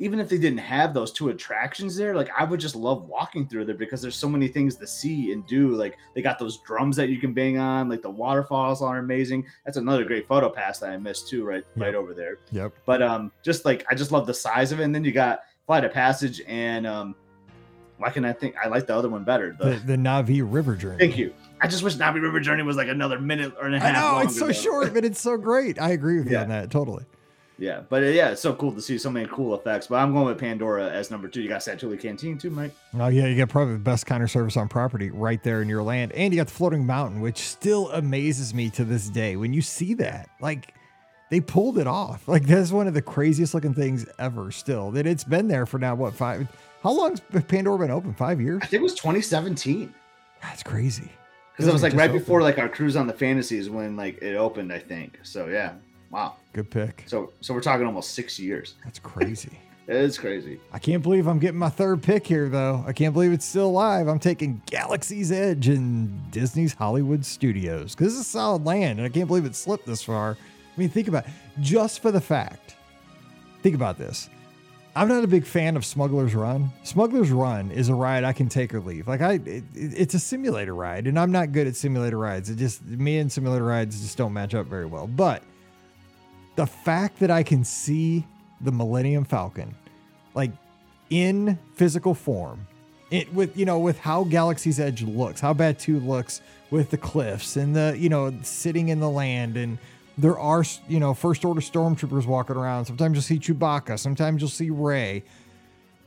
even 0.00 0.20
if 0.20 0.28
they 0.28 0.38
didn't 0.38 0.58
have 0.60 0.94
those 0.94 1.10
two 1.10 1.30
attractions 1.30 1.96
there, 1.96 2.14
like 2.14 2.30
I 2.38 2.44
would 2.44 2.60
just 2.60 2.76
love 2.76 3.08
walking 3.08 3.48
through 3.48 3.64
there 3.64 3.74
because 3.74 4.00
there's 4.00 4.14
so 4.14 4.28
many 4.28 4.46
things 4.46 4.76
to 4.76 4.86
see 4.86 5.32
and 5.32 5.44
do. 5.46 5.70
Like 5.74 5.96
they 6.14 6.22
got 6.22 6.38
those 6.38 6.58
drums 6.58 6.94
that 6.96 7.08
you 7.08 7.18
can 7.18 7.32
bang 7.32 7.58
on, 7.58 7.88
like 7.88 8.02
the 8.02 8.10
waterfalls 8.10 8.80
are 8.80 8.98
amazing. 8.98 9.44
That's 9.64 9.76
another 9.76 10.04
great 10.04 10.28
photo 10.28 10.48
pass 10.50 10.78
that 10.78 10.90
I 10.90 10.96
missed 10.98 11.28
too, 11.28 11.44
right 11.44 11.64
Yep. 11.74 11.84
right 11.84 11.94
over 11.96 12.14
there. 12.14 12.38
Yep. 12.52 12.74
But 12.86 13.02
um, 13.02 13.32
just 13.42 13.64
like 13.64 13.84
I 13.90 13.94
just 13.96 14.12
love 14.12 14.26
the 14.26 14.34
size 14.34 14.70
of 14.70 14.78
it, 14.80 14.84
and 14.84 14.94
then 14.94 15.02
you 15.04 15.10
got 15.12 15.40
Flight 15.66 15.84
of 15.84 15.92
Passage 15.92 16.40
and 16.46 16.86
um, 16.86 17.14
why 17.96 18.10
can 18.10 18.24
I 18.24 18.32
think 18.32 18.54
I 18.56 18.68
like 18.68 18.86
the 18.86 18.94
other 18.96 19.08
one 19.08 19.24
better? 19.24 19.56
The, 19.58 19.70
The, 19.70 19.76
the 19.80 19.96
Na'vi 19.96 20.42
River 20.44 20.76
Journey. 20.76 20.98
thank 20.98 21.18
you. 21.18 21.34
I 21.60 21.66
just 21.66 21.82
wish 21.82 21.96
Na'vi 21.96 22.22
River 22.22 22.38
Journey 22.38 22.62
was 22.62 22.76
like 22.76 22.86
another 22.86 23.18
minute 23.18 23.52
or 23.60 23.66
a 23.68 23.74
I 23.74 23.78
half. 23.80 23.94
know 23.96 24.18
it's 24.20 24.38
so 24.38 24.46
though. 24.46 24.52
short, 24.52 24.94
but 24.94 25.04
it's 25.04 25.20
so 25.20 25.36
great. 25.36 25.80
I 25.80 25.90
agree 25.90 26.18
with 26.20 26.30
you 26.30 26.38
on 26.38 26.48
that 26.50 26.70
totally. 26.70 27.04
Yeah, 27.60 27.80
but 27.88 28.04
uh, 28.04 28.06
yeah, 28.06 28.30
it's 28.30 28.40
so 28.40 28.54
cool 28.54 28.72
to 28.72 28.80
see 28.80 28.98
so 28.98 29.10
many 29.10 29.26
cool 29.26 29.52
effects. 29.54 29.88
But 29.88 29.96
I'm 29.96 30.12
going 30.12 30.26
with 30.26 30.38
Pandora 30.38 30.88
as 30.90 31.10
number 31.10 31.26
two. 31.26 31.42
You 31.42 31.48
got 31.48 31.60
Satu'li 31.60 31.98
Canteen 32.00 32.38
too, 32.38 32.50
Mike. 32.50 32.72
Oh 32.94 33.08
yeah, 33.08 33.26
you 33.26 33.36
got 33.36 33.48
probably 33.48 33.74
the 33.74 33.80
best 33.80 34.06
counter 34.06 34.28
service 34.28 34.56
on 34.56 34.68
property 34.68 35.10
right 35.10 35.42
there 35.42 35.60
in 35.60 35.68
your 35.68 35.82
land, 35.82 36.12
and 36.12 36.32
you 36.32 36.38
got 36.38 36.46
the 36.46 36.52
floating 36.54 36.86
mountain, 36.86 37.20
which 37.20 37.38
still 37.38 37.90
amazes 37.90 38.54
me 38.54 38.70
to 38.70 38.84
this 38.84 39.08
day 39.08 39.34
when 39.36 39.52
you 39.52 39.60
see 39.60 39.94
that. 39.94 40.28
Like 40.40 40.72
they 41.30 41.40
pulled 41.40 41.78
it 41.78 41.88
off. 41.88 42.28
Like 42.28 42.44
that's 42.46 42.70
one 42.70 42.86
of 42.86 42.94
the 42.94 43.02
craziest 43.02 43.54
looking 43.54 43.74
things 43.74 44.06
ever. 44.20 44.52
Still, 44.52 44.92
that 44.92 45.06
it's 45.06 45.24
been 45.24 45.48
there 45.48 45.66
for 45.66 45.78
now 45.78 45.96
what 45.96 46.14
five? 46.14 46.46
How 46.84 46.92
long's 46.92 47.18
Pandora 47.48 47.78
been 47.78 47.90
open? 47.90 48.14
Five 48.14 48.40
years? 48.40 48.60
I 48.62 48.66
think 48.66 48.80
it 48.80 48.84
was 48.84 48.94
2017 48.94 49.92
That's 50.40 50.62
crazy. 50.62 51.10
because 51.52 51.66
it 51.66 51.72
was 51.72 51.82
like 51.82 51.92
right 51.94 52.08
opened. 52.08 52.20
before 52.24 52.40
like 52.40 52.60
our 52.60 52.68
cruise 52.68 52.94
on 52.94 53.08
the 53.08 53.12
fantasies 53.12 53.68
when 53.68 53.96
like 53.96 54.22
it 54.22 54.36
opened. 54.36 54.72
I 54.72 54.78
think 54.78 55.18
so. 55.24 55.48
Yeah, 55.48 55.72
wow. 56.10 56.36
Good 56.52 56.70
pick. 56.70 57.04
So 57.06 57.32
so 57.40 57.54
we're 57.54 57.60
talking 57.60 57.86
almost 57.86 58.12
six 58.12 58.38
years. 58.38 58.74
That's 58.84 58.98
crazy. 58.98 59.58
It's 59.90 60.18
crazy. 60.18 60.60
I 60.70 60.78
can't 60.78 61.02
believe 61.02 61.26
I'm 61.26 61.38
getting 61.38 61.58
my 61.58 61.70
third 61.70 62.02
pick 62.02 62.26
here, 62.26 62.50
though. 62.50 62.84
I 62.86 62.92
can't 62.92 63.14
believe 63.14 63.32
it's 63.32 63.46
still 63.46 63.68
alive. 63.68 64.06
I'm 64.06 64.18
taking 64.18 64.60
Galaxy's 64.66 65.32
Edge 65.32 65.66
in 65.70 66.20
Disney's 66.30 66.74
Hollywood 66.74 67.24
Studios 67.24 67.94
because 67.94 68.12
this 68.12 68.20
is 68.20 68.26
solid 68.26 68.66
land, 68.66 68.98
and 68.98 69.06
I 69.06 69.08
can't 69.08 69.26
believe 69.26 69.46
it 69.46 69.54
slipped 69.54 69.86
this 69.86 70.02
far. 70.02 70.32
I 70.32 70.78
mean, 70.78 70.90
think 70.90 71.08
about 71.08 71.24
it. 71.26 71.32
Just 71.60 72.02
for 72.02 72.12
the 72.12 72.20
fact, 72.20 72.76
think 73.62 73.74
about 73.74 73.96
this. 73.96 74.28
I'm 74.94 75.08
not 75.08 75.24
a 75.24 75.26
big 75.28 75.46
fan 75.46 75.74
of 75.74 75.86
Smuggler's 75.86 76.34
Run. 76.34 76.70
Smuggler's 76.82 77.30
Run 77.30 77.70
is 77.70 77.88
a 77.88 77.94
ride 77.94 78.24
I 78.24 78.34
can 78.34 78.50
take 78.50 78.74
or 78.74 78.80
leave. 78.80 79.08
Like 79.08 79.22
I, 79.22 79.34
it, 79.44 79.64
it's 79.74 80.12
a 80.12 80.18
simulator 80.18 80.74
ride, 80.74 81.06
and 81.06 81.18
I'm 81.18 81.32
not 81.32 81.52
good 81.52 81.66
at 81.66 81.76
simulator 81.76 82.18
rides. 82.18 82.50
It 82.50 82.56
just 82.56 82.84
me 82.84 83.18
and 83.18 83.32
simulator 83.32 83.64
rides 83.64 84.02
just 84.02 84.18
don't 84.18 84.34
match 84.34 84.54
up 84.54 84.66
very 84.66 84.86
well. 84.86 85.06
But 85.06 85.44
the 86.58 86.66
fact 86.66 87.20
that 87.20 87.30
I 87.30 87.44
can 87.44 87.62
see 87.62 88.26
the 88.60 88.72
Millennium 88.72 89.24
Falcon, 89.24 89.76
like 90.34 90.50
in 91.08 91.56
physical 91.76 92.14
form, 92.14 92.66
it 93.12 93.32
with 93.32 93.56
you 93.56 93.64
know 93.64 93.78
with 93.78 94.00
how 94.00 94.24
Galaxy's 94.24 94.80
Edge 94.80 95.04
looks, 95.04 95.40
how 95.40 95.54
Batuu 95.54 96.04
looks 96.04 96.42
with 96.72 96.90
the 96.90 96.96
cliffs 96.96 97.56
and 97.56 97.76
the 97.76 97.94
you 97.96 98.08
know 98.08 98.34
sitting 98.42 98.88
in 98.88 98.98
the 98.98 99.08
land, 99.08 99.56
and 99.56 99.78
there 100.18 100.36
are 100.36 100.64
you 100.88 100.98
know 100.98 101.14
first 101.14 101.44
order 101.44 101.60
stormtroopers 101.60 102.26
walking 102.26 102.56
around. 102.56 102.86
Sometimes 102.86 103.14
you'll 103.14 103.22
see 103.22 103.38
Chewbacca, 103.38 103.96
sometimes 103.96 104.42
you'll 104.42 104.50
see 104.50 104.70
Rey. 104.70 105.22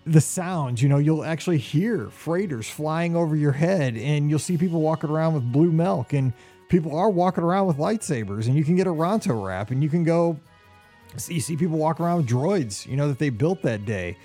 The 0.05 0.19
sounds, 0.19 0.81
you 0.81 0.89
know, 0.89 0.97
you'll 0.97 1.23
actually 1.23 1.59
hear 1.59 2.09
freighters 2.09 2.67
flying 2.67 3.15
over 3.15 3.35
your 3.35 3.51
head, 3.53 3.95
and 3.95 4.29
you'll 4.29 4.39
see 4.39 4.57
people 4.57 4.81
walking 4.81 5.11
around 5.11 5.35
with 5.35 5.49
blue 5.49 5.71
milk, 5.71 6.11
and 6.11 6.33
people 6.71 6.95
are 6.95 7.09
walking 7.09 7.43
around 7.43 7.67
with 7.67 7.77
lightsabers, 7.77 8.47
and 8.47 8.55
you 8.55 8.63
can 8.63 8.75
get 8.75 8.87
a 8.87 8.91
Ronto 8.91 9.45
wrap, 9.45 9.69
and 9.69 9.83
you 9.83 9.89
can 9.89 10.03
go 10.03 10.39
you 11.27 11.41
see 11.41 11.57
people 11.57 11.77
walk 11.77 11.99
around 11.99 12.17
with 12.17 12.27
droids, 12.27 12.85
you 12.85 12.95
know, 12.95 13.09
that 13.09 13.19
they 13.19 13.29
built 13.29 13.61
that 13.63 13.85
day. 13.85 14.17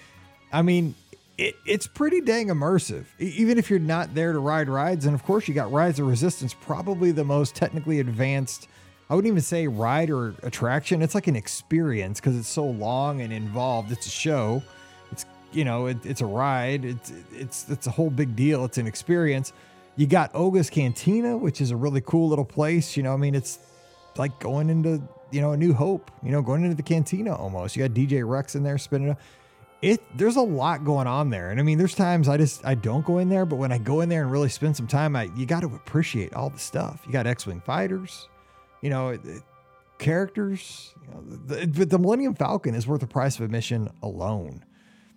I 0.53 0.63
mean, 0.63 0.95
it, 1.37 1.57
it's 1.67 1.89
pretty 1.89 2.21
dang 2.21 2.47
immersive, 2.47 3.07
even 3.19 3.59
if 3.59 3.69
you're 3.69 3.81
not 3.81 4.15
there 4.15 4.33
to 4.33 4.39
ride 4.39 4.69
rides. 4.69 5.05
And 5.05 5.15
of 5.15 5.25
course, 5.25 5.49
you 5.49 5.55
got 5.55 5.73
Rise 5.73 5.99
of 5.99 6.07
Resistance, 6.07 6.55
probably 6.55 7.11
the 7.11 7.25
most 7.25 7.57
technically 7.57 7.99
advanced. 7.99 8.69
I 9.11 9.17
wouldn't 9.17 9.31
even 9.31 9.43
say 9.43 9.67
ride 9.67 10.11
or 10.11 10.35
attraction. 10.45 11.03
It's 11.03 11.15
like 11.15 11.27
an 11.27 11.37
experience 11.37 12.21
because 12.21 12.39
it's 12.39 12.49
so 12.49 12.65
long 12.65 13.21
and 13.21 13.33
involved. 13.33 13.91
It's 13.91 14.07
a 14.07 14.11
show. 14.11 14.63
It's 15.11 15.27
you 15.53 15.65
know, 15.65 15.87
it, 15.87 15.99
it's 16.05 16.21
a 16.21 16.27
ride. 16.27 16.85
It's 16.85 17.13
it's 17.33 17.69
it's 17.69 17.87
a 17.89 17.91
whole 17.91 18.11
big 18.11 18.37
deal. 18.37 18.65
It's 18.65 18.79
an 18.79 18.87
experience. 18.87 19.53
You 19.97 20.07
got 20.07 20.31
Oga's 20.35 20.69
Cantina, 20.71 21.37
which 21.37 21.61
is 21.61 21.71
a 21.71 21.77
really 21.77 22.01
cool 22.03 22.29
little 22.29 22.45
place. 22.45 22.97
You 22.97 23.03
know, 23.03 23.15
I 23.15 23.17
mean, 23.17 23.35
it's 23.35 23.59
like 24.17 24.39
going 24.41 24.71
into 24.71 25.03
you 25.33 25.41
know 25.41 25.53
a 25.53 25.57
new 25.57 25.73
hope 25.75 26.11
you 26.23 26.31
know 26.31 26.41
going 26.41 26.63
into 26.63 26.77
the 26.77 26.83
cantina 26.83 27.35
almost. 27.35 27.75
You 27.77 27.87
got 27.87 27.95
dj 27.95 28.27
rex 28.27 28.55
in 28.55 28.63
there 28.63 28.79
spinning 28.79 29.11
up. 29.11 29.21
It 29.83 30.01
there's 30.17 30.37
a 30.37 30.41
lot 30.41 30.85
going 30.85 31.07
on 31.09 31.29
there. 31.31 31.51
And 31.51 31.59
i 31.59 31.63
mean 31.65 31.77
there's 31.79 31.95
times 31.97 32.29
i 32.29 32.37
just 32.37 32.65
i 32.65 32.75
don't 32.77 33.05
go 33.05 33.19
in 33.19 33.29
there 33.29 33.45
but 33.45 33.57
when 33.57 33.73
i 33.73 33.79
go 33.79 34.01
in 34.03 34.09
there 34.09 34.23
and 34.23 34.31
really 34.31 34.49
spend 34.49 34.77
some 34.77 34.87
time 34.87 35.17
i 35.17 35.25
you 35.37 35.45
got 35.45 35.61
to 35.61 35.67
appreciate 35.67 36.33
all 36.33 36.49
the 36.49 36.59
stuff. 36.61 37.03
You 37.07 37.13
got 37.13 37.27
x-wing 37.27 37.61
fighters 37.61 38.29
you 38.83 38.89
know 38.89 39.09
it- 39.09 39.25
it- 39.25 39.43
characters 39.99 40.95
you 41.03 41.11
know, 41.11 41.23
the, 41.47 41.67
the, 41.67 41.87
the 41.87 41.99
millennium 41.99 42.35
falcon 42.35 42.75
is 42.75 42.87
worth 42.87 43.01
the 43.01 43.07
price 43.07 43.37
of 43.37 43.45
admission 43.45 43.91
alone. 44.03 44.65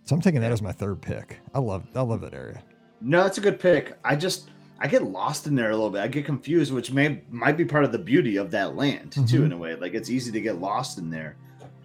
So 0.06 0.16
i'm 0.16 0.22
taking 0.22 0.42
that 0.42 0.52
as 0.52 0.62
my 0.62 0.72
third 0.72 1.02
pick. 1.02 1.38
I 1.54 1.60
love 1.60 1.86
i 1.96 2.02
love 2.02 2.22
that 2.22 2.34
area. 2.34 2.64
No, 3.00 3.24
that's 3.24 3.38
a 3.38 3.42
good 3.42 3.60
pick. 3.60 3.98
I 4.04 4.16
just 4.16 4.50
I 4.82 4.88
get 4.88 5.04
lost 5.04 5.46
in 5.46 5.56
there 5.56 5.70
a 5.70 5.74
little 5.76 5.90
bit. 5.90 6.02
I 6.02 6.08
get 6.08 6.26
confused, 6.26 6.74
which 6.74 6.92
may 6.92 7.22
might 7.30 7.58
be 7.58 7.66
part 7.66 7.84
of 7.84 7.92
the 7.92 8.00
beauty 8.00 8.38
of 8.38 8.50
that 8.52 8.76
land 8.76 9.12
too, 9.12 9.22
Mhm. 9.42 9.46
in 9.46 9.52
a 9.52 9.58
way. 9.58 9.76
Like 9.76 9.94
it's 9.94 10.10
easy 10.10 10.32
to 10.32 10.42
get 10.42 10.60
lost 10.60 10.98
in 10.98 11.10
there. 11.10 11.36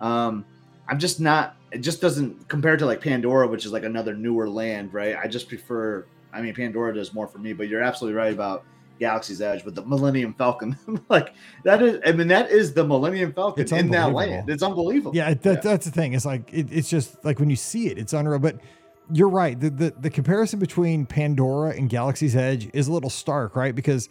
Um, 0.01 0.45
I'm 0.89 0.99
just 0.99 1.21
not. 1.21 1.57
It 1.73 1.79
just 1.79 2.01
doesn't 2.01 2.49
compare 2.49 2.77
to 2.77 2.87
like 2.87 3.01
Pandora, 3.01 3.49
which 3.49 3.65
is 3.67 3.73
like 3.73 3.85
another 3.85 4.15
newer 4.15 4.49
land, 4.49 4.95
right? 4.95 5.17
I 5.17 5.27
just 5.27 5.49
prefer. 5.49 6.07
I 6.33 6.41
mean, 6.43 6.55
Pandora 6.55 6.95
does 6.95 7.13
more 7.15 7.27
for 7.27 7.39
me, 7.39 7.53
but 7.53 7.69
you're 7.69 7.83
absolutely 7.83 8.17
right 8.17 8.33
about 8.33 8.65
Galaxy's 9.01 9.41
Edge 9.41 9.65
with 9.65 9.75
the 9.75 9.85
Millennium 9.85 10.35
Falcon. 10.35 10.77
like 11.09 11.35
that 11.65 11.83
is. 11.83 12.01
I 12.07 12.13
mean, 12.13 12.29
that 12.29 12.51
is 12.51 12.75
the 12.75 12.85
Millennium 12.85 13.33
Falcon 13.33 13.63
It's 13.63 13.73
in 13.73 13.91
that 13.91 14.13
land. 14.13 14.49
It's 14.51 14.63
unbelievable. 14.63 15.17
Yeah, 15.17 15.35
that, 15.35 15.63
that's 15.63 15.87
the 15.87 15.91
thing. 15.91 16.13
It's 16.13 16.25
like 16.27 16.53
it, 16.53 16.69
it's 16.71 16.89
just 16.91 17.25
like 17.25 17.41
when 17.41 17.51
you 17.51 17.57
see 17.57 17.89
it, 17.89 17.99
it's 17.99 18.13
unreal. 18.13 18.39
But 18.39 18.61
you're 19.13 19.29
right. 19.29 19.59
The, 19.59 19.71
the 19.71 19.95
the 20.01 20.11
comparison 20.11 20.59
between 20.59 21.07
Pandora 21.07 21.71
and 21.71 21.89
Galaxy's 21.89 22.35
Edge 22.35 22.69
is 22.73 22.89
a 22.89 22.93
little 22.93 23.11
stark, 23.11 23.57
right? 23.57 23.75
Because 23.75 24.09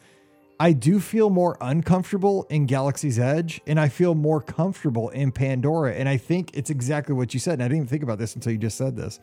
I 0.59 0.71
do 0.71 0.99
feel 0.99 1.29
more 1.29 1.57
uncomfortable 1.61 2.45
in 2.49 2.67
Galaxy's 2.67 3.19
Edge, 3.19 3.59
and 3.65 3.79
I 3.79 3.89
feel 3.89 4.15
more 4.15 4.39
comfortable 4.39 5.09
in 5.09 5.31
Pandora. 5.31 5.93
And 5.93 6.07
I 6.07 6.17
think 6.17 6.51
it's 6.53 6.69
exactly 6.69 7.15
what 7.15 7.33
you 7.33 7.39
said. 7.39 7.53
And 7.53 7.63
I 7.63 7.65
didn't 7.65 7.77
even 7.77 7.87
think 7.87 8.03
about 8.03 8.19
this 8.19 8.35
until 8.35 8.51
you 8.51 8.57
just 8.57 8.77
said 8.77 8.95
this. 8.95 9.19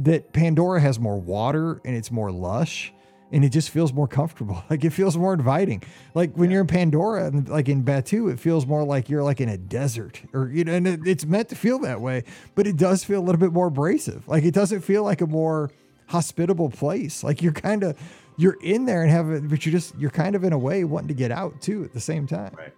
That 0.00 0.32
Pandora 0.32 0.80
has 0.80 1.00
more 1.00 1.20
water 1.20 1.80
and 1.84 1.96
it's 1.96 2.10
more 2.10 2.30
lush. 2.30 2.92
And 3.30 3.44
it 3.44 3.50
just 3.50 3.68
feels 3.70 3.92
more 3.92 4.08
comfortable. 4.08 4.62
Like 4.70 4.84
it 4.84 4.90
feels 4.90 5.16
more 5.16 5.34
inviting. 5.34 5.82
Like 6.14 6.32
when 6.36 6.50
you're 6.50 6.62
in 6.62 6.66
Pandora 6.66 7.26
and 7.26 7.48
like 7.48 7.68
in 7.68 7.84
Batuu, 7.84 8.32
it 8.32 8.40
feels 8.40 8.66
more 8.66 8.84
like 8.84 9.08
you're 9.10 9.22
like 9.22 9.40
in 9.40 9.48
a 9.48 9.56
desert 9.58 10.22
or, 10.32 10.48
you 10.48 10.64
know, 10.64 10.72
and 10.72 10.86
it- 10.88 11.06
it's 11.06 11.26
meant 11.26 11.48
to 11.50 11.54
feel 11.56 11.78
that 11.80 12.00
way, 12.00 12.24
but 12.54 12.66
it 12.66 12.76
does 12.76 13.04
feel 13.04 13.20
a 13.20 13.24
little 13.24 13.40
bit 13.40 13.52
more 13.52 13.66
abrasive. 13.66 14.26
Like 14.28 14.44
it 14.44 14.54
doesn't 14.54 14.80
feel 14.80 15.02
like 15.04 15.20
a 15.20 15.26
more 15.26 15.70
hospitable 16.06 16.70
place. 16.70 17.22
Like 17.22 17.42
you're 17.42 17.52
kind 17.52 17.82
of, 17.82 17.98
you're 18.38 18.56
in 18.62 18.86
there 18.86 19.02
and 19.02 19.10
have 19.10 19.30
it, 19.30 19.48
but 19.48 19.66
you're 19.66 19.72
just, 19.72 19.94
you're 19.98 20.10
kind 20.10 20.34
of 20.34 20.42
in 20.44 20.52
a 20.54 20.58
way 20.58 20.84
wanting 20.84 21.08
to 21.08 21.14
get 21.14 21.30
out 21.30 21.60
too 21.60 21.84
at 21.84 21.92
the 21.92 22.00
same 22.00 22.26
time. 22.26 22.54
Right. 22.56 22.72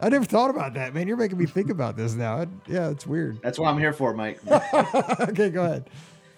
I 0.00 0.08
never 0.10 0.24
thought 0.26 0.50
about 0.50 0.74
that, 0.74 0.92
man. 0.92 1.06
You're 1.08 1.16
making 1.16 1.38
me 1.38 1.46
think 1.46 1.70
about 1.70 1.96
this 1.96 2.14
now. 2.14 2.44
Yeah, 2.66 2.90
it's 2.90 3.06
weird. 3.06 3.40
That's 3.42 3.58
what 3.58 3.68
I'm 3.68 3.78
here 3.78 3.92
for, 3.92 4.12
Mike. 4.12 4.38
okay, 5.20 5.48
go 5.50 5.64
ahead. 5.64 5.88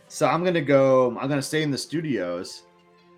So 0.08 0.26
I'm 0.28 0.44
gonna 0.44 0.60
go. 0.60 1.18
I'm 1.18 1.28
gonna 1.28 1.42
stay 1.42 1.62
in 1.62 1.70
the 1.72 1.78
studios, 1.78 2.62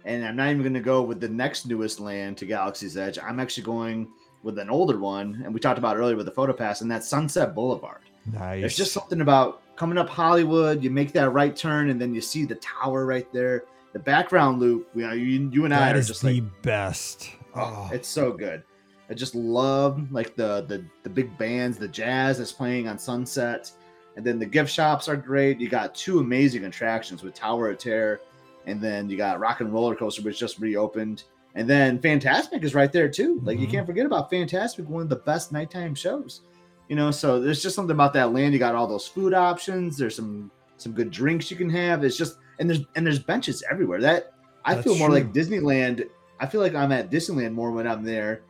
and 0.08 0.24
I'm 0.24 0.36
not 0.36 0.48
even 0.48 0.62
gonna 0.62 0.80
go 0.80 1.02
with 1.02 1.20
the 1.20 1.28
next 1.28 1.66
newest 1.66 2.00
land 2.00 2.38
to 2.38 2.46
Galaxy's 2.46 2.96
Edge. 2.96 3.18
I'm 3.18 3.38
actually 3.38 3.64
going 3.64 4.08
with 4.42 4.58
an 4.58 4.70
older 4.70 4.98
one, 4.98 5.42
and 5.44 5.52
we 5.52 5.60
talked 5.60 5.78
about 5.78 5.96
it 5.96 6.00
earlier 6.00 6.16
with 6.16 6.24
the 6.24 6.32
photo 6.32 6.54
pass, 6.54 6.80
and 6.80 6.90
that's 6.90 7.06
Sunset 7.06 7.54
Boulevard. 7.54 8.00
Nice. 8.32 8.60
There's 8.60 8.76
just 8.76 8.92
something 8.92 9.20
about 9.20 9.62
coming 9.76 9.98
up 9.98 10.08
Hollywood. 10.08 10.82
You 10.82 10.90
make 10.90 11.12
that 11.12 11.30
right 11.30 11.54
turn, 11.54 11.90
and 11.90 12.00
then 12.00 12.14
you 12.14 12.22
see 12.22 12.46
the 12.46 12.54
tower 12.56 13.04
right 13.04 13.30
there. 13.34 13.64
The 13.92 13.98
background 13.98 14.60
loop. 14.60 14.88
You 14.94 15.04
uh, 15.04 15.08
know, 15.08 15.14
you, 15.14 15.50
you 15.52 15.64
and 15.66 15.74
I 15.74 15.80
that 15.80 15.96
are 15.96 15.98
is 15.98 16.08
just 16.08 16.22
the 16.22 16.40
like, 16.40 16.62
best. 16.62 17.30
oh, 17.54 17.88
Oh, 17.90 17.94
it's 17.94 18.08
so 18.08 18.32
good. 18.32 18.62
I 19.10 19.14
just 19.14 19.34
love 19.34 20.10
like 20.10 20.36
the 20.36 20.64
the 20.68 20.84
the 21.02 21.10
big 21.10 21.36
bands, 21.36 21.76
the 21.76 21.88
jazz 21.88 22.38
that's 22.38 22.52
playing 22.52 22.88
on 22.88 22.98
Sunset, 22.98 23.70
and 24.16 24.24
then 24.24 24.38
the 24.38 24.46
gift 24.46 24.70
shops 24.70 25.06
are 25.06 25.16
great. 25.16 25.60
You 25.60 25.68
got 25.68 25.94
two 25.94 26.20
amazing 26.20 26.64
attractions 26.64 27.22
with 27.22 27.34
Tower 27.34 27.70
of 27.70 27.78
Terror, 27.78 28.20
and 28.68 28.80
then 28.80 29.08
you 29.08 29.16
got 29.16 29.40
Rock 29.40 29.60
and 29.60 29.72
Roller 29.72 29.94
Coaster, 29.96 30.22
which 30.22 30.38
just 30.38 30.58
reopened, 30.60 31.24
and 31.54 31.68
then 31.68 31.98
Fantasmic 31.98 32.62
is 32.62 32.74
right 32.74 32.92
there 32.92 33.08
too. 33.08 33.40
Like 33.42 33.58
you 33.58 33.66
Mhm. 33.66 33.70
can't 33.72 33.86
forget 33.86 34.06
about 34.06 34.30
Fantasmic, 34.30 34.86
one 34.86 35.02
of 35.02 35.08
the 35.08 35.16
best 35.16 35.50
nighttime 35.52 35.94
shows. 35.94 36.42
You 36.88 36.96
know, 36.96 37.10
so 37.10 37.40
there's 37.40 37.62
just 37.62 37.74
something 37.74 37.94
about 37.94 38.12
that 38.14 38.32
land. 38.32 38.52
You 38.52 38.58
got 38.58 38.74
all 38.74 38.86
those 38.86 39.06
food 39.06 39.34
options. 39.34 39.96
There's 39.98 40.14
some 40.16 40.50
some 40.76 40.92
good 40.92 41.10
drinks 41.10 41.50
you 41.50 41.56
can 41.56 41.68
have. 41.70 42.04
It's 42.04 42.16
just 42.16 42.38
and 42.60 42.70
there's 42.70 42.80
and 42.94 43.04
there's 43.04 43.18
benches 43.18 43.64
everywhere. 43.70 44.00
That 44.00 44.32
I 44.64 44.74
That's 44.74 44.84
feel 44.86 44.96
more 44.98 45.10
like. 45.10 45.32
Disneyland. 45.32 46.04
I 46.40 46.46
feel 46.46 46.60
like 46.60 46.74
I'm 46.74 46.92
at 46.92 47.10
Disneyland 47.10 47.52
more 47.52 47.72
when 47.72 47.86
I'm 47.86 48.04
there, 48.04 48.42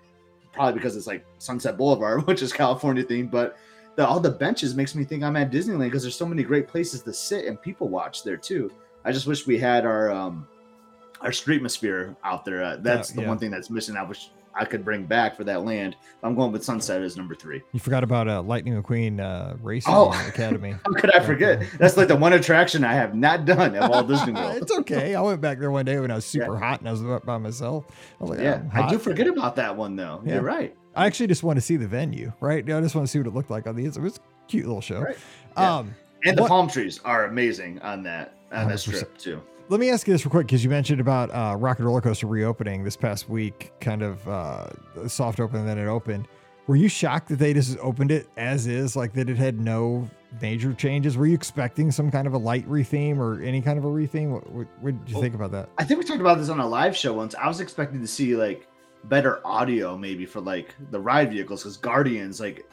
probably 0.52 0.74
because 0.74 0.94
it's 0.96 1.06
like 1.06 1.24
Sunset 1.38 1.76
Boulevard, 1.78 2.26
which 2.26 2.42
is 2.42 2.52
California 2.52 3.02
themed. 3.02 3.30
But 3.30 3.56
the 3.96 4.06
all 4.06 4.20
the 4.20 4.30
benches 4.30 4.74
makes 4.74 4.94
me 4.94 5.04
think 5.04 5.22
I'm 5.22 5.36
at 5.36 5.50
Disneyland 5.50 5.84
because 5.86 6.02
there's 6.02 6.14
so 6.16 6.26
many 6.26 6.42
great 6.42 6.68
places 6.68 7.02
to 7.02 7.12
sit 7.12 7.46
and 7.46 7.60
people 7.62 7.88
watch 7.88 8.22
there 8.24 8.36
too. 8.36 8.70
I 9.08 9.12
just 9.12 9.26
wish 9.26 9.46
we 9.46 9.58
had 9.58 9.86
our 9.86 10.10
um 10.10 10.46
our 11.22 11.30
streetmosphere 11.30 12.14
out 12.24 12.44
there. 12.44 12.62
Uh, 12.62 12.76
that's 12.78 13.10
the 13.10 13.22
yeah. 13.22 13.28
one 13.28 13.38
thing 13.38 13.50
that's 13.50 13.70
missing. 13.70 13.96
I 13.96 14.02
wish 14.02 14.28
I 14.54 14.66
could 14.66 14.84
bring 14.84 15.04
back 15.04 15.34
for 15.34 15.44
that 15.44 15.64
land. 15.64 15.96
I'm 16.22 16.34
going 16.34 16.52
with 16.52 16.62
Sunset 16.62 17.00
as 17.00 17.16
number 17.16 17.34
three. 17.34 17.62
You 17.72 17.80
forgot 17.80 18.04
about 18.04 18.28
uh, 18.28 18.42
Lightning 18.42 18.80
McQueen 18.80 19.18
uh, 19.18 19.56
Racing 19.62 19.94
Oh. 19.94 20.10
Academy. 20.28 20.72
How 20.84 20.92
could 20.92 21.14
I 21.14 21.20
forget? 21.20 21.62
That's 21.78 21.96
like 21.96 22.08
the 22.08 22.16
one 22.16 22.34
attraction 22.34 22.84
I 22.84 22.92
have 22.92 23.14
not 23.14 23.46
done 23.46 23.74
at 23.76 23.88
Walt 23.90 24.08
Disney 24.08 24.32
World. 24.34 24.56
it's 24.62 24.72
okay. 24.80 25.14
I 25.14 25.22
went 25.22 25.40
back 25.40 25.58
there 25.58 25.70
one 25.70 25.86
day 25.86 25.98
when 25.98 26.10
I 26.10 26.16
was 26.16 26.26
super 26.26 26.58
hot 26.58 26.80
and 26.80 26.88
I 26.88 26.92
was 26.92 27.02
up 27.02 27.24
by 27.24 27.38
myself. 27.38 27.86
I 28.20 28.24
was 28.24 28.30
like, 28.32 28.40
Yeah, 28.40 28.60
"I'm 28.74 28.90
do 28.90 28.98
forget 28.98 29.26
about 29.26 29.56
that 29.56 29.74
one 29.74 29.96
though. 29.96 30.20
Yeah. 30.22 30.34
You're 30.34 30.42
right. 30.42 30.76
I 30.94 31.06
actually 31.06 31.28
just 31.28 31.42
want 31.42 31.56
to 31.56 31.62
see 31.62 31.76
the 31.76 31.88
venue, 31.88 32.30
right? 32.40 32.62
I 32.68 32.80
just 32.82 32.94
want 32.94 33.06
to 33.06 33.10
see 33.10 33.18
what 33.20 33.26
it 33.28 33.34
looked 33.34 33.50
like 33.50 33.66
on 33.66 33.74
the 33.74 33.86
inside. 33.86 34.00
It 34.00 34.04
was 34.04 34.16
a 34.18 34.20
cute 34.48 34.66
little 34.66 34.82
show. 34.82 35.00
Right. 35.00 35.16
Yeah. 35.56 35.76
Um, 35.78 35.94
And 36.24 36.36
the 36.36 36.42
What- 36.42 36.48
palm 36.48 36.68
trees 36.68 37.00
are 37.04 37.24
amazing 37.24 37.78
on 37.80 38.02
that 38.02 38.34
on 38.52 38.68
that 38.68 38.78
100%. 38.78 39.18
too. 39.18 39.42
let 39.68 39.80
me 39.80 39.90
ask 39.90 40.06
you 40.06 40.14
this 40.14 40.24
real 40.24 40.30
quick 40.30 40.46
because 40.46 40.64
you 40.64 40.70
mentioned 40.70 41.00
about 41.00 41.30
uh, 41.30 41.56
Rock 41.56 41.78
and 41.78 41.86
Roller 41.86 42.00
Coaster 42.00 42.26
reopening 42.26 42.84
this 42.84 42.96
past 42.96 43.28
week, 43.28 43.72
kind 43.80 44.02
of 44.02 44.26
uh, 44.28 45.08
soft 45.08 45.40
open, 45.40 45.60
and 45.60 45.68
then 45.68 45.78
it 45.78 45.86
opened. 45.86 46.28
Were 46.66 46.76
you 46.76 46.88
shocked 46.88 47.28
that 47.28 47.38
they 47.38 47.54
just 47.54 47.78
opened 47.78 48.10
it 48.10 48.28
as 48.36 48.66
is, 48.66 48.94
like 48.94 49.14
that 49.14 49.30
it 49.30 49.38
had 49.38 49.58
no 49.58 50.08
major 50.42 50.74
changes? 50.74 51.16
Were 51.16 51.26
you 51.26 51.34
expecting 51.34 51.90
some 51.90 52.10
kind 52.10 52.26
of 52.26 52.34
a 52.34 52.38
light 52.38 52.68
retheme 52.68 53.16
or 53.18 53.42
any 53.42 53.62
kind 53.62 53.78
of 53.78 53.84
a 53.86 53.88
retheme? 53.88 54.30
What, 54.32 54.50
what, 54.50 54.66
what 54.80 55.04
did 55.04 55.08
you 55.10 55.14
Well, 55.16 55.22
think 55.22 55.34
about 55.34 55.50
that? 55.52 55.70
I 55.78 55.84
think 55.84 55.98
we 55.98 56.04
talked 56.04 56.20
about 56.20 56.36
this 56.36 56.50
on 56.50 56.60
a 56.60 56.66
live 56.68 56.94
show 56.94 57.14
once. 57.14 57.34
I 57.34 57.48
was 57.48 57.60
expecting 57.60 58.00
to 58.02 58.06
see 58.06 58.36
like 58.36 58.68
better 59.04 59.40
audio 59.46 59.96
maybe 59.96 60.26
for 60.26 60.40
like 60.40 60.74
the 60.90 61.00
ride 61.00 61.30
vehicles 61.30 61.62
because 61.62 61.78
Guardians 61.78 62.38
like 62.40 62.68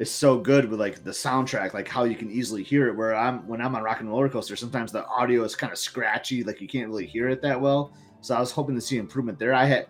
is 0.00 0.10
so 0.10 0.38
good 0.38 0.68
with 0.68 0.80
like 0.80 1.04
the 1.04 1.10
soundtrack, 1.10 1.74
like 1.74 1.86
how 1.86 2.04
you 2.04 2.16
can 2.16 2.30
easily 2.30 2.62
hear 2.64 2.88
it. 2.88 2.96
Where 2.96 3.14
I'm 3.14 3.46
when 3.46 3.60
I'm 3.60 3.76
on 3.76 3.82
Rock 3.82 4.00
and 4.00 4.08
Roller 4.08 4.30
Coaster, 4.30 4.56
sometimes 4.56 4.90
the 4.90 5.06
audio 5.06 5.44
is 5.44 5.54
kind 5.54 5.70
of 5.72 5.78
scratchy, 5.78 6.42
like 6.42 6.60
you 6.60 6.66
can't 6.66 6.88
really 6.88 7.06
hear 7.06 7.28
it 7.28 7.42
that 7.42 7.60
well. 7.60 7.92
So 8.22 8.34
I 8.34 8.40
was 8.40 8.50
hoping 8.50 8.74
to 8.74 8.80
see 8.80 8.96
improvement 8.96 9.38
there. 9.38 9.54
I 9.54 9.66
had 9.66 9.86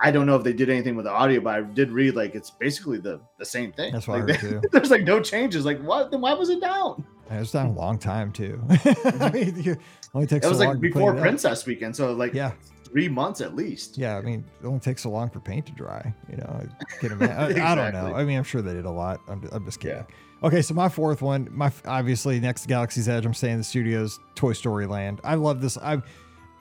I 0.00 0.10
don't 0.10 0.26
know 0.26 0.34
if 0.34 0.42
they 0.42 0.52
did 0.52 0.68
anything 0.68 0.96
with 0.96 1.04
the 1.04 1.12
audio, 1.12 1.40
but 1.40 1.54
I 1.54 1.62
did 1.62 1.92
read 1.92 2.16
like 2.16 2.34
it's 2.34 2.50
basically 2.50 2.98
the 2.98 3.20
the 3.38 3.44
same 3.44 3.72
thing. 3.72 3.92
That's 3.92 4.08
what 4.08 4.20
I 4.20 4.24
Like, 4.24 4.36
heard 4.40 4.62
too. 4.62 4.68
There's 4.72 4.90
like 4.90 5.04
no 5.04 5.20
changes. 5.20 5.64
Like 5.64 5.80
what? 5.80 6.10
Then 6.10 6.20
why 6.20 6.34
was 6.34 6.48
it 6.50 6.60
down? 6.60 7.04
It 7.30 7.38
was 7.38 7.52
down 7.52 7.66
a 7.66 7.72
long 7.72 7.98
time 7.98 8.32
too. 8.32 8.60
I 8.68 8.74
mm-hmm. 8.76 9.34
mean, 9.34 9.62
you- 9.62 9.76
only 10.12 10.26
takes 10.26 10.44
It 10.44 10.48
was 10.48 10.58
so 10.58 10.64
like 10.64 10.74
long 10.74 10.82
to 10.82 10.90
clean 10.90 10.92
before 10.92 11.14
it 11.14 11.18
up. 11.18 11.22
Princess 11.22 11.64
Weekend, 11.66 11.94
so 11.94 12.12
like 12.12 12.34
Yeah, 12.34 12.52
three 12.92 13.08
months 13.08 13.40
at 13.40 13.56
least. 13.56 13.98
yeah. 13.98 14.16
I 14.16 14.20
mean, 14.20 14.44
it 14.62 14.66
only 14.66 14.80
takes 14.80 15.02
so 15.02 15.10
long 15.10 15.30
for 15.30 15.40
paint 15.40 15.66
to 15.66 15.72
dry. 15.72 16.14
You 16.30 16.36
know, 16.36 16.60
I 17.02 17.06
imagine. 17.06 17.60
I, 17.62 17.72
I 17.72 17.74
don't 17.74 17.92
know. 17.92 18.14
I 18.14 18.24
mean, 18.24 18.36
I'm 18.38 18.44
sure 18.44 18.62
they 18.62 18.74
did 18.74 18.84
a 18.84 18.90
lot. 18.90 19.20
I'm, 19.28 19.48
I'm 19.52 19.64
just 19.64 19.80
kidding. 19.80 19.98
Yeah. 19.98 20.46
Okay, 20.46 20.60
so 20.60 20.74
my 20.74 20.88
fourth 20.88 21.22
one, 21.22 21.48
my 21.52 21.72
obviously 21.86 22.40
next 22.40 22.62
to 22.62 22.68
Galaxy's 22.68 23.08
Edge, 23.08 23.24
I'm 23.24 23.32
staying 23.34 23.54
in 23.54 23.58
the 23.60 23.64
studios, 23.64 24.18
Toy 24.34 24.52
Story 24.52 24.86
Land. 24.86 25.20
I 25.24 25.36
love 25.36 25.60
this. 25.60 25.78
I 25.78 26.02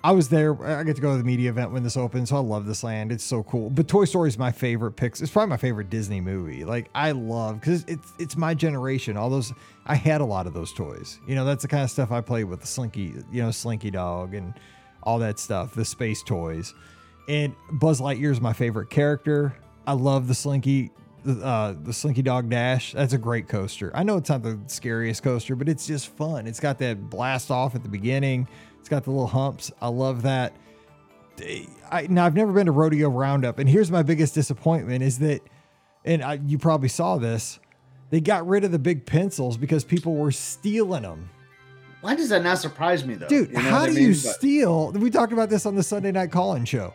I 0.03 0.11
was 0.11 0.29
there. 0.29 0.63
I 0.65 0.83
get 0.83 0.95
to 0.95 1.01
go 1.01 1.11
to 1.11 1.17
the 1.17 1.23
media 1.23 1.49
event 1.49 1.71
when 1.71 1.83
this 1.83 1.95
opens, 1.95 2.29
so 2.29 2.37
I 2.37 2.39
love 2.39 2.65
this 2.65 2.83
land. 2.83 3.11
It's 3.11 3.23
so 3.23 3.43
cool. 3.43 3.69
But 3.69 3.87
Toy 3.87 4.05
Story 4.05 4.29
is 4.29 4.37
my 4.37 4.51
favorite 4.51 4.93
picks. 4.93 5.21
It's 5.21 5.31
probably 5.31 5.49
my 5.49 5.57
favorite 5.57 5.89
Disney 5.89 6.21
movie. 6.21 6.63
Like 6.63 6.89
I 6.95 7.11
love 7.11 7.59
because 7.59 7.83
it's 7.87 8.13
it's 8.17 8.37
my 8.37 8.53
generation. 8.53 9.17
All 9.17 9.29
those 9.29 9.53
I 9.85 9.95
had 9.95 10.21
a 10.21 10.25
lot 10.25 10.47
of 10.47 10.53
those 10.53 10.73
toys. 10.73 11.19
You 11.27 11.35
know, 11.35 11.45
that's 11.45 11.61
the 11.61 11.67
kind 11.67 11.83
of 11.83 11.91
stuff 11.91 12.11
I 12.11 12.21
played 12.21 12.45
with 12.45 12.61
the 12.61 12.67
Slinky, 12.67 13.13
you 13.31 13.43
know, 13.43 13.51
Slinky 13.51 13.91
Dog 13.91 14.33
and 14.33 14.53
all 15.03 15.19
that 15.19 15.39
stuff, 15.39 15.73
the 15.73 15.85
space 15.85 16.23
toys. 16.23 16.73
And 17.27 17.55
Buzz 17.71 18.01
Lightyear 18.01 18.31
is 18.31 18.41
my 18.41 18.53
favorite 18.53 18.89
character. 18.89 19.55
I 19.87 19.93
love 19.93 20.27
the 20.27 20.35
Slinky, 20.35 20.91
uh, 21.25 21.75
the 21.81 21.93
Slinky 21.93 22.21
Dog 22.21 22.49
Dash. 22.49 22.93
That's 22.93 23.13
a 23.13 23.17
great 23.17 23.47
coaster. 23.47 23.91
I 23.95 24.03
know 24.03 24.17
it's 24.17 24.29
not 24.29 24.43
the 24.43 24.59
scariest 24.67 25.23
coaster, 25.23 25.55
but 25.55 25.69
it's 25.69 25.87
just 25.87 26.07
fun. 26.07 26.47
It's 26.47 26.59
got 26.59 26.77
that 26.79 27.09
blast 27.09 27.51
off 27.51 27.75
at 27.75 27.83
the 27.83 27.89
beginning. 27.89 28.47
It's 28.79 28.89
got 28.89 29.03
the 29.03 29.11
little 29.11 29.27
humps. 29.27 29.71
I 29.81 29.87
love 29.87 30.23
that. 30.23 30.53
I 31.91 32.07
now 32.07 32.25
I've 32.25 32.35
never 32.35 32.51
been 32.51 32.65
to 32.65 32.71
Rodeo 32.71 33.09
Roundup, 33.09 33.57
and 33.57 33.67
here's 33.67 33.89
my 33.89 34.03
biggest 34.03 34.35
disappointment 34.35 35.01
is 35.03 35.19
that, 35.19 35.41
and 36.05 36.23
I, 36.23 36.39
you 36.45 36.57
probably 36.57 36.89
saw 36.89 37.17
this, 37.17 37.59
they 38.09 38.19
got 38.19 38.47
rid 38.47 38.63
of 38.63 38.71
the 38.71 38.79
big 38.79 39.05
pencils 39.05 39.57
because 39.57 39.83
people 39.83 40.15
were 40.15 40.31
stealing 40.31 41.03
them. 41.03 41.29
Why 42.01 42.15
does 42.15 42.29
that 42.29 42.43
not 42.43 42.57
surprise 42.57 43.05
me 43.05 43.13
though? 43.15 43.27
Dude, 43.27 43.49
You 43.49 43.55
know 43.55 43.61
how 43.61 43.81
what 43.81 43.89
I 43.91 43.93
do 43.93 44.01
you? 44.01 44.13
Steal? 44.13 44.91
We 44.91 45.09
talked 45.09 45.33
about 45.33 45.49
this 45.49 45.65
on 45.65 45.75
the 45.75 45.83
Sunday 45.83 46.11
Night 46.11 46.31
Call-In 46.31 46.65
show. 46.65 46.93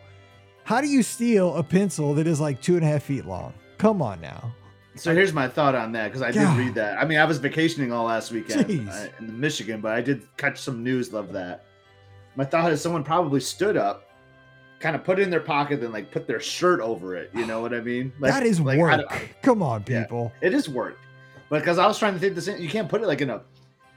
How 0.64 0.80
do 0.80 0.88
you 0.88 1.02
steal 1.02 1.54
a 1.56 1.62
pencil 1.62 2.12
that 2.14 2.26
is 2.26 2.40
like 2.40 2.60
two 2.60 2.74
and 2.74 2.84
a 2.84 2.88
half 2.88 3.04
feet 3.04 3.24
long? 3.24 3.54
Come 3.78 4.02
on 4.02 4.20
now. 4.20 4.52
So 4.96 5.14
here's 5.14 5.32
my 5.32 5.46
thought 5.46 5.74
on 5.74 5.92
that 5.92 6.08
because 6.08 6.22
I 6.22 6.30
did 6.32 6.48
read 6.56 6.74
that. 6.74 6.98
I 6.98 7.04
mean, 7.04 7.18
I 7.18 7.24
was 7.24 7.38
vacationing 7.38 7.92
all 7.92 8.06
last 8.06 8.32
weekend 8.32 8.88
uh, 8.88 9.06
in 9.20 9.38
Michigan, 9.38 9.80
but 9.80 9.92
I 9.92 10.00
did 10.00 10.22
catch 10.38 10.58
some 10.58 10.82
news 10.82 11.12
of 11.14 11.32
that. 11.34 11.66
My 12.34 12.44
thought 12.44 12.72
is 12.72 12.80
someone 12.80 13.04
probably 13.04 13.40
stood 13.40 13.76
up, 13.76 14.10
kind 14.80 14.96
of 14.96 15.04
put 15.04 15.18
it 15.18 15.22
in 15.22 15.30
their 15.30 15.40
pocket, 15.40 15.80
then 15.82 15.92
like 15.92 16.10
put 16.10 16.26
their 16.26 16.40
shirt 16.40 16.80
over 16.80 17.14
it. 17.14 17.30
You 17.34 17.46
know 17.46 17.60
what 17.60 17.72
I 17.74 17.80
mean? 17.80 18.12
Like, 18.18 18.32
that 18.32 18.42
is 18.42 18.58
like, 18.60 18.78
work. 18.78 19.02
Come 19.42 19.62
on, 19.62 19.84
Yeah. 19.86 20.02
people. 20.02 20.32
it 20.40 20.52
is 20.54 20.68
work, 20.68 20.98
but 21.50 21.60
because 21.60 21.78
I 21.78 21.86
was 21.86 21.98
trying 21.98 22.14
to 22.14 22.18
think 22.18 22.34
this, 22.34 22.48
in, 22.48 22.60
you 22.60 22.68
can't 22.68 22.88
put 22.88 23.02
it 23.02 23.06
like 23.06 23.20
in 23.20 23.30
a 23.30 23.42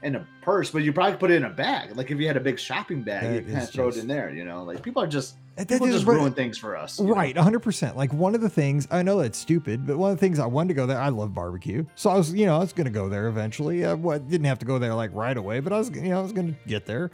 in 0.02 0.16
a 0.16 0.26
purse, 0.42 0.70
but 0.70 0.82
you 0.82 0.92
probably 0.92 1.16
put 1.18 1.30
it 1.30 1.34
in 1.34 1.44
a 1.44 1.50
bag. 1.50 1.94
Like 1.96 2.10
if 2.10 2.18
you 2.18 2.26
had 2.26 2.36
a 2.36 2.40
big 2.40 2.58
shopping 2.58 3.02
bag, 3.02 3.22
That 3.22 3.34
you 3.46 3.52
kind 3.52 3.62
of 3.64 3.70
throw 3.70 3.86
just- 3.88 3.98
it 3.98 4.02
in 4.02 4.08
there. 4.08 4.30
You 4.32 4.44
know, 4.44 4.64
like 4.64 4.82
people 4.82 5.02
are 5.02 5.06
just 5.06 5.36
That- 5.56 5.68
people 5.68 5.86
that 5.86 5.92
just 5.92 6.06
right- 6.06 6.14
ruin 6.16 6.32
things 6.32 6.56
for 6.56 6.76
us. 6.76 6.98
Right, 7.00 7.36
100%. 7.36 7.96
Like 7.96 8.12
one 8.14 8.34
of 8.34 8.40
the 8.40 8.48
things, 8.48 8.88
I 8.90 9.02
know 9.02 9.20
that's 9.20 9.36
stupid, 9.38 9.86
but 9.86 9.98
one 9.98 10.10
of 10.10 10.16
the 10.16 10.20
things 10.20 10.38
I 10.38 10.46
wanted 10.46 10.68
to 10.68 10.74
go 10.74 10.86
there, 10.86 10.98
I 10.98 11.10
love 11.10 11.34
barbecue. 11.34 11.84
So 11.96 12.08
I 12.08 12.16
was, 12.16 12.32
you 12.32 12.46
know, 12.46 12.56
I 12.56 12.60
was 12.60 12.72
going 12.72 12.86
to 12.86 12.90
go 12.90 13.08
there 13.10 13.28
eventually. 13.28 13.84
I 13.84 13.94
didn't 13.94 14.44
have 14.44 14.58
to 14.60 14.66
go 14.66 14.78
there 14.78 14.94
like 14.94 15.10
right 15.14 15.36
away, 15.36 15.60
but 15.60 15.72
I 15.72 15.78
was, 15.78 15.90
you 15.90 16.08
know, 16.08 16.18
I 16.20 16.22
was 16.22 16.32
going 16.32 16.54
to 16.54 16.58
get 16.68 16.86
there. 16.86 17.10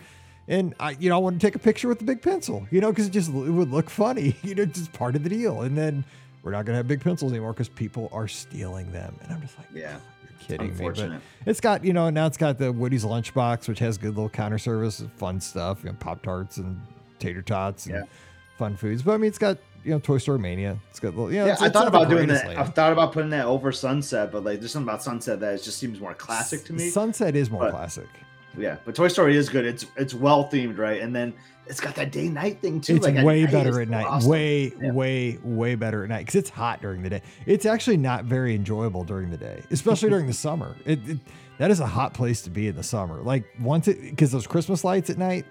And 0.49 0.75
I, 0.79 0.91
you 1.01 1.09
know, 1.09 1.17
I 1.17 1.19
wanted 1.19 1.41
to 1.41 1.47
take 1.49 1.57
a 1.57 1.59
picture 1.59 1.89
with 1.89 1.99
the 1.99 2.05
big 2.05 2.23
pencil, 2.23 2.69
you 2.71 2.81
know, 2.81 2.91
because 2.91 3.09
it 3.09 3.11
just 3.11 3.31
it 3.31 3.33
would 3.51 3.71
look 3.73 3.91
funny, 3.91 4.37
you 4.45 4.55
know, 4.55 4.65
just 4.65 4.93
part 4.93 5.17
of 5.17 5.25
the 5.25 5.29
deal. 5.29 5.63
And 5.63 5.77
then 5.77 6.05
we're 6.45 6.53
not 6.53 6.65
going 6.67 6.75
to 6.75 6.77
have 6.77 6.87
big 6.87 7.01
pencils 7.01 7.33
anymore 7.33 7.53
because 7.53 7.69
people 7.69 8.09
are 8.13 8.29
stealing 8.29 8.93
them. 8.93 9.17
And 9.25 9.33
I'm 9.33 9.41
just 9.43 9.59
like, 9.59 9.67
Yeah. 9.75 9.97
Kidding 10.41 10.77
me. 10.77 10.91
But 10.91 11.21
it's 11.47 11.61
got, 11.61 11.85
you 11.85 11.93
know, 11.93 12.11
now 12.11 12.27
it's 12.27 12.37
got 12.37 12.59
the 12.59 12.73
Woody's 12.73 13.05
lunchbox, 13.05 13.69
which 13.69 13.79
has 13.81 13.99
good 13.99 14.11
little 14.15 14.29
counter 14.29 14.59
service, 14.59 15.03
fun 15.17 15.41
stuff, 15.41 15.81
you 15.85 15.91
know, 15.91 15.97
Pop 15.99 16.23
Tarts 16.23 16.57
and 16.59 16.81
tater 17.19 17.43
tots 17.43 17.87
and 17.87 17.95
Yeah. 17.97 18.03
fun 18.59 18.77
foods. 18.77 19.03
But 19.03 19.13
I 19.15 19.17
mean, 19.19 19.29
it's 19.29 19.39
got, 19.39 19.59
you 19.85 19.91
know, 19.93 19.99
Toy 19.99 20.19
Story 20.19 20.39
Mania. 20.39 20.79
It's 20.91 21.01
got, 21.01 21.11
little, 21.15 21.31
you 21.33 21.39
know, 21.39 21.47
Yeah, 21.47 21.53
it's, 21.53 21.63
I 21.63 21.67
it's 21.67 21.73
thought 21.73 21.89
about 21.89 22.09
doing 22.09 22.29
that. 22.29 22.47
I've 22.59 22.75
thought 22.75 22.93
about 22.93 23.13
putting 23.13 23.31
that 23.31 23.47
over 23.47 23.73
Sunset, 23.73 24.33
but 24.33 24.45
like 24.45 24.61
there's 24.61 24.73
something 24.73 24.89
about 24.89 25.03
Sunset 25.03 25.41
that 25.41 25.63
just 25.63 25.79
seems 25.79 26.01
more 26.01 26.15
classic 26.15 26.65
to 26.67 26.73
me. 26.73 26.91
Sunset 26.91 27.35
is 27.37 27.51
more 27.51 27.63
but- 27.63 27.71
classic. 27.73 28.09
Yeah, 28.59 28.77
but 28.85 28.95
Toy 28.95 29.09
Story 29.09 29.37
is 29.37 29.49
good. 29.49 29.65
It's 29.67 29.87
it's 29.97 30.15
well 30.15 30.49
themed, 30.51 30.79
right? 30.79 31.01
And 31.01 31.15
then 31.15 31.35
it's 31.67 31.81
got 31.81 31.95
that 31.97 32.13
day 32.13 32.29
night 32.29 32.61
thing 32.61 32.81
too. 32.81 32.97
It's 32.97 33.05
like 33.07 33.25
way 33.25 33.45
better 33.47 33.81
at 33.81 33.89
night. 33.89 34.07
awesome. 34.07 34.31
Way, 34.31 34.73
Yeah. 34.81 34.93
way, 34.93 35.39
way 35.43 35.75
better 35.75 36.05
at 36.05 36.09
night 36.09 36.21
because 36.21 36.37
it's 36.37 36.51
hot 36.51 36.81
during 36.81 37.03
the 37.03 37.11
day. 37.11 37.23
It's 37.45 37.67
actually 37.67 37.97
not 37.97 38.25
very 38.25 38.55
enjoyable 38.55 39.03
during 39.05 39.31
the 39.31 39.37
day, 39.37 39.63
especially 39.71 40.11
during 40.11 40.27
the 40.27 40.33
summer. 40.33 40.77
It, 40.85 41.01
it 41.09 41.19
that 41.59 41.71
is 41.71 41.81
a 41.81 41.87
hot 41.87 42.15
place 42.15 42.43
to 42.43 42.51
be 42.51 42.69
in 42.69 42.77
the 42.77 42.83
summer. 42.83 43.21
Like 43.23 43.45
once 43.61 43.89
it 43.89 44.01
because 44.01 44.31
those 44.33 44.47
Christmas 44.47 44.85
lights 44.85 45.11
at 45.11 45.19
night, 45.19 45.45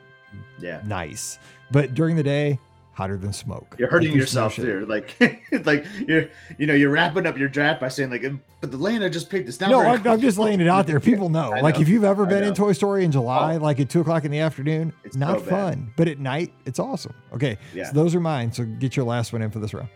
Yeah, 0.60 0.82
nice, 0.86 1.38
but 1.72 1.94
during 1.96 2.16
the 2.16 2.24
day, 2.24 2.60
hotter 2.96 3.18
than 3.18 3.32
smoke. 3.34 3.76
you're 3.78 3.90
hurting 3.90 4.08
Like, 4.10 4.16
no 4.16 4.22
yourself 4.22 4.56
there. 4.56 4.86
Like 4.86 5.16
like 5.66 5.86
you're 6.08 6.30
you 6.58 6.66
know 6.66 6.74
you're 6.74 6.90
wrapping 6.90 7.28
up 7.28 7.38
your 7.38 7.50
draft 7.50 7.82
by 7.82 7.90
saying 7.90 8.10
like, 8.10 8.24
but 8.62 8.72
the 8.72 8.78
land 8.78 9.04
I 9.04 9.10
just 9.10 9.30
picked 9.30 9.48
is 9.50 9.60
not. 9.62 9.70
No, 9.70 9.82
I'm, 9.82 10.08
I'm 10.08 10.20
just 10.22 10.38
laying 10.38 10.62
it 10.62 10.68
out 10.68 10.88
there. 10.88 11.00
People 11.12 11.30
know. 11.30 11.54
I 11.54 11.60
Like 11.62 11.80
if 11.80 11.88
you've 11.90 12.04
ever 12.06 12.26
been 12.26 12.44
in. 12.44 12.54
Toy 12.56 12.72
Story 12.72 13.04
in 13.04 13.12
July, 13.12 13.56
Oh. 13.56 13.60
like 13.60 13.80
at 13.82 13.90
two 13.90 14.00
o'clock 14.02 14.24
in 14.26 14.32
the 14.32 14.40
afternoon, 14.40 14.94
It's 15.04 15.18
not 15.18 15.40
so 15.40 15.46
fun. 15.46 15.92
But 15.98 16.08
at 16.08 16.20
night, 16.20 16.54
it's 16.66 16.80
awesome. 16.80 17.14
Okay, 17.34 17.58
Yeah. 17.74 17.86
so 17.88 17.94
those 17.94 18.16
are 18.16 18.20
mine. 18.22 18.52
So 18.54 18.64
get 18.64 18.96
your 18.96 19.06
last 19.06 19.34
one 19.34 19.42
in 19.42 19.52
for 19.52 19.60
this 19.60 19.74
round. 19.74 19.90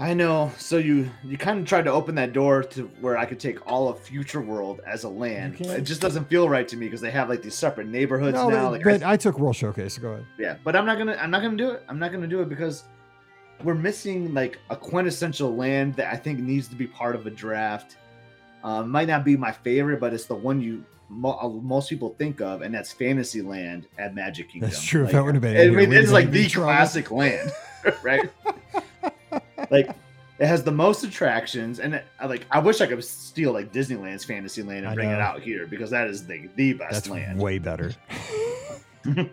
I 0.00 0.14
know. 0.14 0.52
So 0.58 0.76
you 0.78 1.10
you 1.24 1.36
kind 1.36 1.58
of 1.58 1.66
tried 1.66 1.84
to 1.86 1.92
open 1.92 2.14
that 2.14 2.32
door 2.32 2.62
to 2.62 2.86
where 3.00 3.18
I 3.18 3.24
could 3.26 3.40
take 3.40 3.66
all 3.66 3.88
of 3.88 3.98
Future 3.98 4.40
World 4.40 4.80
as 4.86 5.02
a 5.04 5.08
land. 5.08 5.60
It 5.60 5.80
just 5.82 6.00
doesn't 6.00 6.28
feel 6.28 6.48
right 6.48 6.68
to 6.68 6.76
me 6.76 6.86
because 6.86 7.00
they 7.00 7.10
have 7.10 7.28
like 7.28 7.42
these 7.42 7.54
separate 7.56 7.88
neighborhoods 7.88 8.34
No, 8.36 8.48
now. 8.48 8.70
but, 8.70 8.84
Like, 8.84 9.02
I- 9.02 9.12
I, 9.14 9.16
took 9.16 9.38
World 9.40 9.56
Showcase. 9.56 9.94
So 9.94 10.02
go 10.02 10.08
ahead. 10.10 10.26
Yeah, 10.38 10.56
but 10.62 10.76
I'm 10.76 10.86
not 10.86 10.98
gonna 10.98 11.16
I'm 11.20 11.30
not 11.32 11.42
gonna 11.42 11.56
do 11.56 11.70
it. 11.72 11.82
I'm 11.88 11.98
not 11.98 12.12
gonna 12.12 12.28
do 12.28 12.40
it 12.42 12.48
because 12.48 12.84
we're 13.64 13.74
missing 13.74 14.32
like 14.34 14.58
a 14.70 14.76
quintessential 14.76 15.56
land 15.56 15.94
that 15.96 16.12
I 16.12 16.16
think 16.16 16.38
needs 16.38 16.68
to 16.68 16.76
be 16.76 16.86
part 16.86 17.16
of 17.16 17.26
a 17.26 17.30
draft. 17.30 17.96
Um, 18.62 18.90
might 18.90 19.08
not 19.08 19.24
be 19.24 19.36
my 19.36 19.50
favorite, 19.50 19.98
but 19.98 20.14
it's 20.14 20.26
the 20.26 20.34
one 20.36 20.60
you 20.60 20.84
mo- 21.08 21.38
uh, 21.42 21.48
most 21.48 21.88
people 21.90 22.14
think 22.18 22.40
of, 22.40 22.62
and 22.62 22.72
that's 22.72 22.92
Fantasyland 22.92 23.88
at 23.98 24.14
Magic 24.14 24.48
Kingdom. 24.50 24.70
That's 24.70 24.82
true. 24.82 25.00
If 25.02 25.06
Like, 25.06 25.12
that 25.14 25.24
would 25.24 25.34
have 25.34 25.42
been, 25.42 25.56
I 25.56 25.74
mean, 25.74 25.92
it's 25.92 26.12
like 26.12 26.30
the 26.30 26.48
classic 26.48 27.10
land, 27.10 27.50
right? 28.04 28.30
like 29.70 29.90
it 30.38 30.46
has 30.46 30.62
the 30.62 30.72
most 30.72 31.02
attractions, 31.04 31.80
and 31.80 31.94
it, 31.94 32.06
like 32.24 32.46
I 32.50 32.58
wish 32.58 32.80
I 32.80 32.86
could 32.86 33.02
steal 33.02 33.52
like 33.52 33.72
Disneyland's 33.72 34.24
Fantasyland 34.24 34.80
and 34.80 34.88
I 34.88 34.94
bring 34.94 35.10
it 35.10 35.20
out 35.20 35.40
here 35.40 35.66
because 35.66 35.90
that 35.90 36.08
is 36.08 36.26
the 36.26 36.48
the 36.56 36.74
best 36.74 36.92
That's 36.92 37.08
land. 37.08 37.40
way 37.40 37.58
better. 37.58 37.92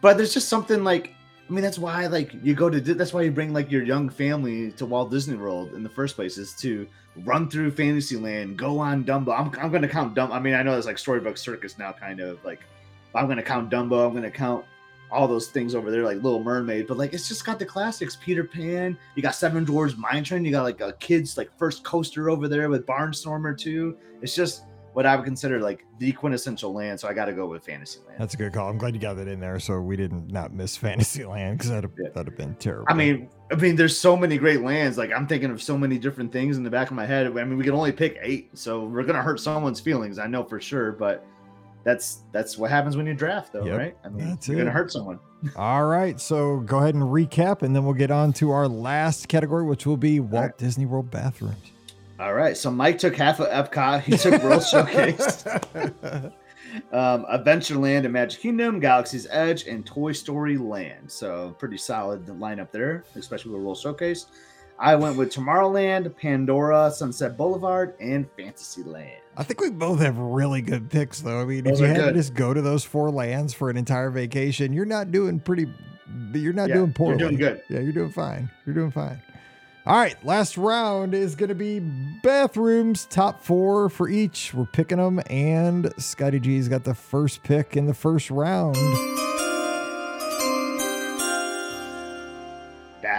but 0.00 0.16
there's 0.16 0.32
just 0.32 0.48
something 0.48 0.84
like 0.84 1.10
I 1.48 1.52
mean, 1.52 1.62
that's 1.62 1.78
why 1.78 2.06
like 2.06 2.32
you 2.42 2.54
go 2.54 2.70
to 2.70 2.80
that's 2.80 3.12
why 3.12 3.22
you 3.22 3.30
bring 3.30 3.52
like 3.52 3.70
your 3.70 3.82
young 3.82 4.08
family 4.08 4.70
to 4.72 4.86
Walt 4.86 5.10
Disney 5.10 5.36
World 5.36 5.74
in 5.74 5.82
the 5.82 5.90
first 5.90 6.16
place 6.16 6.38
is 6.38 6.54
to 6.54 6.86
run 7.24 7.50
through 7.50 7.72
Fantasyland, 7.72 8.56
go 8.56 8.78
on 8.78 9.04
Dumbo. 9.04 9.38
I'm 9.38 9.52
I'm 9.60 9.70
gonna 9.70 9.88
count 9.88 10.14
Dumbo. 10.14 10.32
I 10.32 10.38
mean, 10.38 10.54
I 10.54 10.62
know 10.62 10.76
it's 10.76 10.86
like 10.86 10.98
Storybook 10.98 11.36
Circus 11.36 11.78
now, 11.78 11.92
kind 11.92 12.20
of 12.20 12.42
like. 12.44 12.60
I'm 13.16 13.28
gonna 13.28 13.44
count 13.44 13.70
Dumbo. 13.70 14.04
I'm 14.04 14.12
gonna 14.12 14.30
count 14.30 14.64
all 15.14 15.28
those 15.28 15.46
things 15.48 15.74
over 15.74 15.90
there, 15.90 16.02
like 16.02 16.16
Little 16.22 16.42
Mermaid. 16.42 16.86
But 16.86 16.98
like, 16.98 17.14
it's 17.14 17.28
just 17.28 17.44
got 17.46 17.58
the 17.58 17.64
classics: 17.64 18.16
Peter 18.20 18.44
Pan. 18.44 18.98
You 19.14 19.22
got 19.22 19.34
Seven 19.34 19.64
Dwarfs 19.64 19.96
Mine 19.96 20.24
Train. 20.24 20.44
You 20.44 20.50
got 20.50 20.64
like 20.64 20.80
a 20.80 20.92
kid's 20.94 21.38
like 21.38 21.56
first 21.56 21.84
coaster 21.84 22.28
over 22.30 22.48
there 22.48 22.68
with 22.68 22.84
Barnstormer 22.86 23.56
too. 23.56 23.96
It's 24.20 24.34
just 24.34 24.64
what 24.92 25.06
I 25.06 25.16
would 25.16 25.24
consider 25.24 25.58
like 25.60 25.84
the 25.98 26.12
quintessential 26.12 26.72
land. 26.72 27.00
So 27.00 27.08
I 27.08 27.14
got 27.14 27.24
to 27.24 27.32
go 27.32 27.46
with 27.46 27.64
Fantasyland. 27.64 28.14
That's 28.16 28.34
a 28.34 28.36
good 28.36 28.52
call. 28.52 28.68
I'm 28.70 28.78
glad 28.78 28.94
you 28.94 29.00
got 29.00 29.14
that 29.14 29.26
in 29.26 29.40
there, 29.40 29.58
so 29.58 29.80
we 29.80 29.96
didn't 29.96 30.30
not 30.30 30.52
miss 30.52 30.76
Fantasyland 31.04 31.58
because 31.58 31.70
that'd 31.70 31.90
Yeah. 31.98 32.10
that'd 32.14 32.28
have 32.28 32.36
been 32.36 32.54
terrible. 32.56 32.86
I 32.88 32.94
mean, 32.94 33.28
I 33.50 33.56
mean, 33.56 33.74
there's 33.76 33.98
so 33.98 34.16
many 34.16 34.38
great 34.38 34.60
lands. 34.62 34.96
Like 34.98 35.10
I'm 35.12 35.26
thinking 35.26 35.50
of 35.50 35.62
so 35.62 35.76
many 35.78 35.98
different 35.98 36.32
things 36.32 36.56
in 36.56 36.62
the 36.62 36.70
back 36.70 36.90
of 36.90 36.96
my 36.96 37.06
head. 37.06 37.26
I 37.26 37.30
mean, 37.30 37.56
we 37.56 37.64
can 37.64 37.72
only 37.74 37.92
pick 37.92 38.18
eight, 38.22 38.56
so 38.56 38.84
we're 38.84 39.02
gonna 39.04 39.22
hurt 39.22 39.40
someone's 39.40 39.80
feelings. 39.80 40.18
I 40.18 40.26
know 40.26 40.44
for 40.44 40.60
sure, 40.60 40.92
but 40.92 41.26
that's 41.84 42.22
that's 42.32 42.58
what 42.58 42.70
happens 42.70 42.96
when 42.96 43.06
you 43.06 43.14
draft, 43.14 43.52
though, 43.52 43.64
Yep, 43.64 43.78
right? 43.78 43.96
I 44.04 44.08
mean, 44.08 44.30
that's 44.30 44.48
you're 44.48 44.58
gonna 44.58 44.70
hurt 44.70 44.90
someone. 44.90 45.20
all 45.56 45.84
right. 45.86 46.20
So 46.20 46.60
go 46.60 46.78
ahead 46.78 46.94
and 46.94 47.04
recap, 47.04 47.62
and 47.62 47.76
then 47.76 47.84
we'll 47.84 47.94
get 47.94 48.10
on 48.10 48.32
to 48.34 48.50
our 48.50 48.66
last 48.66 49.28
category, 49.28 49.64
which 49.64 49.86
will 49.86 49.96
be 49.96 50.18
Walt 50.20 50.42
right. 50.42 50.58
Disney 50.58 50.86
World 50.86 51.10
bathrooms. 51.10 51.72
All 52.20 52.32
right, 52.32 52.56
so 52.56 52.70
Mike 52.70 52.98
took 52.98 53.16
half 53.16 53.40
of 53.40 53.48
Epcot. 53.48 54.02
He 54.02 54.16
took 54.16 54.40
World 54.44 54.64
Showcase, 54.70 55.44
um, 56.92 57.26
Adventureland 57.26 58.04
and 58.04 58.12
Magic 58.12 58.40
Kingdom, 58.40 58.78
Galaxy's 58.78 59.26
Edge, 59.30 59.66
and 59.66 59.84
Toy 59.84 60.12
Story 60.12 60.56
Land. 60.56 61.10
So 61.10 61.56
pretty 61.58 61.76
solid 61.76 62.24
lineup 62.26 62.70
there, 62.70 63.04
especially 63.16 63.50
with 63.52 63.62
World 63.62 63.78
Showcase. 63.78 64.26
I 64.78 64.96
went 64.96 65.16
with 65.16 65.32
Tomorrowland, 65.32 66.16
Pandora, 66.16 66.90
Sunset 66.90 67.36
Boulevard, 67.36 67.94
and 68.00 68.26
Fantasyland. 68.36 69.20
I 69.36 69.42
think 69.42 69.60
we 69.60 69.70
both 69.70 70.00
have 70.00 70.16
really 70.18 70.62
good 70.62 70.90
picks, 70.90 71.20
though. 71.20 71.40
I 71.40 71.44
mean, 71.44 71.64
Those 71.64 71.80
if 71.80 71.88
you 71.88 71.94
had 71.94 72.08
to 72.08 72.12
just 72.12 72.34
go 72.34 72.52
to 72.54 72.60
those 72.62 72.84
four 72.84 73.10
lands 73.10 73.52
for 73.54 73.70
an 73.70 73.76
entire 73.76 74.10
vacation, 74.10 74.72
you're 74.72 74.84
not 74.84 75.10
doing 75.12 75.40
pretty. 75.40 75.66
You're 76.32 76.52
not 76.52 76.68
Yeah, 76.68 76.76
doing 76.76 76.92
poorly. 76.92 77.18
you're 77.18 77.28
doing 77.30 77.40
good. 77.40 77.62
Yeah, 77.68 77.80
you're 77.80 77.92
doing 77.92 78.10
fine. 78.12 78.50
You're 78.66 78.74
doing 78.74 78.90
fine. 78.90 79.20
All 79.86 79.96
right, 79.96 80.16
last 80.24 80.56
round 80.56 81.14
is 81.14 81.34
going 81.34 81.50
to 81.50 81.54
be 81.54 81.78
bathrooms, 82.22 83.04
top 83.06 83.42
four 83.44 83.88
for 83.90 84.08
each. 84.08 84.54
We're 84.54 84.64
picking 84.64 84.98
them, 84.98 85.20
and 85.28 85.92
Scotty 85.98 86.40
G's 86.40 86.68
got 86.68 86.84
the 86.84 86.94
first 86.94 87.42
pick 87.42 87.76
in 87.76 87.86
the 87.86 87.92
first 87.94 88.30
round. 88.30 88.76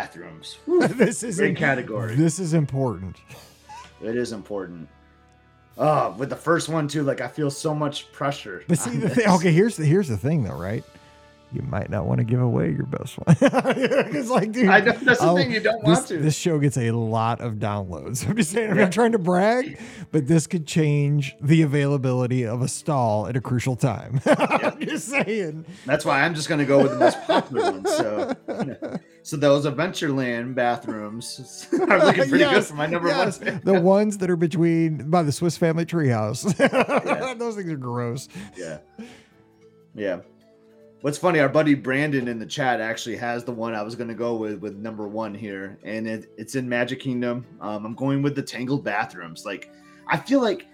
Bathrooms. 0.06 0.58
this 0.98 1.24
is 1.24 1.38
Great 1.38 1.58
category. 1.58 2.16
This 2.16 2.38
is 2.40 2.54
important. 2.54 3.18
It 4.04 4.16
is 4.16 4.32
important. 4.34 4.88
Oh, 5.78 6.12
with 6.18 6.30
the 6.30 6.36
first 6.36 6.70
one 6.70 6.88
too, 6.88 7.02
like 7.04 7.22
I 7.22 7.28
feel 7.28 7.50
so 7.50 7.74
much 7.74 8.12
pressure. 8.12 8.64
But 8.68 8.78
see 8.78 8.98
the 8.98 9.10
thing. 9.10 9.28
Okay, 9.28 9.52
here's 9.52 9.78
the 9.78 9.86
here's 9.86 10.08
the 10.08 10.18
thing, 10.18 10.44
though, 10.44 10.56
right? 10.56 10.84
You 11.52 11.62
might 11.62 11.90
not 11.90 12.06
want 12.06 12.18
to 12.20 12.24
give 12.26 12.42
away 12.42 12.72
your 12.72 12.86
best 12.86 13.16
one. 13.18 13.36
it's 13.40 14.30
like, 14.30 14.52
dude, 14.52 14.68
I 14.68 14.82
know 14.82 14.92
that's 14.92 15.20
the 15.22 15.26
I'll- 15.26 15.36
thing 15.38 15.52
you 15.52 15.60
don't 15.62 15.80
this, 15.86 15.98
want 16.00 16.08
to. 16.10 16.18
This 16.18 16.36
show 16.36 16.60
gets 16.60 16.78
a 16.78 16.92
lot 16.92 17.40
of 17.40 17.54
downloads. 17.56 18.28
I'm 18.28 18.36
just 18.36 18.52
saying, 18.52 18.72
I'm 18.72 18.78
Yeah. 18.78 18.84
not 18.86 18.92
trying 18.94 19.14
to 19.14 19.20
brag, 19.20 19.80
but 20.12 20.28
this 20.28 20.48
could 20.48 20.68
change 20.68 21.36
the 21.42 21.62
availability 21.62 22.46
of 22.46 22.62
a 22.62 22.68
stall 22.68 23.28
at 23.28 23.36
a 23.38 23.42
crucial 23.42 23.76
time. 23.76 24.20
I'm 24.26 24.80
just 24.82 25.08
saying. 25.08 25.66
That's 25.86 26.04
why 26.04 26.24
I'm 26.24 26.36
just 26.36 26.50
gonna 26.50 26.66
go 26.66 26.82
with 26.84 26.92
the 26.92 26.98
most 27.00 27.22
popular 27.26 27.72
one. 27.72 27.86
So, 27.86 29.00
so 29.26 29.36
those 29.38 29.66
Adventureland 29.66 30.54
bathrooms 30.54 31.68
are 31.74 32.06
looking 32.06 32.30
pretty 32.30 32.44
good 32.46 32.64
for 32.64 32.76
my 32.76 32.86
number 32.86 33.08
yes. 33.08 33.42
one. 33.42 33.60
the 33.64 33.82
ones 33.82 34.20
that 34.20 34.30
are 34.30 34.36
between 34.36 35.10
by 35.10 35.24
the 35.24 35.32
Swiss 35.32 35.58
Family 35.58 35.84
Treehouse. 35.84 36.44
Those 37.40 37.56
things 37.56 37.72
are 37.72 37.76
gross. 37.76 38.30
yeah, 38.56 38.78
yeah. 39.96 40.20
What's 41.02 41.18
funny, 41.18 41.40
our 41.40 41.50
buddy 41.50 41.74
Brandon 41.74 42.28
in 42.28 42.38
the 42.38 42.46
chat 42.46 42.80
actually 42.80 43.16
has 43.18 43.44
the 43.44 43.52
one 43.52 43.74
I 43.74 43.82
was 43.82 43.96
gonna 43.96 44.14
go 44.14 44.36
with 44.36 44.60
with 44.60 44.76
number 44.76 45.08
one 45.08 45.34
here, 45.34 45.80
and 45.84 46.08
it, 46.08 46.32
it's 46.38 46.54
in 46.54 46.70
Magic 46.70 47.00
Kingdom. 47.00 47.48
Um, 47.62 47.84
I'm 47.84 47.96
going 47.96 48.22
with 48.22 48.36
the 48.36 48.44
Tangled 48.44 48.84
bathrooms. 48.84 49.44
Like, 49.44 49.72
I 50.08 50.18
feel 50.18 50.40
like 50.40 50.68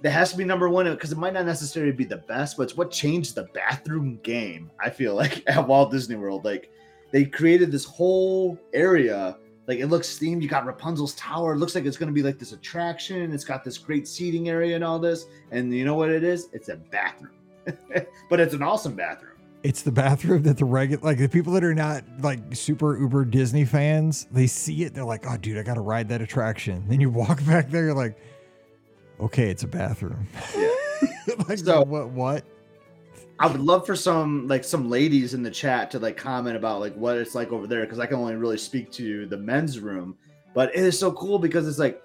that 0.00 0.12
has 0.12 0.30
to 0.30 0.38
be 0.38 0.46
number 0.46 0.70
one 0.70 0.90
because 0.90 1.12
it 1.12 1.18
might 1.18 1.34
not 1.34 1.44
necessarily 1.44 1.92
be 1.92 2.04
the 2.04 2.16
best, 2.16 2.56
but 2.56 2.62
it's 2.62 2.74
what 2.76 2.90
changed 2.90 3.34
the 3.34 3.48
bathroom 3.52 4.18
game. 4.22 4.70
I 4.82 4.88
feel 4.88 5.14
like 5.14 5.42
at 5.46 5.68
Walt 5.68 5.90
Disney 5.90 6.16
World, 6.16 6.46
like 6.46 6.70
they 7.12 7.24
created 7.24 7.70
this 7.72 7.84
whole 7.84 8.58
area. 8.72 9.36
Like 9.66 9.78
it 9.80 9.86
looks 9.88 10.18
themed. 10.18 10.42
You 10.42 10.48
got 10.48 10.64
Rapunzel's 10.64 11.14
Tower. 11.14 11.52
It 11.52 11.56
looks 11.58 11.74
like 11.74 11.84
it's 11.84 11.96
going 11.98 12.08
to 12.08 12.12
be 12.14 12.22
like 12.22 12.38
this 12.38 12.52
attraction. 12.52 13.32
It's 13.32 13.44
got 13.44 13.64
this 13.64 13.76
great 13.78 14.08
seating 14.08 14.48
area 14.48 14.74
and 14.74 14.82
all 14.84 14.98
this. 14.98 15.26
And 15.50 15.72
you 15.74 15.84
know 15.84 15.94
what 15.94 16.10
it 16.10 16.24
is? 16.24 16.48
It's 16.52 16.68
a 16.70 16.76
bathroom, 16.76 17.32
but 18.30 18.40
it's 18.40 18.54
an 18.54 18.62
awesome 18.62 18.94
bathroom. 18.94 19.32
It's 19.64 19.82
the 19.82 19.90
bathroom 19.92 20.44
that 20.44 20.56
the 20.56 20.64
regular, 20.64 21.02
like 21.02 21.18
the 21.18 21.28
people 21.28 21.52
that 21.54 21.64
are 21.64 21.74
not 21.74 22.04
like 22.20 22.38
super 22.54 22.96
uber 22.96 23.24
Disney 23.24 23.64
fans, 23.64 24.26
they 24.30 24.46
see 24.46 24.84
it. 24.84 24.94
They're 24.94 25.04
like, 25.04 25.24
oh, 25.28 25.36
dude, 25.36 25.58
I 25.58 25.62
got 25.64 25.74
to 25.74 25.80
ride 25.80 26.08
that 26.10 26.22
attraction. 26.22 26.84
Then 26.88 27.00
you 27.00 27.10
walk 27.10 27.44
back 27.46 27.68
there, 27.70 27.84
you're 27.86 27.94
like, 27.94 28.16
okay, 29.20 29.50
it's 29.50 29.64
a 29.64 29.68
bathroom. 29.68 30.28
like, 31.48 31.58
So- 31.58 31.82
what? 31.82 32.10
What? 32.10 32.44
I 33.40 33.46
would 33.46 33.60
love 33.60 33.86
for 33.86 33.94
some 33.94 34.48
like 34.48 34.64
some 34.64 34.90
ladies 34.90 35.34
in 35.34 35.42
the 35.42 35.50
chat 35.50 35.90
to 35.92 35.98
like 35.98 36.16
comment 36.16 36.56
about 36.56 36.80
like 36.80 36.94
what 36.94 37.16
it's 37.16 37.34
like 37.34 37.52
over 37.52 37.66
there 37.66 37.82
because 37.82 38.00
I 38.00 38.06
can 38.06 38.16
only 38.16 38.34
really 38.34 38.58
speak 38.58 38.90
to 38.92 39.26
the 39.26 39.36
men's 39.36 39.78
room, 39.78 40.16
but 40.54 40.70
it 40.74 40.80
is 40.80 40.98
so 40.98 41.12
cool 41.12 41.38
because 41.38 41.68
it's 41.68 41.78
like, 41.78 42.02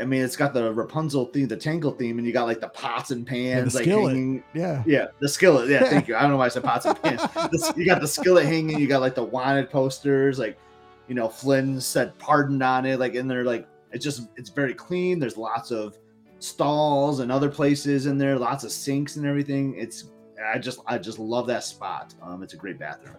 I 0.00 0.04
mean, 0.04 0.22
it's 0.22 0.36
got 0.36 0.54
the 0.54 0.72
Rapunzel 0.72 1.26
theme, 1.26 1.48
the 1.48 1.56
Tangle 1.56 1.90
theme, 1.90 2.18
and 2.18 2.26
you 2.26 2.32
got 2.32 2.44
like 2.44 2.60
the 2.60 2.68
pots 2.68 3.10
and 3.10 3.26
pans 3.26 3.74
like 3.74 3.82
skillet. 3.84 4.14
hanging. 4.14 4.44
Yeah. 4.54 4.84
Yeah, 4.86 5.06
the 5.18 5.28
skillet. 5.28 5.68
Yeah, 5.68 5.84
thank 5.84 6.06
you. 6.06 6.14
I 6.14 6.22
don't 6.22 6.30
know 6.30 6.36
why 6.36 6.46
I 6.46 6.48
said 6.48 6.62
pots 6.62 6.86
and 6.86 7.00
pans. 7.02 7.22
You 7.76 7.84
got 7.84 8.00
the 8.00 8.08
skillet 8.08 8.46
hanging. 8.46 8.78
You 8.78 8.86
got 8.86 9.00
like 9.00 9.16
the 9.16 9.24
wanted 9.24 9.70
posters, 9.70 10.38
like 10.38 10.56
you 11.08 11.16
know 11.16 11.28
Flynn 11.28 11.80
said 11.80 12.16
pardoned 12.18 12.62
on 12.62 12.86
it. 12.86 13.00
Like 13.00 13.16
and 13.16 13.28
they're 13.28 13.44
like 13.44 13.66
it's 13.90 14.04
just 14.04 14.28
it's 14.36 14.50
very 14.50 14.74
clean. 14.74 15.18
There's 15.18 15.36
lots 15.36 15.72
of 15.72 15.98
stalls 16.38 17.18
and 17.18 17.32
other 17.32 17.50
places 17.50 18.06
in 18.06 18.18
there. 18.18 18.38
Lots 18.38 18.62
of 18.62 18.70
sinks 18.70 19.16
and 19.16 19.26
everything. 19.26 19.74
It's 19.76 20.10
I 20.44 20.58
just 20.58 20.80
I 20.86 20.98
just 20.98 21.18
love 21.18 21.46
that 21.48 21.64
spot. 21.64 22.14
Um, 22.22 22.42
it's 22.42 22.54
a 22.54 22.56
great 22.56 22.78
bathroom. 22.78 23.16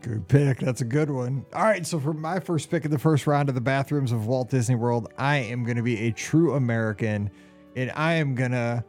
Good 0.00 0.28
pick. 0.28 0.60
That's 0.60 0.80
a 0.80 0.84
good 0.84 1.10
one. 1.10 1.44
All 1.52 1.64
right. 1.64 1.86
So 1.86 1.98
for 1.98 2.12
my 2.12 2.38
first 2.38 2.70
pick 2.70 2.84
in 2.84 2.90
the 2.90 2.98
first 2.98 3.26
round 3.26 3.48
of 3.48 3.54
the 3.54 3.60
bathrooms 3.60 4.12
of 4.12 4.26
Walt 4.26 4.48
Disney 4.48 4.76
World, 4.76 5.12
I 5.18 5.36
am 5.38 5.64
going 5.64 5.76
to 5.76 5.82
be 5.82 6.06
a 6.06 6.12
true 6.12 6.54
American, 6.54 7.30
and 7.74 7.90
I 7.96 8.14
am 8.14 8.34
going 8.34 8.52
to 8.52 8.84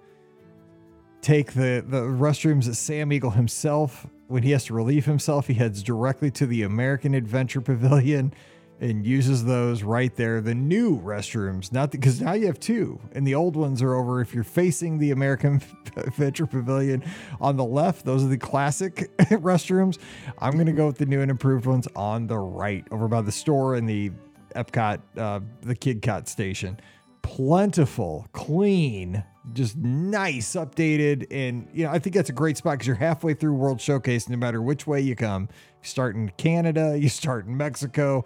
take 1.22 1.54
the 1.54 1.84
the 1.88 2.02
restrooms 2.02 2.66
that 2.66 2.76
Sam 2.76 3.12
Eagle 3.12 3.32
himself, 3.32 4.08
when 4.28 4.44
he 4.44 4.52
has 4.52 4.66
to 4.66 4.74
relieve 4.74 5.06
himself, 5.06 5.48
he 5.48 5.56
heads 5.56 5.82
directly 5.82 6.30
to 6.32 6.46
the 6.46 6.64
American 6.64 7.14
Adventure 7.16 7.62
Pavilion 7.62 8.34
and 8.80 9.06
uses 9.06 9.44
those 9.46 9.84
right 9.84 10.16
there. 10.16 10.42
The 10.42 10.56
new 10.56 11.00
restrooms, 11.02 11.72
not 11.72 11.92
because 11.92 12.22
now 12.22 12.34
you 12.34 12.46
have 12.48 12.60
two, 12.60 13.00
and 13.12 13.28
the 13.28 13.36
old 13.36 13.56
ones 13.56 13.82
are 13.82 13.94
over. 13.94 14.22
If 14.22 14.34
you're 14.34 14.44
facing 14.44 15.00
the 15.00 15.12
American 15.12 15.62
Adventure 15.98 16.46
Pavilion 16.46 17.04
on 17.42 17.58
the 17.58 17.66
left, 17.66 18.06
those 18.06 18.24
are 18.24 18.28
the 18.28 18.38
classic 18.38 19.16
restrooms. 19.18 19.98
I'm 20.40 20.58
gonna 20.58 20.72
go 20.72 20.88
with 20.88 20.98
the 20.98 21.06
new 21.06 21.22
and 21.22 21.30
improved 21.30 21.66
ones 21.66 21.88
on 21.96 22.28
the 22.28 22.38
right, 22.38 22.86
over 22.92 23.08
by 23.08 23.22
the 23.22 23.32
store 23.32 23.76
and 23.76 23.88
the 23.88 24.12
Epcot, 24.56 25.00
uh, 25.18 25.40
the 25.62 25.76
KidCot 25.76 26.28
station. 26.28 26.80
Plentiful, 27.22 28.28
clean, 28.32 29.24
just 29.54 29.76
nice, 29.78 30.56
updated, 30.56 31.28
and 31.32 31.68
you 31.74 31.86
know 31.86 31.92
I 31.92 32.00
think 32.00 32.16
that's 32.16 32.30
a 32.30 32.34
great 32.34 32.58
spot 32.58 32.74
because 32.74 32.88
you're 32.88 32.96
halfway 32.96 33.34
through 33.34 33.54
World 33.54 33.82
Showcase. 33.82 34.30
No 34.30 34.38
matter 34.38 34.62
which 34.62 34.88
way 34.88 35.02
you 35.02 35.16
come, 35.16 35.50
you 35.82 35.90
start 35.90 36.16
in 36.16 36.30
Canada, 36.38 36.98
you 37.00 37.10
start 37.10 37.46
in 37.46 37.58
Mexico. 37.58 38.26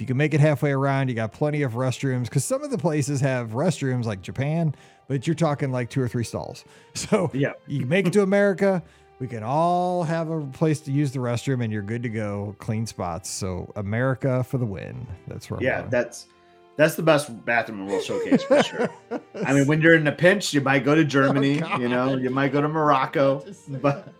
If 0.00 0.04
you 0.04 0.06
can 0.06 0.16
make 0.16 0.32
it 0.32 0.40
halfway 0.40 0.70
around, 0.72 1.08
you 1.10 1.14
got 1.14 1.30
plenty 1.30 1.60
of 1.60 1.72
restrooms 1.74 2.22
because 2.22 2.42
some 2.42 2.64
of 2.64 2.70
the 2.70 2.78
places 2.78 3.20
have 3.20 3.50
restrooms 3.50 4.06
like 4.06 4.22
Japan, 4.22 4.74
but 5.08 5.26
you're 5.26 5.34
talking 5.34 5.70
like 5.72 5.90
two 5.90 6.00
or 6.00 6.08
three 6.08 6.24
stalls. 6.24 6.64
So 6.94 7.30
Yeah. 7.34 7.52
you 7.66 7.84
make 7.84 8.06
it 8.06 8.14
to 8.14 8.22
America, 8.22 8.82
we 9.18 9.26
can 9.26 9.42
all 9.42 10.02
have 10.04 10.30
a 10.30 10.40
place 10.46 10.80
to 10.80 10.90
use 10.90 11.12
the 11.12 11.18
restroom 11.18 11.62
and 11.62 11.70
you're 11.70 11.82
good 11.82 12.02
to 12.04 12.08
go. 12.08 12.56
Clean 12.58 12.86
spots. 12.86 13.28
So 13.28 13.70
America 13.76 14.42
for 14.42 14.56
the 14.56 14.64
win. 14.64 15.06
That's 15.28 15.50
where 15.50 15.62
Yeah, 15.62 15.82
that's 15.90 16.28
that's 16.76 16.94
the 16.94 17.02
best 17.02 17.44
bathroom 17.44 17.80
in 17.82 17.86
World 17.88 18.02
Showcase 18.02 18.42
for 18.44 18.62
sure. 18.62 18.88
I 19.44 19.52
mean, 19.52 19.66
when 19.66 19.82
you're 19.82 19.96
in 19.96 20.06
a 20.06 20.12
pinch, 20.12 20.54
you 20.54 20.62
might 20.62 20.82
go 20.82 20.94
to 20.94 21.04
Germany. 21.04 21.62
Oh, 21.62 21.78
you 21.78 21.90
know, 21.90 22.16
you 22.16 22.30
might 22.30 22.52
go 22.52 22.62
to 22.62 22.68
Morocco, 22.68 23.44
but 23.82 24.14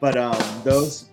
but 0.00 0.16
um 0.16 0.42
those 0.64 1.04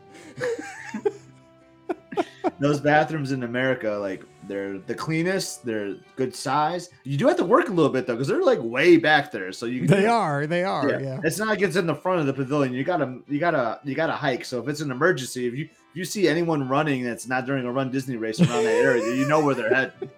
those 2.60 2.80
bathrooms 2.80 3.32
in 3.32 3.44
America, 3.44 3.92
like 3.92 4.24
they're 4.48 4.80
the 4.80 4.96
cleanest, 4.96 5.66
they're 5.66 5.96
good 6.16 6.36
size. 6.36 6.90
You 7.04 7.18
do 7.18 7.28
have 7.28 7.38
to 7.38 7.46
work 7.46 7.70
a 7.70 7.72
little 7.72 7.92
bit 7.92 8.08
though, 8.08 8.14
because 8.16 8.28
they're 8.28 8.44
like 8.44 8.60
way 8.62 8.98
back 8.98 9.32
there. 9.32 9.52
So 9.52 9.66
you 9.66 9.88
They 9.88 10.08
are. 10.08 10.48
They 10.48 10.64
are. 10.64 10.90
yeah. 10.90 11.00
Yeah. 11.00 11.20
It's 11.24 11.38
not 11.40 11.48
like 11.50 11.62
it's 11.62 11.76
in 11.76 11.86
the 11.86 11.96
front 11.96 12.20
of 12.22 12.26
the 12.26 12.34
pavilion. 12.34 12.74
You 12.74 12.84
gotta 12.84 13.20
you 13.28 13.40
gotta 13.40 13.80
you 13.84 13.96
gotta 13.96 14.14
hike. 14.14 14.46
So 14.46 14.60
if 14.62 14.68
it's 14.68 14.82
an 14.82 14.92
emergency, 14.92 15.48
if 15.48 15.54
you 15.54 15.66
if 15.66 15.96
you 15.96 16.06
see 16.06 16.28
anyone 16.28 16.68
running 16.68 17.04
that's 17.04 17.28
not 17.28 17.46
during 17.46 17.66
a 17.66 17.72
run 17.72 17.92
Disney 17.92 18.16
race 18.16 18.40
around 18.40 18.64
that 18.64 18.76
area, 18.76 19.16
you 19.16 19.28
know 19.28 19.44
where 19.44 19.56
they're 19.56 19.74
heading. 19.74 20.10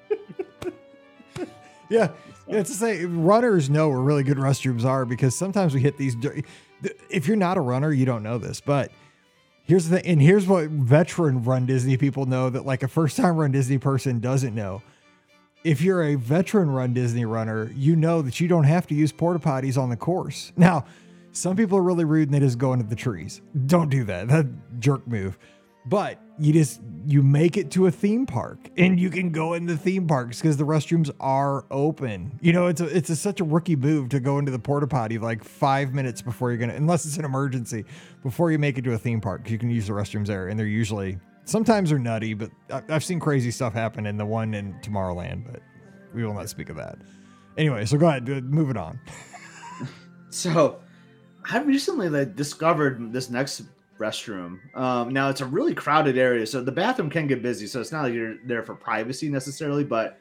Yeah. 1.90 2.10
Yeah, 2.48 2.58
it's 2.58 2.72
to 2.72 2.76
say 2.76 3.06
runners 3.06 3.70
know 3.70 3.88
where 3.88 4.00
really 4.00 4.24
good 4.24 4.38
restrooms 4.38 4.84
are 4.84 5.06
because 5.06 5.38
sometimes 5.38 5.74
we 5.74 5.80
hit 5.80 5.98
these. 5.98 6.18
If 7.10 7.28
you're 7.28 7.38
not 7.38 7.56
a 7.56 7.62
runner, 7.62 7.94
you 7.94 8.04
don't 8.04 8.24
know 8.24 8.38
this, 8.40 8.60
but 8.60 8.92
here's 9.72 9.88
the 9.88 10.06
and 10.06 10.22
here's 10.22 10.46
what 10.48 10.68
veteran 10.68 11.46
run 11.46 11.66
Disney 11.66 11.96
people 11.96 12.26
know 12.26 12.50
that 12.50 12.66
like 12.66 12.84
a 12.84 12.90
first 12.90 13.16
time 13.16 13.38
run 13.38 13.54
Disney 13.54 13.78
person 13.78 14.20
doesn't 14.20 14.54
know. 14.54 14.82
If 15.64 15.82
you're 15.82 16.04
a 16.04 16.16
veteran 16.16 16.70
run 16.70 16.94
Disney 16.94 17.24
runner, 17.24 17.72
you 17.74 17.96
know 17.96 18.22
that 18.22 18.42
you 18.42 18.50
don't 18.50 18.66
have 18.66 18.86
to 18.88 18.96
use 18.96 19.14
porta 19.14 19.40
potties 19.40 19.78
on 19.78 19.90
the 19.90 19.96
course. 19.96 20.52
Now, 20.58 20.84
some 21.32 21.56
people 21.56 21.78
are 21.78 21.84
really 21.84 22.04
rude 22.04 22.28
and 22.28 22.34
they 22.34 22.40
just 22.42 22.58
go 22.58 22.74
into 22.74 22.84
the 22.84 22.98
trees. 22.98 23.42
Don't 23.66 23.90
do 23.90 24.04
that. 24.04 24.28
That 24.28 24.48
jerk 24.82 25.08
move. 25.08 25.40
But 25.86 26.20
you 26.38 26.54
just 26.54 26.80
you 27.08 27.24
make 27.24 27.58
it 27.58 27.72
to 27.72 27.88
a 27.88 27.92
theme 27.92 28.26
park 28.26 28.70
and 28.78 29.00
you 29.00 29.10
can 29.10 29.32
go 29.32 29.54
in 29.54 29.66
the 29.66 29.76
theme 29.76 30.08
parks 30.08 30.40
because 30.40 30.58
the 30.58 30.64
restrooms 30.64 31.10
are 31.20 31.66
open. 31.72 32.38
You 32.42 32.54
know, 32.54 32.68
it's 32.68 32.82
a 32.82 32.86
it's 32.86 33.10
a, 33.10 33.16
such 33.16 33.40
a 33.40 33.44
rookie 33.44 33.76
move 33.76 34.10
to 34.10 34.20
go 34.20 34.38
into 34.38 34.52
the 34.52 34.60
porta 34.60 34.88
potty 34.88 35.18
like 35.18 35.44
five 35.44 35.94
minutes 35.94 36.22
before 36.22 36.52
you're 36.52 36.60
gonna, 36.60 36.76
unless 36.76 37.06
it's 37.06 37.18
an 37.18 37.26
emergency, 37.26 37.86
before 38.22 38.52
you 38.52 38.60
make 38.60 38.78
it 38.78 38.84
to 38.84 38.94
a 38.94 38.98
theme 38.98 39.22
park. 39.22 39.50
You 39.50 39.58
can 39.58 39.70
use 39.70 39.88
the 39.88 39.94
restrooms 39.94 40.28
there, 40.28 40.50
and 40.50 40.60
they're 40.60 40.68
usually 40.68 41.18
sometimes 41.46 41.90
they're 41.90 42.00
nutty, 42.00 42.36
but 42.36 42.52
I've 42.70 43.04
seen 43.04 43.20
crazy 43.20 43.50
stuff 43.50 43.74
happen 43.74 44.06
in 44.06 44.18
the 44.18 44.26
one 44.26 44.54
in 44.54 44.74
Tomorrowland. 44.82 45.52
But 45.52 45.62
we 46.14 46.24
will 46.24 46.34
not 46.34 46.50
speak 46.50 46.70
of 46.70 46.76
that. 46.76 47.00
Anyway, 47.58 47.86
so 47.86 47.98
go 47.98 48.08
ahead, 48.08 48.28
move 48.28 48.70
it 48.70 48.78
on. 48.78 49.00
So 50.32 50.80
I 51.52 51.60
recently 51.60 52.08
like 52.08 52.38
discovered 52.38 53.12
this 53.12 53.30
next 53.30 53.64
restroom. 54.02 54.60
Um, 54.76 55.10
now 55.14 55.30
it's 55.30 55.42
a 55.42 55.46
really 55.46 55.74
crowded 55.76 56.18
area, 56.18 56.46
so 56.46 56.62
the 56.62 56.72
bathroom 56.72 57.10
can 57.10 57.28
get 57.28 57.42
busy. 57.42 57.68
So 57.68 57.80
it's 57.80 57.92
not 57.92 58.04
like 58.04 58.14
you're 58.14 58.38
there 58.46 58.64
for 58.64 58.76
privacy 58.76 59.30
necessarily, 59.30 59.84
but 59.84 60.20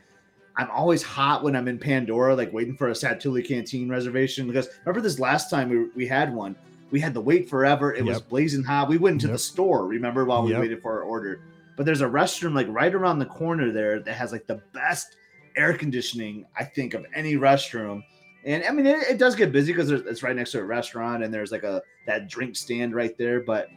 I'm 0.57 0.71
always 0.71 1.03
hot 1.03 1.43
when 1.43 1.57
I'm 1.57 1.69
in 1.69 1.79
Pandora, 1.79 2.35
like 2.35 2.53
waiting 2.53 2.77
for 2.77 2.89
a 2.89 2.93
Satu'li 2.93 3.47
Canteen 3.47 3.89
reservation. 3.89 4.47
Because 4.47 4.69
remember 4.85 5.01
this 5.01 5.19
last 5.19 5.49
time 5.49 5.69
we, 5.71 5.89
we 5.97 6.07
had 6.07 6.35
one, 6.35 6.55
we 6.91 7.01
had 7.01 7.15
to 7.15 7.21
wait 7.21 7.49
forever. 7.49 7.95
It 7.95 8.05
was 8.05 8.21
blazing 8.21 8.63
hot. 8.63 8.89
We 8.89 8.99
went 8.99 9.15
into 9.15 9.27
Yep. 9.29 9.35
the 9.35 9.39
store, 9.39 9.87
remember, 9.87 10.25
while 10.25 10.43
we 10.43 10.51
Yep. 10.51 10.61
waited 10.61 10.83
for 10.83 10.93
our 10.93 11.03
order. 11.03 11.41
But 11.77 11.87
there's 11.87 12.03
a 12.03 12.07
restroom 12.07 12.53
like 12.55 12.67
right 12.69 12.95
around 12.95 13.21
the 13.21 13.27
corner 13.27 13.73
there 13.73 14.01
that 14.01 14.15
has 14.15 14.33
like 14.33 14.47
the 14.47 14.61
best 14.75 15.17
air 15.57 15.73
conditioning, 15.73 16.45
I 16.59 16.65
think, 16.65 16.95
of 16.95 17.07
any 17.15 17.35
restroom. 17.37 18.03
And 18.45 18.65
I 18.65 18.71
mean, 18.71 18.87
it, 18.87 18.99
it 19.09 19.19
does 19.19 19.35
get 19.35 19.53
busy 19.53 19.73
because 19.73 19.91
it's 19.91 20.23
right 20.23 20.35
next 20.35 20.53
to 20.53 20.61
a 20.61 20.65
restaurant 20.65 21.23
and 21.23 21.33
there's 21.33 21.53
like 21.53 21.63
a 21.63 21.83
that 22.07 22.29
drink 22.29 22.57
stand 22.57 22.95
right 22.95 23.17
there. 23.19 23.41
But 23.41 23.69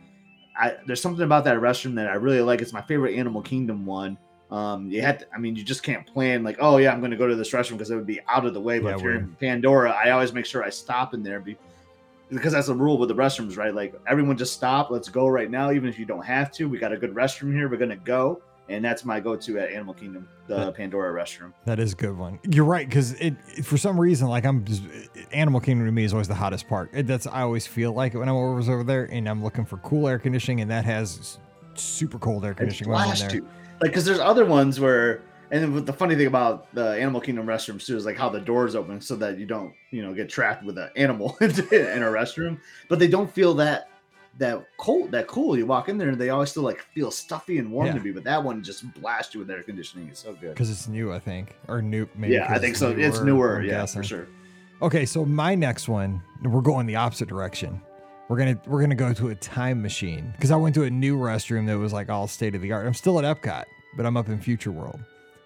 I, 0.58 0.78
there's 0.88 1.02
something 1.02 1.24
about 1.24 1.44
that 1.46 1.58
restroom 1.58 1.96
that 1.96 2.08
I 2.08 2.14
really 2.14 2.42
like. 2.42 2.62
It's 2.62 2.74
my 2.74 2.82
favorite 2.82 3.16
Animal 3.16 3.42
Kingdom 3.42 3.86
one. 3.86 4.18
Um, 4.52 4.90
you 4.92 5.02
had, 5.02 5.20
to, 5.20 5.28
I 5.34 5.40
mean, 5.40 5.56
you 5.56 5.64
just 5.64 5.82
can't 5.82 6.06
plan 6.06 6.44
like, 6.44 6.58
oh 6.60 6.78
yeah, 6.78 6.94
I'm 6.94 7.00
going 7.00 7.12
to 7.12 7.18
go 7.18 7.28
to 7.28 7.36
this 7.36 7.52
restroom 7.52 7.72
because 7.72 7.90
it 7.90 7.96
would 7.96 8.06
be 8.06 8.22
out 8.28 8.46
of 8.46 8.54
the 8.54 8.62
way. 8.62 8.80
But 8.80 8.90
Yeah, 8.90 8.96
if 8.96 9.02
you're 9.02 9.16
in 9.16 9.36
Pandora, 9.40 9.92
I 9.92 10.12
always 10.12 10.32
make 10.32 10.46
sure 10.46 10.64
I 10.64 10.70
stop 10.70 11.16
in 11.16 11.24
there 11.24 11.40
be, 11.40 11.58
because 12.30 12.54
that's 12.54 12.68
a 12.68 12.76
rule 12.76 12.98
with 12.98 13.10
the 13.10 13.16
restrooms, 13.16 13.58
right? 13.58 13.74
Like 13.74 13.96
everyone 14.08 14.38
just 14.38 14.54
stop, 14.54 14.92
let's 14.92 15.10
go 15.10 15.28
right 15.28 15.50
now, 15.50 15.72
even 15.72 15.90
if 15.90 15.98
you 15.98 16.06
don't 16.06 16.24
have 16.24 16.52
to. 16.54 16.70
We 16.70 16.78
got 16.78 16.94
a 16.94 16.98
good 16.98 17.14
restroom 17.16 17.52
here. 17.54 17.68
We're 17.68 17.78
gonna 17.78 17.96
go, 17.96 18.42
and 18.70 18.84
that's 18.84 19.04
my 19.06 19.20
go-to 19.20 19.60
at 19.60 19.70
Animal 19.72 19.94
Kingdom, 19.94 20.28
the 20.48 20.56
Yeah. 20.58 20.72
Pandora 20.72 21.14
restroom. 21.14 21.54
That 21.66 21.80
is 21.80 21.94
a 21.94 21.96
good 21.96 22.18
one. 22.18 22.40
You're 22.50 22.66
right 22.66 22.88
because 22.88 23.14
it 23.14 23.36
for 23.64 23.78
some 23.78 24.00
reason 24.00 24.28
like 24.28 24.46
I'm 24.46 24.64
just 24.66 24.84
Animal 25.32 25.60
Kingdom 25.60 25.86
to 25.86 25.92
me 25.92 26.04
is 26.04 26.14
always 26.14 26.28
the 26.28 26.36
hottest 26.36 26.68
part. 26.68 26.90
It, 26.94 27.08
that's 27.08 27.28
I 27.28 27.42
always 27.42 27.68
feel 27.68 27.92
like 27.94 28.14
it 28.14 28.18
when 28.18 28.30
I'm 28.30 28.36
over 28.36 28.60
over 28.72 28.84
there 28.84 29.06
and 29.06 29.28
I'm 29.28 29.44
looking 29.44 29.66
for 29.66 29.78
cool 29.78 30.08
air 30.08 30.20
conditioning 30.20 30.62
and 30.62 30.72
that 30.72 30.86
has 30.86 31.40
super 31.76 32.20
cold 32.20 32.46
air 32.46 32.54
conditioning 32.54 32.94
I'm 32.94 33.16
there. 33.18 33.36
you. 33.36 33.42
Like, 33.82 33.92
because 33.92 34.06
there's 34.06 34.20
other 34.20 34.46
ones 34.46 34.80
where, 34.80 35.22
and 35.52 35.62
then 35.76 35.86
the 35.86 35.92
funny 35.94 36.16
thing 36.16 36.28
about 36.28 36.74
the 36.74 36.92
Animal 36.92 37.20
Kingdom 37.20 37.46
restrooms 37.48 37.86
too 37.86 37.98
is 37.98 38.06
like 38.06 38.18
how 38.18 38.30
the 38.30 38.40
doors 38.40 38.76
open 38.76 39.02
so 39.02 39.16
that 39.18 39.38
you 39.38 39.46
don't, 39.46 39.74
you 39.92 40.02
know, 40.02 40.14
get 40.14 40.30
trapped 40.30 40.64
with 40.64 40.78
an 40.78 40.90
animal 40.96 41.36
in 41.42 41.50
a 41.50 42.08
restroom. 42.08 42.60
But 42.88 43.00
they 43.00 43.08
don't 43.08 43.30
feel 43.30 43.54
that 43.56 43.90
that 44.40 44.66
cold, 44.78 45.12
that 45.12 45.28
cool. 45.28 45.58
You 45.58 45.66
walk 45.66 45.90
in 45.90 45.98
there 45.98 46.10
and 46.10 46.20
they 46.20 46.30
always 46.30 46.50
still 46.52 46.64
like 46.64 46.82
feel 46.96 47.12
stuffy 47.12 47.60
and 47.60 47.72
warm 47.72 47.88
Yeah. 47.88 47.94
to 47.94 48.00
me. 48.00 48.12
But 48.12 48.24
that 48.24 48.44
one 48.44 48.64
just 48.64 48.92
blasts 49.00 49.34
you 49.34 49.40
with 49.42 49.52
air 49.52 49.62
conditioning. 49.64 50.08
It's 50.10 50.20
so 50.22 50.34
good. 50.34 50.50
Because 50.52 50.70
it's 50.72 50.88
new, 50.88 51.14
I 51.14 51.20
think, 51.20 51.56
or 51.68 51.82
new. 51.82 52.08
Maybe 52.16 52.34
Yeah, 52.34 52.48
I 52.50 52.58
think 52.60 52.76
so. 52.76 52.90
It's 52.92 53.22
newer. 53.22 53.58
I'm 53.58 53.66
Yeah, 53.66 53.82
guessing. 53.82 54.02
for 54.02 54.08
sure. 54.08 54.28
Okay, 54.82 55.06
so 55.06 55.24
my 55.24 55.56
next 55.56 55.88
one, 55.88 56.22
we're 56.44 56.62
going 56.62 56.86
the 56.88 56.96
opposite 56.96 57.30
direction. 57.30 57.80
We're 58.28 58.38
gonna 58.38 58.60
we're 58.66 58.82
gonna 58.82 58.96
go 58.96 59.14
to 59.14 59.30
a 59.30 59.36
time 59.36 59.82
machine 59.82 60.32
because 60.36 60.50
I 60.50 60.56
went 60.56 60.74
to 60.76 60.84
a 60.84 60.90
new 60.90 61.18
restroom 61.18 61.68
that 61.68 61.78
was 61.78 61.94
like 61.94 62.10
all 62.10 62.28
state 62.28 62.56
of 62.56 62.62
the 62.62 62.72
art. 62.72 62.88
I'm 62.88 62.94
still 62.94 63.20
at 63.24 63.26
Epcot, 63.26 63.66
but 63.96 64.06
I'm 64.06 64.18
up 64.18 64.30
in 64.30 64.40
Future 64.40 64.72
World. 64.72 65.00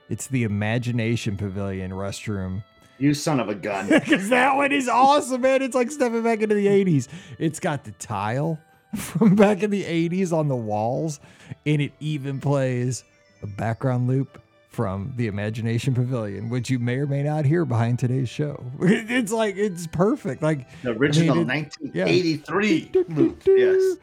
It's 0.09 0.27
the 0.27 0.43
Imagination 0.43 1.35
Pavilion 1.35 1.91
restroom 1.91 2.63
You 2.99 3.13
son 3.13 3.39
of 3.41 3.49
a 3.49 3.55
gun. 3.55 3.89
because 3.89 4.29
that 4.29 4.55
one 4.55 4.71
is 4.71 4.87
awesome, 4.87 5.41
man. 5.41 5.61
It's 5.61 5.75
like 5.75 5.91
stepping 5.91 6.23
back 6.23 6.41
into 6.41 6.55
the 6.55 6.67
80s. 6.67 7.07
It's 7.37 7.59
got 7.59 7.83
the 7.83 7.91
tile 7.93 8.57
from 8.95 9.35
back 9.35 9.63
in 9.63 9.69
the 9.69 9.83
80s 9.83 10.31
on 10.31 10.47
the 10.47 10.55
walls, 10.55 11.19
and 11.65 11.81
it 11.81 11.91
even 11.99 12.39
plays 12.39 13.03
a 13.43 13.47
background 13.47 14.07
loop 14.07 14.41
from 14.69 15.11
the 15.15 15.27
Imagination 15.27 15.93
Pavilion, 15.95 16.49
which 16.49 16.69
you 16.69 16.77
may 16.79 16.97
or 16.97 17.07
may 17.07 17.23
not 17.23 17.45
hear 17.45 17.65
behind 17.65 17.97
today's 17.99 18.29
show. 18.29 18.63
It's 18.79 19.31
like 19.31 19.55
it's 19.57 19.87
perfect. 19.87 20.41
Like 20.43 20.67
The 20.83 20.91
original 20.91 21.39
it- 21.39 21.47
1983 21.47 22.91
loop. 23.09 23.41
Yes. 23.45 23.97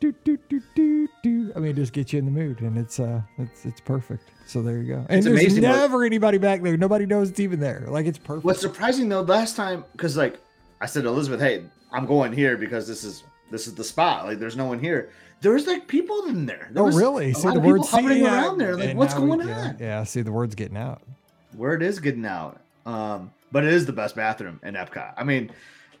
do, 0.00 0.12
do, 0.24 0.38
do. 1.22 1.52
I 1.54 1.58
mean, 1.58 1.74
just 1.74 1.92
get 1.92 2.12
you 2.12 2.18
in 2.18 2.24
the 2.24 2.30
mood, 2.30 2.60
and 2.60 2.78
it's 2.78 2.98
uh, 3.00 3.20
it's 3.38 3.64
it's 3.66 3.80
perfect. 3.80 4.24
So 4.46 4.62
there 4.62 4.78
you 4.78 4.94
go. 4.94 5.06
And 5.08 5.18
It's 5.18 5.26
there's 5.26 5.40
amazing 5.40 5.62
what- 5.64 5.76
never 5.76 6.04
anybody 6.04 6.38
back 6.38 6.62
there. 6.62 6.76
Nobody 6.76 7.04
knows 7.06 7.30
it's 7.30 7.40
even 7.40 7.60
there. 7.60 7.84
Like 7.88 8.06
it's 8.06 8.18
perfect. 8.18 8.44
What's 8.44 8.60
surprising 8.60 9.08
though, 9.08 9.22
last 9.22 9.56
time, 9.56 9.84
because 9.92 10.16
like 10.16 10.38
I 10.80 10.86
said, 10.86 11.04
Elizabeth, 11.04 11.40
hey, 11.40 11.64
I'm 11.92 12.06
going 12.06 12.32
here 12.32 12.56
because 12.56 12.86
this 12.88 13.04
is 13.04 13.24
this 13.50 13.66
is 13.66 13.74
the 13.74 13.84
spot. 13.84 14.26
Like, 14.26 14.38
there's 14.38 14.56
no 14.56 14.66
one 14.66 14.78
here. 14.80 15.10
There's 15.40 15.66
like 15.66 15.86
people 15.86 16.26
in 16.26 16.46
there. 16.46 16.68
There 16.72 16.82
oh, 16.82 16.90
really? 16.90 17.32
See 17.34 17.50
the 17.50 17.60
word's 17.60 17.88
hovering 17.90 18.24
around 18.24 18.58
yeah, 18.58 18.66
there. 18.66 18.76
Like, 18.76 18.96
what's 18.96 19.14
we- 19.14 19.26
going 19.26 19.46
yeah, 19.48 19.58
on? 19.60 19.76
Yeah, 19.78 20.04
see 20.04 20.22
the 20.22 20.32
word's 20.32 20.54
getting 20.54 20.76
out. 20.76 21.02
Word 21.54 21.82
is 21.82 22.00
getting 22.00 22.24
out. 22.24 22.60
Um, 22.84 23.32
but 23.52 23.64
it 23.64 23.72
is 23.72 23.86
the 23.86 23.92
best 23.92 24.16
bathroom 24.16 24.60
in 24.62 24.74
Epcot. 24.74 25.14
I 25.16 25.24
mean, 25.24 25.50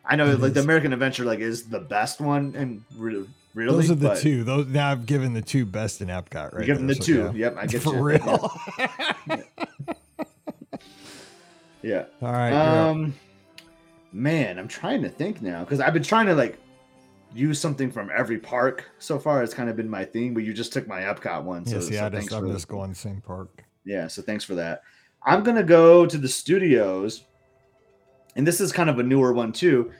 I 0.04 0.16
know 0.16 0.30
It 0.30 0.40
like 0.40 0.54
the. 0.54 0.60
American 0.60 0.92
Adventure 0.92 1.24
like 1.24 1.40
is 1.40 1.64
the 1.64 1.80
best 1.80 2.20
one, 2.20 2.54
and 2.56 2.82
really, 2.96 3.26
really, 3.54 3.74
Those 3.74 3.90
are 3.90 3.94
the 3.94 4.14
two. 4.14 4.44
Those 4.44 4.66
now 4.66 4.90
I've 4.90 5.06
given 5.06 5.32
the 5.32 5.42
two 5.42 5.66
best 5.66 6.00
in 6.00 6.08
Epcot, 6.08 6.52
right? 6.52 6.60
You 6.60 6.66
give 6.66 6.76
them 6.78 6.86
there, 6.86 6.96
the 6.96 7.02
so 7.02 7.06
two. 7.06 7.38
yeah. 7.38 7.46
Yep, 7.46 7.56
I 7.58 7.66
get 7.66 7.82
For 7.82 7.94
you. 7.94 8.02
real. 8.02 8.52
Yeah. 11.82 12.06
All 12.20 12.32
right. 12.32 12.52
Um, 12.52 13.14
man, 14.12 14.58
I'm 14.58 14.66
trying 14.66 15.02
to 15.02 15.08
think 15.08 15.40
now 15.40 15.60
because 15.60 15.78
I've 15.78 15.92
been 15.92 16.02
trying 16.02 16.26
to 16.26 16.34
like 16.34 16.58
use 17.36 17.60
something 17.60 17.90
from 17.90 18.10
every 18.16 18.38
park 18.38 18.84
so 18.98 19.18
far. 19.18 19.42
It's 19.42 19.54
kind 19.54 19.68
of 19.68 19.76
been 19.76 19.88
my 19.88 20.04
thing, 20.04 20.34
but 20.34 20.42
you 20.44 20.52
just 20.52 20.72
took 20.72 20.86
my 20.88 21.00
Epcot 21.02 21.42
one. 21.44 21.64
So, 21.66 21.76
yeah, 21.76 21.80
so 21.80 21.86
I 21.88 21.90
just, 21.90 22.12
thanks 22.12 22.32
I'm 22.32 22.46
for 22.46 22.52
just 22.52 22.68
going 22.68 22.90
the 22.90 22.96
same 22.96 23.20
park. 23.20 23.62
yeah. 23.84 24.06
So 24.08 24.22
thanks 24.22 24.44
for 24.44 24.54
that. 24.56 24.82
I'm 25.24 25.42
gonna 25.42 25.62
go 25.64 26.06
to 26.06 26.18
the 26.18 26.28
studios, 26.28 27.24
and 28.36 28.46
this 28.46 28.60
is 28.60 28.72
kind 28.72 28.88
of 28.90 28.98
a 28.98 29.02
newer 29.02 29.32
one 29.32 29.52
too, 29.52 29.90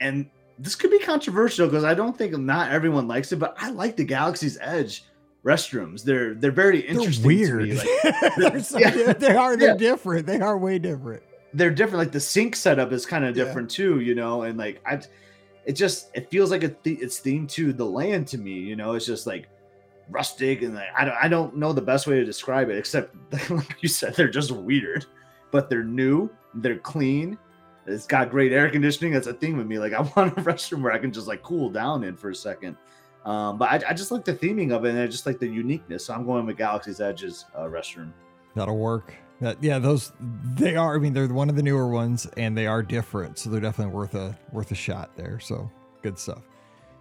and 0.00 0.28
this 0.58 0.74
could 0.74 0.90
be 0.90 0.98
controversial 0.98 1.66
because 1.66 1.84
I 1.84 1.94
don't 1.94 2.16
think 2.16 2.36
not 2.38 2.70
everyone 2.70 3.08
likes 3.08 3.32
it, 3.32 3.36
but 3.38 3.54
I 3.58 3.70
like 3.70 3.96
the 3.96 4.04
Galaxy's 4.04 4.58
Edge 4.60 5.04
restrooms. 5.44 6.02
They're 6.04 6.34
they're 6.34 6.50
very 6.52 6.82
They're 6.82 6.90
interesting. 6.90 7.26
weird. 7.26 7.60
To 7.60 7.66
me. 7.66 7.74
Like, 7.74 8.36
they're 8.36 8.60
so, 8.62 8.78
Yeah. 8.78 9.12
They 9.14 9.34
are. 9.34 9.56
They're 9.56 9.70
Yeah. 9.70 9.76
different. 9.76 10.26
They 10.26 10.40
are 10.40 10.56
way 10.58 10.78
different. 10.78 11.22
they're 11.54 11.70
different. 11.70 11.98
Like 11.98 12.12
the 12.12 12.20
sink 12.20 12.56
setup 12.56 12.92
is 12.92 13.06
kind 13.06 13.24
of 13.24 13.36
Yeah. 13.36 13.44
different 13.44 13.70
too, 13.70 14.00
you 14.00 14.14
know, 14.14 14.42
and 14.42 14.58
like 14.58 14.80
I, 14.86 15.00
it 15.66 15.72
just 15.72 16.10
it 16.14 16.30
feels 16.30 16.50
like 16.50 16.60
th- 16.82 17.00
it's 17.00 17.20
themed 17.20 17.48
to 17.50 17.72
the 17.72 17.84
land 17.84 18.26
to 18.28 18.38
me. 18.38 18.52
You 18.52 18.76
know, 18.76 18.94
it's 18.94 19.06
just 19.06 19.26
like 19.26 19.48
rustic 20.10 20.62
and 20.62 20.74
like 20.74 20.88
I 20.96 21.04
don't 21.04 21.16
I 21.22 21.28
don't 21.28 21.56
know 21.56 21.72
the 21.72 21.82
best 21.82 22.06
way 22.06 22.16
to 22.16 22.24
describe 22.24 22.68
it 22.68 22.76
except 22.76 23.14
like 23.50 23.76
you 23.82 23.88
said 23.88 24.14
they're 24.14 24.28
just 24.28 24.50
weird, 24.50 25.06
but 25.50 25.70
they're 25.70 25.84
new, 25.84 26.30
they're 26.54 26.78
clean. 26.78 27.38
It's 27.86 28.06
got 28.06 28.30
great 28.30 28.52
air 28.52 28.70
conditioning. 28.70 29.12
That's 29.12 29.26
a 29.26 29.34
thing 29.34 29.56
with 29.56 29.66
me. 29.66 29.78
Like 29.78 29.92
I 29.94 30.00
want 30.00 30.36
a 30.38 30.42
restroom 30.42 30.82
where 30.82 30.92
I 30.92 30.98
can 30.98 31.12
just 31.12 31.26
like 31.26 31.42
cool 31.42 31.70
down 31.70 32.04
in 32.04 32.16
for 32.16 32.30
a 32.30 32.34
second. 32.34 32.76
Um, 33.24 33.56
but 33.56 33.70
I, 33.70 33.90
I 33.90 33.94
just 33.94 34.10
like 34.10 34.24
the 34.24 34.34
theming 34.34 34.70
of 34.70 34.84
it, 34.84 34.90
and 34.90 34.98
I 34.98 35.06
just 35.06 35.24
like 35.24 35.38
the 35.38 35.48
uniqueness. 35.48 36.04
So 36.04 36.14
I'm 36.14 36.26
going 36.26 36.44
with 36.44 36.58
Galaxy's 36.58 37.00
Edge's 37.00 37.46
uh, 37.56 37.62
restroom. 37.62 38.12
That'll 38.54 38.76
work. 38.76 39.14
That 39.40 39.62
yeah, 39.62 39.78
those 39.78 40.12
they 40.20 40.76
are. 40.76 40.94
I 40.94 40.98
mean, 40.98 41.12
they're 41.12 41.28
one 41.28 41.50
of 41.50 41.56
the 41.56 41.62
newer 41.62 41.88
ones, 41.88 42.26
and 42.36 42.56
they 42.56 42.66
are 42.66 42.82
different, 42.82 43.38
so 43.38 43.50
they're 43.50 43.60
definitely 43.60 43.94
worth 43.94 44.14
a 44.14 44.38
worth 44.52 44.70
a 44.70 44.76
shot 44.76 45.10
there. 45.16 45.40
So 45.40 45.70
good 46.02 46.18
stuff. 46.18 46.42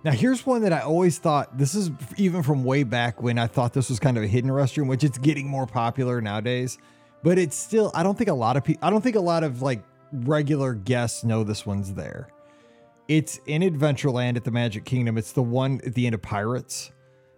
Now, 0.03 0.11
here's 0.11 0.45
one 0.45 0.63
that 0.63 0.73
I 0.73 0.81
always 0.81 1.17
thought 1.17 1.57
this 1.57 1.75
is 1.75 1.89
even 2.17 2.43
from 2.43 2.65
way 2.65 2.83
back 2.83 3.21
when 3.21 3.39
I 3.39 3.47
thought 3.47 3.73
this 3.73 3.89
was 3.89 3.99
kind 3.99 4.17
of 4.17 4.23
a 4.23 4.27
hidden 4.27 4.49
restroom, 4.49 4.87
which 4.87 5.03
it's 5.03 5.17
getting 5.17 5.47
more 5.47 5.65
popular 5.65 6.19
nowadays. 6.19 6.77
But 7.23 7.37
it's 7.37 7.55
still, 7.55 7.89
I 7.95 8.03
don't 8.03 8.17
think 8.17 8.29
a 8.29 8.33
lot 8.33 8.57
of 8.57 8.65
people, 8.65 8.85
I 8.85 8.89
don't 8.89 9.01
think 9.01 9.15
a 9.15 9.21
lot 9.21 9.45
of 9.45 9.61
like 9.61 9.81
regular 10.11 10.73
guests 10.73 11.23
know 11.23 11.45
this 11.45 11.65
one's 11.65 11.93
there. 11.93 12.27
It's 13.07 13.39
in 13.45 13.61
Adventureland 13.61 14.35
at 14.35 14.43
the 14.43 14.51
Magic 14.51 14.83
Kingdom. 14.83 15.17
It's 15.17 15.31
the 15.31 15.41
one 15.41 15.79
at 15.85 15.93
the 15.93 16.05
end 16.05 16.15
of 16.15 16.21
Pirates. 16.21 16.91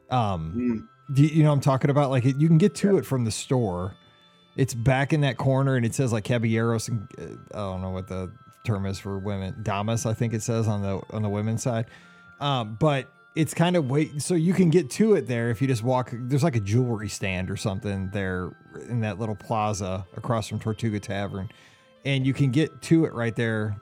Um, 0.09 0.89
do 1.13 1.21
you, 1.21 1.29
you 1.29 1.43
know 1.43 1.49
what 1.49 1.55
I'm 1.55 1.61
talking 1.61 1.91
about? 1.91 2.09
Like 2.09 2.25
it, 2.25 2.37
you 2.37 2.47
can 2.47 2.57
get 2.57 2.73
to 2.75 2.97
it 2.97 3.05
from 3.05 3.25
the 3.25 3.31
store. 3.31 3.95
It's 4.55 4.73
back 4.73 5.11
in 5.11 5.21
that 5.21 5.37
corner, 5.37 5.75
and 5.75 5.85
it 5.85 5.93
says 5.93 6.13
like 6.13 6.23
caballeros, 6.23 6.87
and 6.87 7.07
uh, 7.19 7.57
I 7.57 7.71
don't 7.71 7.81
know 7.81 7.89
what 7.89 8.07
the 8.07 8.31
term 8.63 8.85
is 8.85 8.97
for 8.97 9.19
women. 9.19 9.55
Damas, 9.63 10.05
I 10.05 10.13
think 10.13 10.33
it 10.33 10.41
says 10.41 10.67
on 10.67 10.81
the 10.81 11.01
on 11.11 11.21
the 11.21 11.29
women's 11.29 11.61
side. 11.61 11.85
Um, 12.39 12.77
but 12.79 13.07
it's 13.35 13.53
kind 13.53 13.75
of 13.75 13.89
wait, 13.89 14.21
so 14.21 14.33
you 14.33 14.53
can 14.53 14.69
get 14.69 14.89
to 14.91 15.15
it 15.15 15.27
there 15.27 15.49
if 15.49 15.61
you 15.61 15.67
just 15.67 15.83
walk. 15.83 16.11
There's 16.13 16.43
like 16.43 16.55
a 16.55 16.61
jewelry 16.61 17.09
stand 17.09 17.51
or 17.51 17.57
something 17.57 18.09
there 18.11 18.55
in 18.87 19.01
that 19.01 19.19
little 19.19 19.35
plaza 19.35 20.05
across 20.15 20.47
from 20.47 20.59
Tortuga 20.59 21.01
Tavern, 21.01 21.49
and 22.05 22.25
you 22.25 22.33
can 22.33 22.51
get 22.51 22.81
to 22.83 23.03
it 23.03 23.13
right 23.13 23.35
there, 23.35 23.75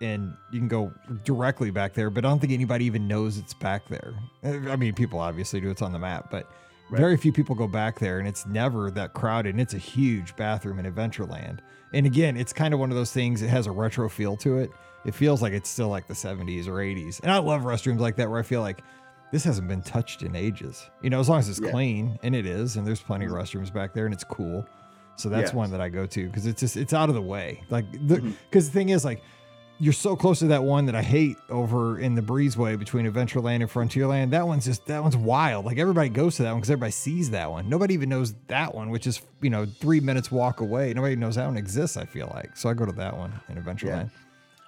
and 0.00 0.34
you 0.50 0.58
can 0.58 0.68
go 0.68 0.90
directly 1.24 1.70
back 1.70 1.92
there. 1.92 2.08
But 2.08 2.24
I 2.24 2.28
don't 2.30 2.38
think 2.38 2.52
anybody 2.54 2.86
even 2.86 3.06
knows 3.06 3.36
it's 3.36 3.52
back 3.52 3.86
there. 3.88 4.14
I 4.42 4.76
mean, 4.76 4.94
people 4.94 5.18
obviously 5.18 5.60
do. 5.60 5.70
It's 5.70 5.82
on 5.82 5.92
the 5.92 5.98
map, 5.98 6.30
but. 6.30 6.50
Very 6.90 7.16
few 7.16 7.32
people 7.32 7.54
go 7.54 7.66
back 7.68 7.98
there, 7.98 8.18
and 8.18 8.26
it's 8.28 8.46
never 8.46 8.90
that 8.92 9.12
crowded. 9.12 9.50
And 9.50 9.60
it's 9.60 9.74
a 9.74 9.78
huge 9.78 10.34
bathroom 10.36 10.78
in 10.78 10.92
Adventureland. 10.92 11.58
And 11.92 12.06
again, 12.06 12.36
it's 12.36 12.52
kind 12.52 12.72
of 12.74 12.80
one 12.80 12.90
of 12.90 12.96
those 12.96 13.12
things. 13.12 13.42
It 13.42 13.48
has 13.48 13.66
a 13.66 13.70
retro 13.72 14.08
feel 14.08 14.36
to 14.38 14.58
it. 14.58 14.70
It 15.04 15.14
feels 15.14 15.40
like 15.42 15.52
it's 15.52 15.68
still 15.68 15.88
like 15.88 16.06
the 16.06 16.14
70s 16.14 16.66
or 16.66 16.74
80s. 16.82 17.20
And 17.22 17.30
I 17.30 17.38
love 17.38 17.62
restrooms 17.62 18.00
like 18.00 18.16
that 18.16 18.28
where 18.28 18.38
I 18.38 18.42
feel 18.42 18.60
like 18.62 18.82
this 19.32 19.44
hasn't 19.44 19.68
been 19.68 19.82
touched 19.82 20.22
in 20.22 20.34
ages. 20.34 20.88
You 21.02 21.10
know, 21.10 21.20
as 21.20 21.28
long 21.28 21.38
as 21.38 21.48
it's 21.48 21.60
Yeah. 21.60 21.70
clean, 21.70 22.18
and 22.22 22.34
it 22.34 22.46
is, 22.46 22.76
and 22.76 22.86
there's 22.86 23.00
plenty 23.00 23.26
of 23.26 23.32
restrooms 23.32 23.72
back 23.72 23.92
there, 23.94 24.04
and 24.06 24.14
it's 24.14 24.24
cool. 24.24 24.66
So 25.16 25.28
that's 25.28 25.48
Yes. 25.48 25.54
one 25.54 25.70
that 25.72 25.80
I 25.80 25.88
go 25.88 26.06
to 26.06 26.26
because 26.26 26.46
it's 26.46 26.60
just 26.60 26.76
it's 26.76 26.92
out 26.92 27.08
of 27.08 27.14
the 27.14 27.22
way. 27.22 27.62
Like 27.70 27.90
the 28.06 28.16
Mhm. 28.16 28.32
because 28.50 28.66
the 28.68 28.72
thing 28.72 28.90
is 28.90 29.04
like 29.04 29.20
you're 29.80 29.92
so 29.92 30.16
close 30.16 30.40
to 30.40 30.46
that 30.46 30.64
one 30.64 30.86
that 30.86 30.94
I 30.94 31.02
hate 31.02 31.36
over 31.48 32.00
in 32.00 32.14
the 32.14 32.22
breezeway 32.22 32.78
between 32.78 33.10
Adventureland 33.10 33.56
and 33.56 33.70
Frontierland. 33.70 34.30
That 34.30 34.46
one's 34.46 34.64
just 34.64 34.86
that 34.86 35.02
one's 35.02 35.16
wild. 35.16 35.64
Like 35.64 35.78
everybody 35.78 36.08
goes 36.08 36.36
to 36.36 36.42
that 36.42 36.50
one 36.50 36.60
because 36.60 36.70
everybody 36.70 36.92
sees 36.92 37.30
that 37.30 37.50
one. 37.50 37.68
Nobody 37.68 37.94
even 37.94 38.08
knows 38.08 38.34
that 38.48 38.74
one, 38.74 38.90
which 38.90 39.06
is 39.06 39.22
you 39.40 39.50
know 39.50 39.66
three 39.66 40.00
minutes 40.00 40.32
walk 40.32 40.60
away. 40.60 40.92
Nobody 40.94 41.14
knows 41.16 41.36
that 41.36 41.46
one 41.46 41.56
exists. 41.56 41.96
I 41.96 42.04
feel 42.04 42.30
like 42.34 42.56
so 42.56 42.68
I 42.68 42.74
go 42.74 42.86
to 42.86 42.92
that 42.92 43.16
one 43.16 43.32
in 43.48 43.62
Adventureland. 43.62 44.10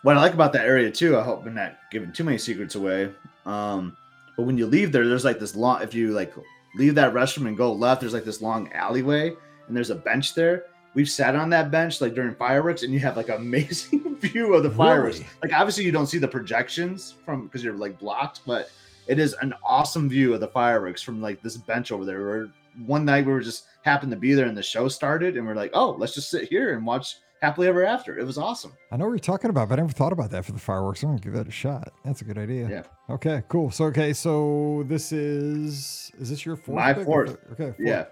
What 0.03 0.17
I 0.17 0.21
like 0.21 0.33
about 0.33 0.53
that 0.55 0.65
area 0.65 0.91
too, 0.91 1.19
I 1.19 1.23
hope 1.23 1.45
I'm 1.45 1.55
not 1.55 1.77
giving 1.91 2.13
too 2.13 2.25
many 2.25 2.39
secrets 2.39 2.75
away. 2.75 3.11
Um, 3.45 3.97
but 4.37 4.45
when 4.45 4.57
you 4.57 4.67
leave 4.67 4.93
there, 4.93 5.07
there's 5.07 5.25
like 5.25 5.41
this 5.41 5.57
long. 5.57 5.83
If 5.83 5.93
you 5.93 6.13
like 6.13 6.33
leave 6.77 6.95
that 6.95 7.13
restroom 7.13 7.49
and 7.49 7.57
go 7.57 7.73
left, 7.73 8.01
there's 8.01 8.15
like 8.15 8.25
this 8.25 8.41
long 8.41 8.73
alleyway, 8.73 9.35
and 9.67 9.77
there's 9.77 9.91
a 9.91 9.97
bench 9.97 10.35
there. 10.35 10.67
We've 10.95 11.09
sat 11.09 11.37
on 11.37 11.51
that 11.51 11.71
bench 11.71 12.01
like 12.01 12.15
during 12.15 12.35
fireworks, 12.35 12.83
and 12.83 12.93
you 12.93 13.01
have 13.01 13.17
like 13.17 13.29
amazing 13.31 14.17
view 14.17 14.55
of 14.55 14.63
the 14.63 14.71
fireworks. 14.71 15.19
Really? 15.19 15.31
Like 15.43 15.53
obviously 15.53 15.85
you 15.85 15.93
don't 15.93 16.07
see 16.07 16.19
the 16.19 16.29
projections 16.29 17.15
from 17.25 17.45
because 17.45 17.63
you're 17.63 17.75
like 17.75 17.99
blocked, 17.99 18.41
but 18.47 18.71
it 19.07 19.19
is 19.19 19.35
an 19.41 19.55
awesome 19.65 20.09
view 20.09 20.35
of 20.35 20.41
the 20.41 20.49
fireworks 20.49 21.03
from 21.03 21.21
like 21.21 21.43
this 21.43 21.57
bench 21.57 21.93
over 21.93 22.05
there. 22.05 22.25
Where 22.25 22.49
one 22.87 23.05
night 23.05 23.27
we 23.27 23.33
were 23.33 23.41
just 23.41 23.67
happened 23.83 24.13
to 24.13 24.19
be 24.19 24.35
there, 24.35 24.47
and 24.47 24.57
the 24.57 24.63
show 24.63 24.89
started, 24.89 25.37
and 25.37 25.47
we're 25.47 25.55
like, 25.55 25.71
oh, 25.75 25.93
let's 25.93 26.15
just 26.15 26.31
sit 26.31 26.49
here 26.49 26.75
and 26.75 26.85
watch 26.85 27.17
happily 27.41 27.69
ever 27.69 27.85
after. 27.85 28.19
It 28.19 28.27
was 28.27 28.39
awesome. 28.39 28.73
I 28.91 28.97
know 28.97 29.07
what 29.07 29.13
you're 29.13 29.19
talking 29.19 29.51
about, 29.51 29.69
but 29.69 29.79
I 29.79 29.83
never 29.83 29.93
thought 29.93 30.13
about 30.13 30.31
that 30.31 30.45
for 30.45 30.53
the 30.53 30.59
fireworks. 30.59 31.03
I'm 31.03 31.11
gonna 31.11 31.21
give 31.21 31.33
that 31.33 31.49
a 31.49 31.53
shot. 31.53 31.93
That's 32.05 32.21
a 32.21 32.25
good 32.25 32.39
idea. 32.39 32.69
Yeah. 32.69 33.15
Okay, 33.15 33.43
cool. 33.49 33.71
So 33.71 33.87
okay, 33.87 34.13
so 34.13 34.85
this 34.87 35.13
is 35.13 36.13
is 36.19 36.31
this 36.31 36.45
your 36.45 36.57
fourth? 36.57 36.77
My 36.77 36.93
pick 36.93 37.05
fourth. 37.05 37.39
Okay. 37.53 37.73
fourth. 37.73 37.77
Yeah. 37.79 38.07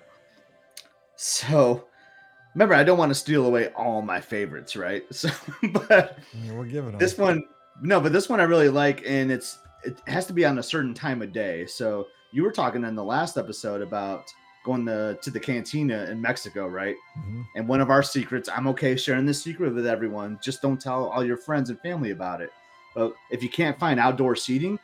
So 1.17 1.87
remember, 2.59 2.75
I 2.75 2.83
don't 2.85 2.99
want 2.99 3.11
to 3.11 3.15
steal 3.15 3.47
away 3.47 3.69
all 3.69 4.03
my 4.03 4.21
favorites, 4.21 4.75
right? 4.77 5.05
So, 5.13 5.29
but 5.73 6.19
Yeah, 6.45 6.53
we're 6.53 6.65
giving 6.67 6.91
them. 6.91 6.99
this 6.99 7.17
one, 7.17 7.45
no, 7.81 8.01
but 8.01 8.13
this 8.13 8.29
one 8.29 8.41
I 8.41 8.45
really 8.45 8.69
like, 8.69 9.03
and 9.07 9.31
it's 9.31 9.59
it 9.85 9.97
has 10.09 10.27
to 10.27 10.33
be 10.33 10.45
on 10.45 10.59
a 10.59 10.63
certain 10.63 10.93
time 10.93 11.23
of 11.23 11.33
day. 11.33 11.65
So 11.67 12.09
you 12.33 12.43
were 12.43 12.51
talking 12.51 12.83
in 12.85 12.97
the 12.97 13.05
last 13.05 13.39
episode 13.39 13.81
about 13.81 14.25
going 14.65 14.85
to, 14.87 15.17
to 15.23 15.31
the 15.31 15.39
cantina 15.39 16.05
in 16.11 16.21
Mexico, 16.21 16.67
right? 16.67 16.97
Mhm. 17.19 17.45
And 17.55 17.69
one 17.69 17.81
of 17.81 17.89
our 17.91 18.03
secrets, 18.03 18.49
I'm 18.49 18.67
okay 18.69 18.97
sharing 18.97 19.25
this 19.25 19.41
secret 19.43 19.73
with 19.73 19.87
everyone. 19.87 20.39
Just 20.43 20.61
don't 20.61 20.81
tell 20.81 21.07
all 21.07 21.25
your 21.25 21.37
friends 21.37 21.71
and 21.71 21.79
family 21.81 22.11
about 22.11 22.41
it. 22.41 22.51
But 22.95 23.13
if 23.31 23.41
you 23.43 23.49
can't 23.49 23.79
find 23.79 24.01
outdoor 24.01 24.35
seating, 24.35 24.79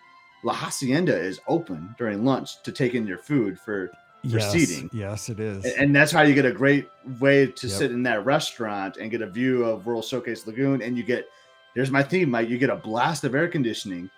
La 0.45 0.53
Hacienda 0.55 1.15
is 1.17 1.41
open 1.49 1.95
during 1.99 2.25
lunch 2.25 2.63
to 2.63 2.71
take 2.71 2.95
in 2.95 3.07
your 3.07 3.19
food 3.19 3.59
for 3.59 3.91
yes, 4.25 4.53
seating. 4.53 4.91
Yes, 4.93 5.29
it 5.29 5.39
is. 5.41 5.65
and- 5.65 5.75
and 5.79 5.97
that's 5.97 6.11
how 6.13 6.23
you 6.23 6.35
get 6.35 6.45
a 6.47 6.53
great 6.53 6.89
way 7.21 7.47
to 7.47 7.67
Yep. 7.67 7.77
sit 7.79 7.91
in 7.93 8.03
that 8.05 8.25
restaurant 8.25 8.97
and 8.97 9.11
get 9.11 9.21
a 9.23 9.27
view 9.27 9.65
of 9.65 9.87
World 9.87 10.05
Showcase 10.05 10.47
Lagoon. 10.47 10.83
And 10.83 10.97
you 10.97 11.03
get, 11.03 11.29
here's 11.75 11.91
my 11.91 12.03
theme, 12.03 12.31
Mike. 12.31 12.49
You 12.49 12.59
get 12.59 12.71
a 12.71 12.77
blast 12.77 13.25
of 13.25 13.35
air 13.35 13.49
conditioning, 13.49 14.11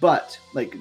but 0.00 0.38
like 0.54 0.74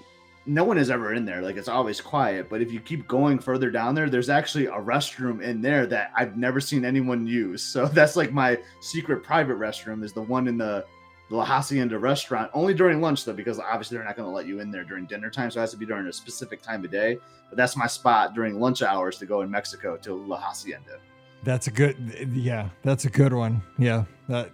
no 0.47 0.63
one 0.63 0.77
is 0.77 0.91
ever 0.91 1.13
in 1.15 1.25
there. 1.25 1.41
Like 1.41 1.57
it's 1.57 1.67
always 1.67 1.99
quiet. 1.99 2.49
But 2.49 2.61
if 2.61 2.71
you 2.71 2.79
keep 2.79 3.07
going 3.07 3.39
further 3.39 3.71
down 3.71 3.95
there, 3.95 4.09
there's 4.09 4.29
actually 4.29 4.67
a 4.67 4.73
restroom 4.73 5.41
in 5.41 5.59
there 5.61 5.87
that 5.87 6.11
I've 6.15 6.37
never 6.37 6.59
seen 6.59 6.85
anyone 6.85 7.25
use. 7.25 7.63
So 7.75 7.87
that's 7.87 8.15
like 8.15 8.31
my 8.31 8.59
secret 8.79 9.23
private 9.23 9.57
restroom 9.57 10.03
is 10.03 10.13
the 10.13 10.21
one 10.21 10.47
in 10.47 10.57
the 10.57 10.85
La 11.29 11.43
Hacienda 11.43 11.97
restaurant. 11.97 12.51
Only 12.53 12.73
during 12.73 13.01
lunch 13.01 13.25
though, 13.25 13.33
because 13.33 13.59
obviously 13.59 13.97
they're 13.97 14.05
not 14.05 14.15
going 14.15 14.29
to 14.29 14.33
let 14.35 14.45
you 14.45 14.59
in 14.59 14.69
there 14.71 14.83
during 14.83 15.05
dinner 15.05 15.29
time. 15.29 15.49
So 15.51 15.59
it 15.59 15.61
has 15.61 15.71
to 15.71 15.77
be 15.77 15.85
during 15.85 16.05
a 16.07 16.13
specific 16.13 16.61
time 16.61 16.85
of 16.85 16.91
day. 16.91 17.17
But 17.49 17.57
that's 17.57 17.75
my 17.75 17.87
spot 17.87 18.33
during 18.33 18.59
lunch 18.59 18.81
hours 18.81 19.17
to 19.19 19.25
go 19.25 19.41
in 19.41 19.49
Mexico 19.49 19.97
to 19.97 20.13
La 20.13 20.37
Hacienda. 20.37 20.99
That's 21.43 21.67
a 21.67 21.71
good. 21.71 22.29
Yeah, 22.33 22.69
that's 22.83 23.05
a 23.05 23.09
good 23.09 23.33
one. 23.33 23.61
Yeah, 23.77 24.05
that. 24.29 24.51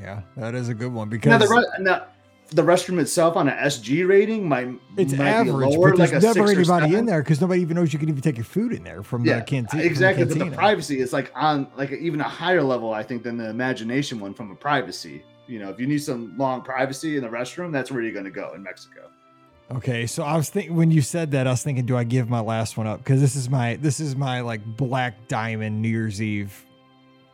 Yeah, 0.00 0.22
that 0.36 0.56
is 0.56 0.68
a 0.70 0.74
good 0.74 0.92
one 0.92 1.08
because 1.08 1.30
Now 1.30 1.38
the, 1.38 1.46
re- 1.46 1.84
now, 1.84 2.06
the 2.50 2.62
restroom 2.62 2.98
itself 2.98 3.36
on 3.36 3.48
an 3.48 3.56
SG 3.56 4.06
rating 4.06 4.48
my 4.48 4.74
it's 4.96 5.12
might 5.12 5.28
average, 5.28 5.70
be 5.70 5.76
lower, 5.76 5.90
but 5.90 5.98
there's 5.98 6.12
like 6.12 6.22
never 6.36 6.50
anybody 6.50 6.96
in 6.96 7.06
there 7.06 7.22
because 7.22 7.40
nobody 7.40 7.62
even 7.62 7.76
knows 7.76 7.92
you 7.92 8.00
can 8.00 8.08
even 8.08 8.20
take 8.20 8.36
your 8.36 8.44
food 8.44 8.72
in 8.72 8.82
there 8.82 9.04
from 9.04 9.24
Yeah, 9.24 9.38
the 9.38 9.44
canteen. 9.44 9.80
exactly. 9.80 10.24
But 10.24 10.38
the 10.38 10.50
privacy 10.50 10.98
is 10.98 11.12
like 11.12 11.30
on 11.36 11.68
like 11.76 11.92
even 11.92 12.20
a 12.20 12.24
higher 12.28 12.62
level, 12.62 12.92
I 12.92 13.04
think, 13.04 13.22
than 13.22 13.36
the 13.36 13.48
imagination 13.48 14.18
one 14.18 14.34
from 14.34 14.50
a 14.50 14.56
privacy. 14.56 15.22
You 15.46 15.58
know, 15.58 15.70
if 15.70 15.78
you 15.78 15.86
need 15.86 15.98
some 15.98 16.36
long 16.38 16.62
privacy 16.62 17.16
in 17.16 17.22
the 17.22 17.28
restroom, 17.28 17.72
that's 17.72 17.90
where 17.90 18.02
you're 18.02 18.12
going 18.12 18.24
to 18.24 18.30
go 18.30 18.52
in 18.54 18.62
Mexico. 18.62 19.10
Okay, 19.70 20.06
so 20.06 20.22
I 20.22 20.36
was 20.36 20.50
thinking 20.50 20.76
when 20.76 20.90
you 20.90 21.00
said 21.00 21.30
that, 21.32 21.46
I 21.46 21.50
was 21.50 21.62
thinking, 21.62 21.86
do 21.86 21.96
I 21.96 22.04
give 22.04 22.28
my 22.28 22.40
last 22.40 22.76
one 22.76 22.86
up? 22.86 22.98
Because 22.98 23.20
this 23.20 23.34
is 23.34 23.48
my 23.48 23.76
this 23.76 23.98
is 23.98 24.14
my 24.14 24.40
like 24.40 24.64
black 24.64 25.26
diamond 25.28 25.80
New 25.80 25.88
Year's 25.88 26.20
Eve 26.20 26.64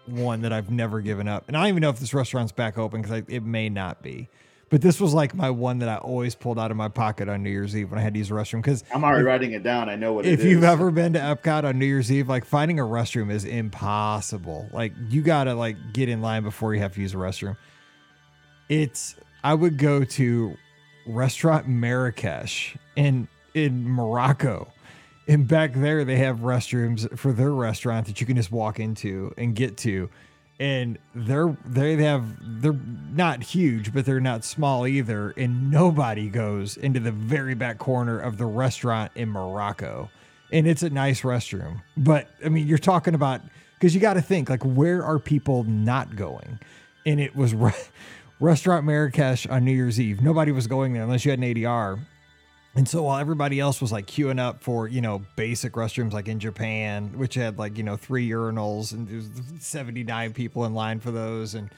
one 0.07 0.43
that 0.43 0.53
I've 0.53 0.71
never 0.71 1.01
given 1.01 1.29
up, 1.29 1.45
and 1.49 1.57
I 1.57 1.61
don't 1.61 1.69
even 1.69 1.81
know 1.83 1.91
if 1.91 1.99
this 1.99 2.15
restaurant's 2.15 2.53
back 2.53 2.79
open 2.79 3.03
because 3.03 3.23
it 3.29 3.45
may 3.45 3.69
not 3.69 4.03
be. 4.03 4.29
But 4.71 4.83
this 4.83 5.01
was 5.01 5.13
like 5.13 5.35
my 5.35 5.51
one 5.51 5.81
that 5.81 5.89
I 5.89 5.97
always 5.97 6.37
pulled 6.37 6.57
out 6.57 6.71
of 6.71 6.77
my 6.77 6.87
pocket 6.87 7.29
on 7.29 7.43
New 7.43 7.51
Year's 7.51 7.77
Eve 7.77 7.91
when 7.91 7.99
I 7.99 8.03
had 8.03 8.15
to 8.15 8.19
use 8.19 8.31
a 8.31 8.35
restroom. 8.35 8.63
Because 8.63 8.85
I'm 8.95 9.03
already 9.03 9.25
writing 9.25 9.51
it 9.53 9.65
down. 9.65 9.89
I 9.89 9.97
know 9.97 10.13
what 10.13 10.25
if 10.25 10.39
is. 10.39 10.47
you've 10.47 10.63
ever 10.63 10.93
been 10.93 11.13
to 11.15 11.19
Epcot 11.19 11.65
on 11.65 11.81
New 11.81 11.87
Year's 11.87 12.11
Eve, 12.13 12.29
like 12.29 12.45
finding 12.45 12.79
a 12.79 12.85
restroom 12.85 13.33
is 13.33 13.45
impossible. 13.45 14.69
Like 14.73 14.93
you 15.09 15.23
gotta 15.23 15.55
like 15.55 15.77
get 15.93 16.09
in 16.09 16.23
line 16.23 16.45
before 16.45 16.73
you 16.73 16.81
have 16.81 16.95
to 16.95 17.01
use 17.01 17.15
a 17.15 17.17
restroom. 17.17 17.57
It's 18.71 19.17
I 19.45 19.53
would 19.53 19.77
go 19.77 20.05
to 20.05 20.57
restaurant 21.07 21.69
Marrakesh 21.69 22.77
in 22.97 23.29
in 23.53 23.87
Morocco. 23.89 24.73
And 25.29 25.47
back 25.47 25.75
there 25.75 26.05
they 26.05 26.17
have 26.17 26.39
restrooms 26.39 27.19
for 27.19 27.33
their 27.33 27.51
restaurant 27.51 28.07
that 28.07 28.21
you 28.21 28.27
can 28.27 28.37
just 28.37 28.51
walk 28.51 28.81
into 28.81 29.35
and 29.37 29.55
get 29.55 29.77
to. 29.79 30.09
And 30.59 30.99
they're 31.15 31.57
they 31.67 31.97
have 31.97 32.63
they're 32.63 32.79
not 33.13 33.43
huge, 33.43 33.93
but 33.93 34.05
they're 34.05 34.21
not 34.21 34.45
small 34.45 34.87
either. 34.87 35.31
And 35.37 35.71
nobody 35.71 36.29
goes 36.29 36.77
into 36.77 37.01
the 37.01 37.13
very 37.13 37.55
back 37.55 37.79
corner 37.79 38.21
of 38.21 38.39
the 38.39 38.47
restaurant 38.47 39.13
in 39.17 39.31
Morocco. 39.31 40.11
And 40.53 40.67
it's 40.67 40.83
a 40.83 40.91
nice 40.91 41.23
restroom. 41.23 41.83
But 41.97 42.29
I 42.45 42.49
mean, 42.51 42.67
you're 42.69 42.79
talking 42.79 43.15
about 43.15 43.41
because 43.75 43.95
you 43.95 44.01
got 44.01 44.15
to 44.15 44.23
think 44.23 44.49
like 44.49 44.63
where 44.63 45.05
are 45.05 45.19
people 45.19 45.65
not 45.65 46.15
going? 46.15 46.61
And 47.07 47.19
it 47.19 47.35
was 47.35 47.53
re- 47.57 47.73
restaurant 48.41 48.87
Marrakesh 48.87 49.47
on 49.47 49.65
New 49.65 49.73
Year's 49.73 50.01
Eve. 50.01 50.23
Nobody 50.23 50.51
was 50.51 50.67
going 50.67 50.93
there 50.93 51.03
unless 51.03 51.25
you 51.25 51.31
had 51.31 51.39
an 51.39 51.45
ADR. 51.45 52.01
And 52.75 52.89
so 52.89 53.03
while 53.03 53.19
everybody 53.19 53.59
else 53.59 53.81
was 53.81 53.91
like 53.91 54.07
queuing 54.07 54.39
up 54.39 54.63
for, 54.63 54.87
you 54.87 55.01
know, 55.01 55.23
basic 55.37 55.73
restrooms 55.73 56.13
like 56.13 56.29
in 56.29 56.39
Japan, 56.39 57.13
which 57.19 57.35
had 57.35 57.59
like, 57.59 57.77
you 57.77 57.83
know, 57.83 57.97
three 57.97 58.29
urinals 58.29 58.93
and 58.93 59.09
there's 59.09 59.29
79 59.65 60.33
people 60.33 60.65
in 60.65 60.75
line 60.75 61.01
for 61.01 61.11
those. 61.11 61.55
And 61.55 61.69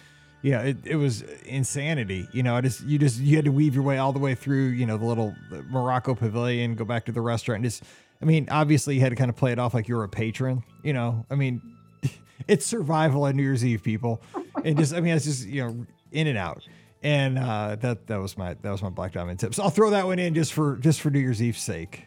yeah, 0.42 0.60
it, 0.60 0.76
it 0.84 0.96
was 0.96 1.22
insanity. 1.46 2.28
You 2.32 2.42
know, 2.42 2.54
I 2.54 2.60
just, 2.60 2.82
you 2.82 2.98
just, 2.98 3.18
you 3.20 3.36
had 3.36 3.46
to 3.46 3.52
weave 3.52 3.74
your 3.74 3.84
way 3.84 3.96
all 3.98 4.12
the 4.12 4.18
way 4.18 4.34
through, 4.34 4.68
you 4.68 4.84
know, 4.84 4.98
the 4.98 5.06
little 5.06 5.34
Morocco 5.70 6.14
pavilion, 6.14 6.74
go 6.74 6.84
back 6.84 7.06
to 7.06 7.12
the 7.12 7.22
restaurant. 7.22 7.62
And 7.62 7.64
just, 7.64 7.84
I 8.20 8.26
mean, 8.26 8.48
obviously 8.50 8.94
you 8.94 9.00
had 9.00 9.10
to 9.10 9.16
kind 9.16 9.30
of 9.30 9.36
play 9.36 9.52
it 9.52 9.58
off 9.58 9.72
like 9.72 9.88
you 9.88 9.96
were 9.96 10.04
a 10.04 10.08
patron, 10.10 10.62
you 10.82 10.92
know, 10.92 11.24
I 11.30 11.36
mean, 11.36 11.62
it's 12.48 12.66
survival 12.66 13.24
on 13.24 13.36
New 13.36 13.42
Year's 13.42 13.64
Eve, 13.64 13.82
people. 13.82 14.20
And 14.62 14.76
just, 14.76 14.92
I 14.92 15.00
mean, 15.00 15.14
it's 15.16 15.24
just, 15.24 15.46
you 15.46 15.64
know, 15.64 15.86
in 16.12 16.26
and 16.26 16.38
out. 16.38 16.66
And 17.02 17.38
uh, 17.38 17.76
that 17.80 18.06
that 18.06 18.20
was 18.20 18.38
my 18.38 18.54
that 18.54 18.70
was 18.70 18.80
my 18.80 18.88
Black 18.88 19.12
Diamond 19.12 19.40
tips. 19.40 19.58
I'll 19.58 19.70
throw 19.70 19.90
that 19.90 20.06
one 20.06 20.20
in 20.20 20.34
just 20.34 20.52
for 20.52 20.76
just 20.76 21.00
for 21.00 21.10
New 21.10 21.18
Year's 21.18 21.42
Eve's 21.42 21.60
sake. 21.60 22.04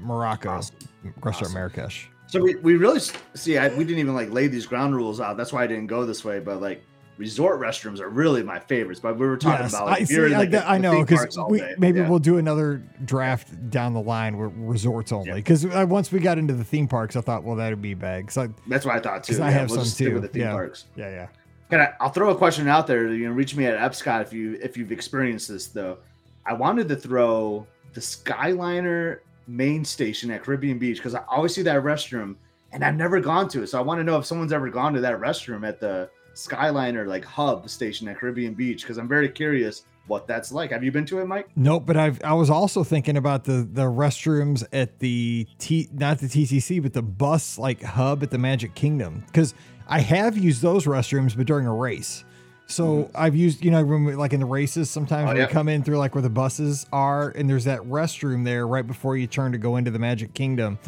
Morocco, 0.00 0.50
awesome. 0.50 0.76
restaurant 1.02 1.36
awesome. 1.36 1.54
Marrakesh. 1.54 2.08
So 2.28 2.42
we, 2.42 2.56
we 2.56 2.76
really 2.76 3.00
see 3.34 3.58
I, 3.58 3.68
we 3.68 3.84
didn't 3.84 3.98
even 3.98 4.14
like 4.14 4.30
lay 4.30 4.46
these 4.46 4.66
ground 4.66 4.94
rules 4.94 5.20
out. 5.20 5.36
That's 5.36 5.52
why 5.52 5.64
I 5.64 5.66
didn't 5.66 5.86
go 5.86 6.04
this 6.04 6.24
way. 6.24 6.38
But 6.38 6.60
like 6.60 6.84
resort 7.16 7.60
restrooms 7.60 8.00
are 8.00 8.08
really 8.08 8.42
my 8.42 8.60
favorites. 8.60 9.00
But 9.00 9.18
we 9.18 9.26
were 9.26 9.36
talking 9.36 9.64
yes, 9.64 9.72
about 9.72 9.86
like, 9.86 10.02
I, 10.02 10.04
see, 10.04 10.20
like, 10.20 10.54
I, 10.54 10.74
I 10.74 10.78
know 10.78 11.04
because 11.04 11.36
we, 11.48 11.62
maybe 11.78 12.00
yeah. 12.00 12.08
we'll 12.08 12.18
do 12.18 12.38
another 12.38 12.82
draft 13.04 13.70
down 13.70 13.92
the 13.92 14.00
line 14.00 14.36
with 14.36 14.52
resorts 14.56 15.10
only. 15.10 15.32
Because 15.32 15.64
yeah. 15.64 15.82
once 15.84 16.12
we 16.12 16.20
got 16.20 16.38
into 16.38 16.54
the 16.54 16.64
theme 16.64 16.86
parks, 16.86 17.16
I 17.16 17.22
thought, 17.22 17.44
well, 17.44 17.56
that'd 17.56 17.82
be 17.82 17.94
bad. 17.94 18.26
I, 18.36 18.48
That's 18.68 18.86
what 18.86 18.94
I 18.94 19.00
thought 19.00 19.24
too. 19.24 19.36
Yeah, 19.36 19.46
I 19.46 19.50
have 19.50 19.70
we'll 19.70 19.84
some 19.84 20.06
too. 20.06 20.14
With 20.14 20.22
the 20.22 20.28
theme 20.28 20.42
yeah. 20.42 20.52
parks. 20.52 20.84
Yeah, 20.96 21.10
yeah. 21.10 21.28
Can 21.70 21.80
I, 21.80 21.92
I'll 22.00 22.10
throw 22.10 22.30
a 22.30 22.36
question 22.36 22.66
out 22.68 22.86
there. 22.86 23.12
You 23.12 23.28
know, 23.28 23.34
reach 23.34 23.54
me 23.54 23.66
at 23.66 23.78
Epscot 23.78 24.22
if 24.22 24.32
you 24.32 24.58
if 24.62 24.76
you've 24.76 24.92
experienced 24.92 25.48
this 25.48 25.66
though. 25.66 25.98
I 26.46 26.54
wanted 26.54 26.88
to 26.88 26.96
throw 26.96 27.66
the 27.92 28.00
Skyliner 28.00 29.18
main 29.46 29.84
station 29.84 30.30
at 30.30 30.42
Caribbean 30.42 30.78
Beach 30.78 30.98
because 30.98 31.14
I 31.14 31.22
always 31.28 31.54
see 31.54 31.62
that 31.62 31.82
restroom 31.82 32.36
and 32.72 32.84
I've 32.84 32.96
never 32.96 33.20
gone 33.20 33.48
to 33.48 33.62
it. 33.62 33.68
So 33.68 33.78
I 33.78 33.82
want 33.82 34.00
to 34.00 34.04
know 34.04 34.18
if 34.18 34.26
someone's 34.26 34.52
ever 34.52 34.68
gone 34.70 34.94
to 34.94 35.00
that 35.00 35.20
restroom 35.20 35.66
at 35.66 35.80
the 35.80 36.08
Skyliner 36.34 37.06
like 37.06 37.24
hub 37.24 37.68
station 37.68 38.08
at 38.08 38.18
Caribbean 38.18 38.54
Beach 38.54 38.82
because 38.82 38.98
I'm 38.98 39.08
very 39.08 39.28
curious 39.28 39.84
what 40.08 40.26
that's 40.26 40.50
like. 40.50 40.70
Have 40.72 40.82
you 40.82 40.90
been 40.90 41.06
to 41.06 41.20
it, 41.20 41.26
Mike? 41.26 41.50
Nope, 41.54 41.84
but 41.86 41.96
I've 41.96 42.22
I 42.24 42.32
was 42.34 42.50
also 42.50 42.82
thinking 42.84 43.16
about 43.16 43.44
the 43.44 43.68
the 43.70 43.82
restrooms 43.82 44.64
at 44.72 44.98
the 44.98 45.46
T 45.58 45.88
not 45.92 46.18
the 46.18 46.26
TTC 46.26 46.82
but 46.82 46.92
the 46.92 47.02
bus 47.02 47.58
like 47.58 47.82
hub 47.82 48.22
at 48.22 48.30
the 48.30 48.38
Magic 48.38 48.74
Kingdom 48.74 49.22
because 49.26 49.54
I 49.86 50.00
have 50.00 50.36
used 50.36 50.62
those 50.62 50.84
restrooms 50.84 51.36
but 51.36 51.46
during 51.46 51.66
a 51.66 51.74
race. 51.74 52.24
So 52.68 52.84
mm-hmm. 52.84 53.16
I've 53.16 53.34
used, 53.34 53.64
you 53.64 53.70
know, 53.70 53.82
we, 53.82 54.14
like 54.14 54.34
in 54.34 54.40
the 54.40 54.46
races, 54.46 54.90
sometimes 54.90 55.30
oh, 55.30 55.34
we 55.34 55.46
come 55.46 55.68
in 55.68 55.82
through 55.82 55.96
like 55.96 56.14
where 56.14 56.20
the 56.20 56.28
buses 56.28 56.86
are, 56.92 57.30
and 57.30 57.48
there's 57.48 57.64
that 57.64 57.80
restroom 57.80 58.44
there 58.44 58.66
right 58.66 58.86
before 58.86 59.16
you 59.16 59.26
turn 59.26 59.52
to 59.52 59.58
go 59.58 59.76
into 59.76 59.90
the 59.90 59.98
Magic 59.98 60.34
Kingdom. 60.34 60.78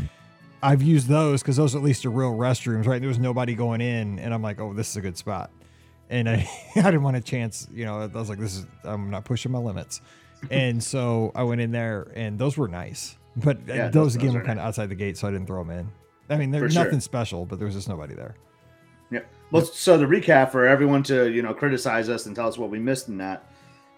I've 0.62 0.82
used 0.82 1.08
those 1.08 1.40
because 1.40 1.56
those 1.56 1.74
at 1.74 1.82
least 1.82 2.04
are 2.04 2.10
real 2.10 2.32
restrooms, 2.32 2.86
right? 2.86 3.00
There 3.00 3.08
was 3.08 3.18
nobody 3.18 3.54
going 3.54 3.80
in, 3.80 4.18
and 4.18 4.34
I'm 4.34 4.42
like, 4.42 4.60
oh, 4.60 4.74
this 4.74 4.90
is 4.90 4.96
a 4.98 5.00
good 5.00 5.16
spot. 5.16 5.50
And 6.10 6.28
I, 6.28 6.48
I 6.76 6.82
didn't 6.82 7.02
want 7.02 7.16
a 7.16 7.20
chance, 7.20 7.66
you 7.72 7.86
know, 7.86 8.00
I 8.00 8.06
was 8.06 8.28
like, 8.28 8.38
this 8.38 8.56
is, 8.56 8.66
I'm 8.84 9.10
not 9.10 9.24
pushing 9.24 9.50
my 9.52 9.58
limits. 9.58 10.02
and 10.50 10.82
so 10.82 11.32
I 11.34 11.42
went 11.44 11.60
in 11.60 11.70
there, 11.70 12.10
and 12.14 12.38
those 12.38 12.56
were 12.56 12.68
nice. 12.68 13.16
But 13.36 13.58
yeah, 13.66 13.88
those, 13.88 13.92
those, 13.92 14.16
again 14.16 14.34
were 14.34 14.40
kind 14.40 14.52
of 14.52 14.56
nice. 14.56 14.66
outside 14.66 14.88
the 14.88 14.94
gate, 14.94 15.16
so 15.16 15.28
I 15.28 15.30
didn't 15.30 15.46
throw 15.46 15.62
them 15.62 15.70
in. 15.70 15.92
I 16.28 16.36
mean, 16.36 16.50
there's 16.50 16.74
nothing 16.74 16.92
sure. 16.92 17.00
special, 17.00 17.46
but 17.46 17.58
there 17.58 17.66
was 17.66 17.74
just 17.74 17.88
nobody 17.88 18.14
there. 18.14 18.34
Yeah. 19.10 19.20
Well, 19.50 19.64
so 19.64 19.98
the 19.98 20.04
recap 20.04 20.52
for 20.52 20.66
everyone 20.66 21.02
to 21.04 21.30
you 21.30 21.42
know 21.42 21.52
criticize 21.52 22.08
us 22.08 22.26
and 22.26 22.36
tell 22.36 22.48
us 22.48 22.58
what 22.58 22.70
we 22.70 22.78
missed 22.78 23.08
in 23.08 23.18
that, 23.18 23.50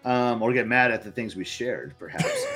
um, 0.04 0.42
or 0.42 0.52
get 0.52 0.66
mad 0.66 0.90
at 0.90 1.02
the 1.02 1.10
things 1.10 1.36
we 1.36 1.44
shared, 1.44 1.94
perhaps. 1.98 2.46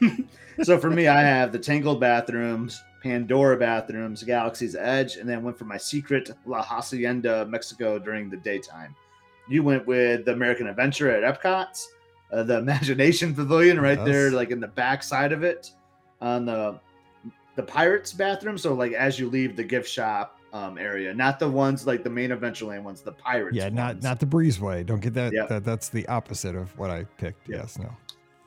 so 0.62 0.78
for 0.78 0.90
me, 0.90 1.08
I 1.08 1.20
have 1.20 1.52
the 1.52 1.58
Tangled 1.58 2.00
bathrooms, 2.00 2.82
Pandora 3.00 3.56
bathrooms, 3.56 4.22
Galaxy's 4.22 4.76
Edge, 4.76 5.16
and 5.16 5.28
then 5.28 5.42
went 5.42 5.58
for 5.58 5.64
my 5.64 5.76
secret 5.76 6.30
La 6.46 6.62
Hacienda, 6.62 7.46
Mexico 7.46 7.98
during 7.98 8.30
the 8.30 8.36
daytime. 8.36 8.94
You 9.48 9.62
went 9.62 9.86
with 9.86 10.24
the 10.26 10.32
American 10.32 10.68
Adventure 10.68 11.10
at 11.10 11.22
Epcot, 11.22 11.82
uh, 12.32 12.42
the 12.42 12.58
Imagination 12.58 13.34
Pavilion 13.34 13.80
right 13.80 13.98
yes. 13.98 14.06
there, 14.06 14.30
like 14.30 14.50
in 14.50 14.60
the 14.60 14.68
back 14.68 15.02
side 15.02 15.32
of 15.32 15.42
it, 15.42 15.70
on 16.20 16.44
the 16.44 16.78
the 17.56 17.62
Pirates 17.62 18.12
bathroom. 18.12 18.56
So 18.56 18.74
like 18.74 18.92
as 18.92 19.18
you 19.18 19.28
leave 19.28 19.56
the 19.56 19.64
gift 19.64 19.88
shop 19.88 20.38
um, 20.52 20.78
area, 20.78 21.12
not 21.14 21.38
the 21.38 21.48
ones 21.48 21.86
like 21.86 22.04
the 22.04 22.10
main 22.10 22.30
Adventureland 22.30 22.82
ones, 22.82 23.00
the 23.00 23.12
Pirates. 23.12 23.56
Yeah, 23.56 23.68
not 23.70 23.94
ones. 23.94 24.04
not 24.04 24.20
the 24.20 24.26
Breezeway. 24.26 24.86
Don't 24.86 25.00
get 25.00 25.14
that, 25.14 25.32
yep. 25.32 25.48
that. 25.48 25.64
That's 25.64 25.88
the 25.88 26.06
opposite 26.08 26.54
of 26.54 26.76
what 26.78 26.90
I 26.90 27.04
picked. 27.18 27.48
Yep. 27.48 27.58
Yes, 27.58 27.78
no. 27.78 27.90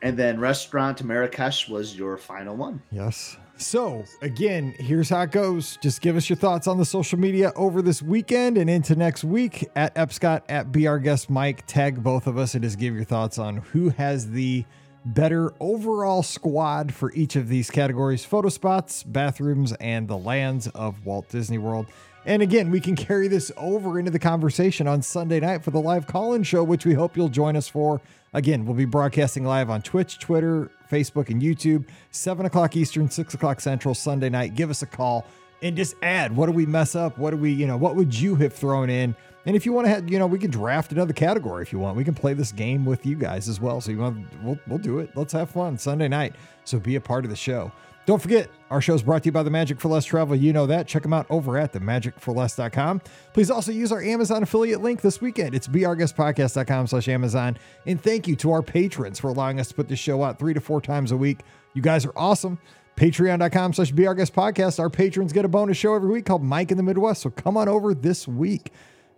And 0.03 0.17
then 0.17 0.39
Restaurant 0.39 1.01
Marrakesh 1.03 1.69
was 1.69 1.95
your 1.95 2.17
final 2.17 2.55
one. 2.55 2.81
Yes. 2.91 3.37
So, 3.57 4.03
again, 4.21 4.73
here's 4.77 5.09
how 5.09 5.21
it 5.21 5.31
goes. 5.31 5.77
Just 5.81 6.01
give 6.01 6.17
us 6.17 6.29
your 6.29 6.37
thoughts 6.37 6.67
on 6.67 6.77
the 6.77 6.85
social 6.85 7.19
media 7.19 7.53
over 7.55 7.81
this 7.81 8.01
weekend 8.01 8.57
and 8.57 8.69
into 8.69 8.95
next 8.95 9.23
week 9.23 9.69
at 9.75 9.93
Epscot, 9.95 10.41
at 10.49 10.71
Be 10.71 10.87
Our 10.87 10.99
Guest 10.99 11.29
Mike. 11.29 11.65
Tag 11.67 12.03
both 12.03 12.27
of 12.27 12.37
us 12.37 12.55
and 12.55 12.63
just 12.63 12.79
give 12.79 12.95
your 12.95 13.03
thoughts 13.03 13.37
on 13.37 13.57
who 13.57 13.89
has 13.89 14.31
the 14.31 14.65
better 15.05 15.53
overall 15.59 16.23
squad 16.23 16.93
for 16.93 17.11
each 17.13 17.35
of 17.35 17.47
these 17.47 17.69
categories 17.69 18.25
photo 18.25 18.49
spots, 18.49 19.03
bathrooms, 19.03 19.73
and 19.73 20.07
the 20.07 20.17
lands 20.17 20.67
of 20.69 21.05
Walt 21.05 21.29
Disney 21.29 21.57
World. 21.57 21.85
And 22.25 22.41
again, 22.41 22.71
we 22.71 22.79
can 22.79 22.95
carry 22.95 23.27
this 23.27 23.51
over 23.57 23.99
into 23.99 24.09
the 24.09 24.19
conversation 24.19 24.87
on 24.87 25.01
Sunday 25.01 25.41
night 25.41 25.63
for 25.63 25.71
the 25.71 25.81
live 25.81 26.07
call 26.07 26.33
in 26.33 26.43
show, 26.43 26.63
which 26.63 26.85
we 26.85 26.93
hope 26.93 27.17
you'll 27.17 27.27
join 27.29 27.55
us 27.55 27.67
for. 27.67 28.01
Again, 28.33 28.65
we'll 28.65 28.75
be 28.75 28.85
broadcasting 28.85 29.43
live 29.43 29.69
on 29.69 29.81
Twitch, 29.81 30.19
Twitter, 30.19 30.71
Facebook, 30.93 31.29
and 31.29 31.41
YouTube, 31.41 31.85
7 32.11 32.45
o'clock 32.45 32.75
Eastern, 32.75 33.09
6 33.09 33.33
o'clock 33.33 33.59
Central, 33.59 33.95
Sunday 33.95 34.29
night. 34.29 34.55
Give 34.55 34.69
us 34.69 34.83
a 34.83 34.85
call 34.85 35.25
and 35.63 35.75
just 35.75 35.95
add 36.03 36.35
what 36.35 36.45
do 36.45 36.51
we 36.51 36.65
mess 36.65 36.95
up? 36.95 37.17
What 37.17 37.31
do 37.31 37.37
we, 37.37 37.51
you 37.51 37.65
know, 37.65 37.77
what 37.77 37.95
would 37.95 38.13
you 38.13 38.35
have 38.35 38.53
thrown 38.53 38.89
in? 38.89 39.15
And 39.45 39.55
if 39.55 39.65
you 39.65 39.73
want 39.73 39.85
to 39.85 39.89
have, 39.89 40.09
you 40.09 40.19
know, 40.19 40.27
we 40.27 40.39
can 40.39 40.51
draft 40.51 40.91
another 40.91 41.13
category 41.13 41.63
if 41.63 41.73
you 41.73 41.79
want. 41.79 41.97
We 41.97 42.03
can 42.03 42.13
play 42.13 42.33
this 42.33 42.51
game 42.51 42.85
with 42.85 43.05
you 43.05 43.15
guys 43.15 43.49
as 43.49 43.59
well. 43.59 43.81
So 43.81 43.91
you 43.91 43.97
want, 43.97 44.25
we'll, 44.43 44.59
we'll 44.67 44.77
do 44.77 44.99
it. 44.99 45.09
Let's 45.15 45.33
have 45.33 45.49
fun 45.49 45.77
Sunday 45.77 46.07
night. 46.07 46.35
So 46.63 46.79
be 46.79 46.95
a 46.95 47.01
part 47.01 47.25
of 47.25 47.29
the 47.29 47.35
show. 47.35 47.71
Don't 48.05 48.21
forget, 48.21 48.49
our 48.69 48.81
show 48.81 48.93
is 48.93 49.01
brought 49.01 49.23
to 49.23 49.27
you 49.27 49.31
by 49.31 49.43
the 49.43 49.49
Magic 49.49 49.79
for 49.79 49.87
Less 49.87 50.03
Travel. 50.03 50.35
You 50.35 50.51
know 50.51 50.65
that. 50.65 50.87
Check 50.87 51.03
them 51.03 51.13
out 51.13 51.25
over 51.29 51.57
at 51.57 51.71
themagicforless.com. 51.71 53.01
Please 53.33 53.49
also 53.49 53.71
use 53.71 53.93
our 53.93 54.01
Amazon 54.01 54.43
affiliate 54.43 54.81
link 54.81 54.99
this 55.01 55.21
weekend. 55.21 55.55
It's 55.55 55.67
beourguestpodcast.com 55.69 56.87
slash 56.87 57.07
Amazon. 57.07 57.57
And 57.85 58.01
thank 58.01 58.27
you 58.27 58.35
to 58.37 58.51
our 58.51 58.61
patrons 58.61 59.19
for 59.19 59.29
allowing 59.29 59.59
us 59.59 59.69
to 59.69 59.75
put 59.75 59.87
this 59.87 59.99
show 59.99 60.21
out 60.21 60.37
three 60.37 60.53
to 60.53 60.59
four 60.59 60.81
times 60.81 61.11
a 61.11 61.17
week. 61.17 61.39
You 61.73 61.81
guys 61.81 62.05
are 62.05 62.13
awesome. 62.15 62.59
Patreon.com 62.97 63.73
slash 63.73 63.93
beourguestpodcast. 63.93 64.79
Our 64.79 64.89
patrons 64.89 65.31
get 65.31 65.45
a 65.45 65.47
bonus 65.49 65.77
show 65.77 65.95
every 65.95 66.09
week 66.09 66.25
called 66.25 66.43
Mike 66.43 66.71
in 66.71 66.77
the 66.77 66.83
Midwest. 66.83 67.21
So 67.21 67.29
come 67.29 67.55
on 67.55 67.69
over 67.69 67.93
this 67.93 68.27
week. 68.27 68.71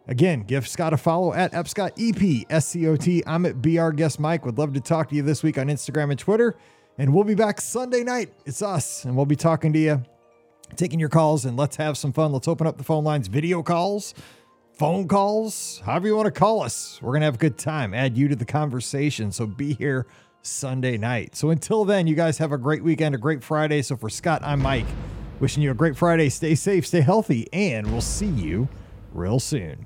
Again, 0.07 0.41
give 0.41 0.67
Scott 0.67 0.93
a 0.93 0.97
follow 0.97 1.33
at 1.33 1.51
Epscot 1.53 1.93
EP 1.97 2.45
S 2.49 2.67
C 2.67 2.87
O 2.87 2.95
T. 2.95 3.23
I'm 3.25 3.45
at 3.45 3.55
Our 3.77 3.91
Guest 3.91 4.19
Mike. 4.19 4.45
Would 4.45 4.59
love 4.59 4.73
to 4.73 4.79
talk 4.79 5.09
to 5.09 5.15
you 5.15 5.23
this 5.23 5.41
week 5.41 5.57
on 5.57 5.67
Instagram 5.67 6.11
and 6.11 6.19
Twitter. 6.19 6.55
And 6.97 7.13
we'll 7.13 7.25
be 7.25 7.35
back 7.35 7.59
Sunday 7.59 8.03
night. 8.03 8.31
It's 8.45 8.61
us, 8.61 9.03
and 9.03 9.17
we'll 9.17 9.25
be 9.25 9.35
talking 9.35 9.73
to 9.73 9.79
you, 9.79 10.03
taking 10.77 10.97
your 10.97 11.09
calls, 11.09 11.43
and 11.43 11.57
let's 11.57 11.75
have 11.75 11.97
some 11.97 12.13
fun. 12.13 12.31
Let's 12.31 12.47
open 12.47 12.67
up 12.67 12.77
the 12.77 12.85
phone 12.85 13.03
lines, 13.03 13.27
video 13.27 13.61
calls, 13.61 14.13
phone 14.71 15.05
calls, 15.07 15.81
however 15.85 16.07
you 16.07 16.15
want 16.15 16.27
to 16.27 16.31
call 16.31 16.63
us. 16.63 16.97
We're 17.01 17.11
going 17.11 17.19
to 17.19 17.25
have 17.25 17.35
a 17.35 17.39
good 17.39 17.57
time, 17.57 17.93
add 17.93 18.17
you 18.17 18.29
to 18.29 18.35
the 18.35 18.45
conversation. 18.45 19.33
So 19.33 19.45
be 19.45 19.73
here 19.73 20.07
Sunday 20.41 20.97
night. 20.97 21.35
So 21.35 21.49
until 21.49 21.83
then, 21.83 22.07
you 22.07 22.15
guys 22.15 22.37
have 22.37 22.53
a 22.53 22.57
great 22.57 22.81
weekend, 22.81 23.13
a 23.13 23.17
great 23.17 23.43
Friday. 23.43 23.81
So 23.81 23.97
for 23.97 24.09
Scott, 24.09 24.41
I'm 24.41 24.61
Mike. 24.61 24.85
Wishing 25.41 25.61
you 25.61 25.71
a 25.71 25.73
great 25.73 25.97
Friday. 25.97 26.29
Stay 26.29 26.55
safe, 26.55 26.87
stay 26.87 27.01
healthy, 27.01 27.49
and 27.51 27.91
we'll 27.91 27.99
see 27.99 28.27
you 28.27 28.69
real 29.11 29.39
soon. 29.41 29.85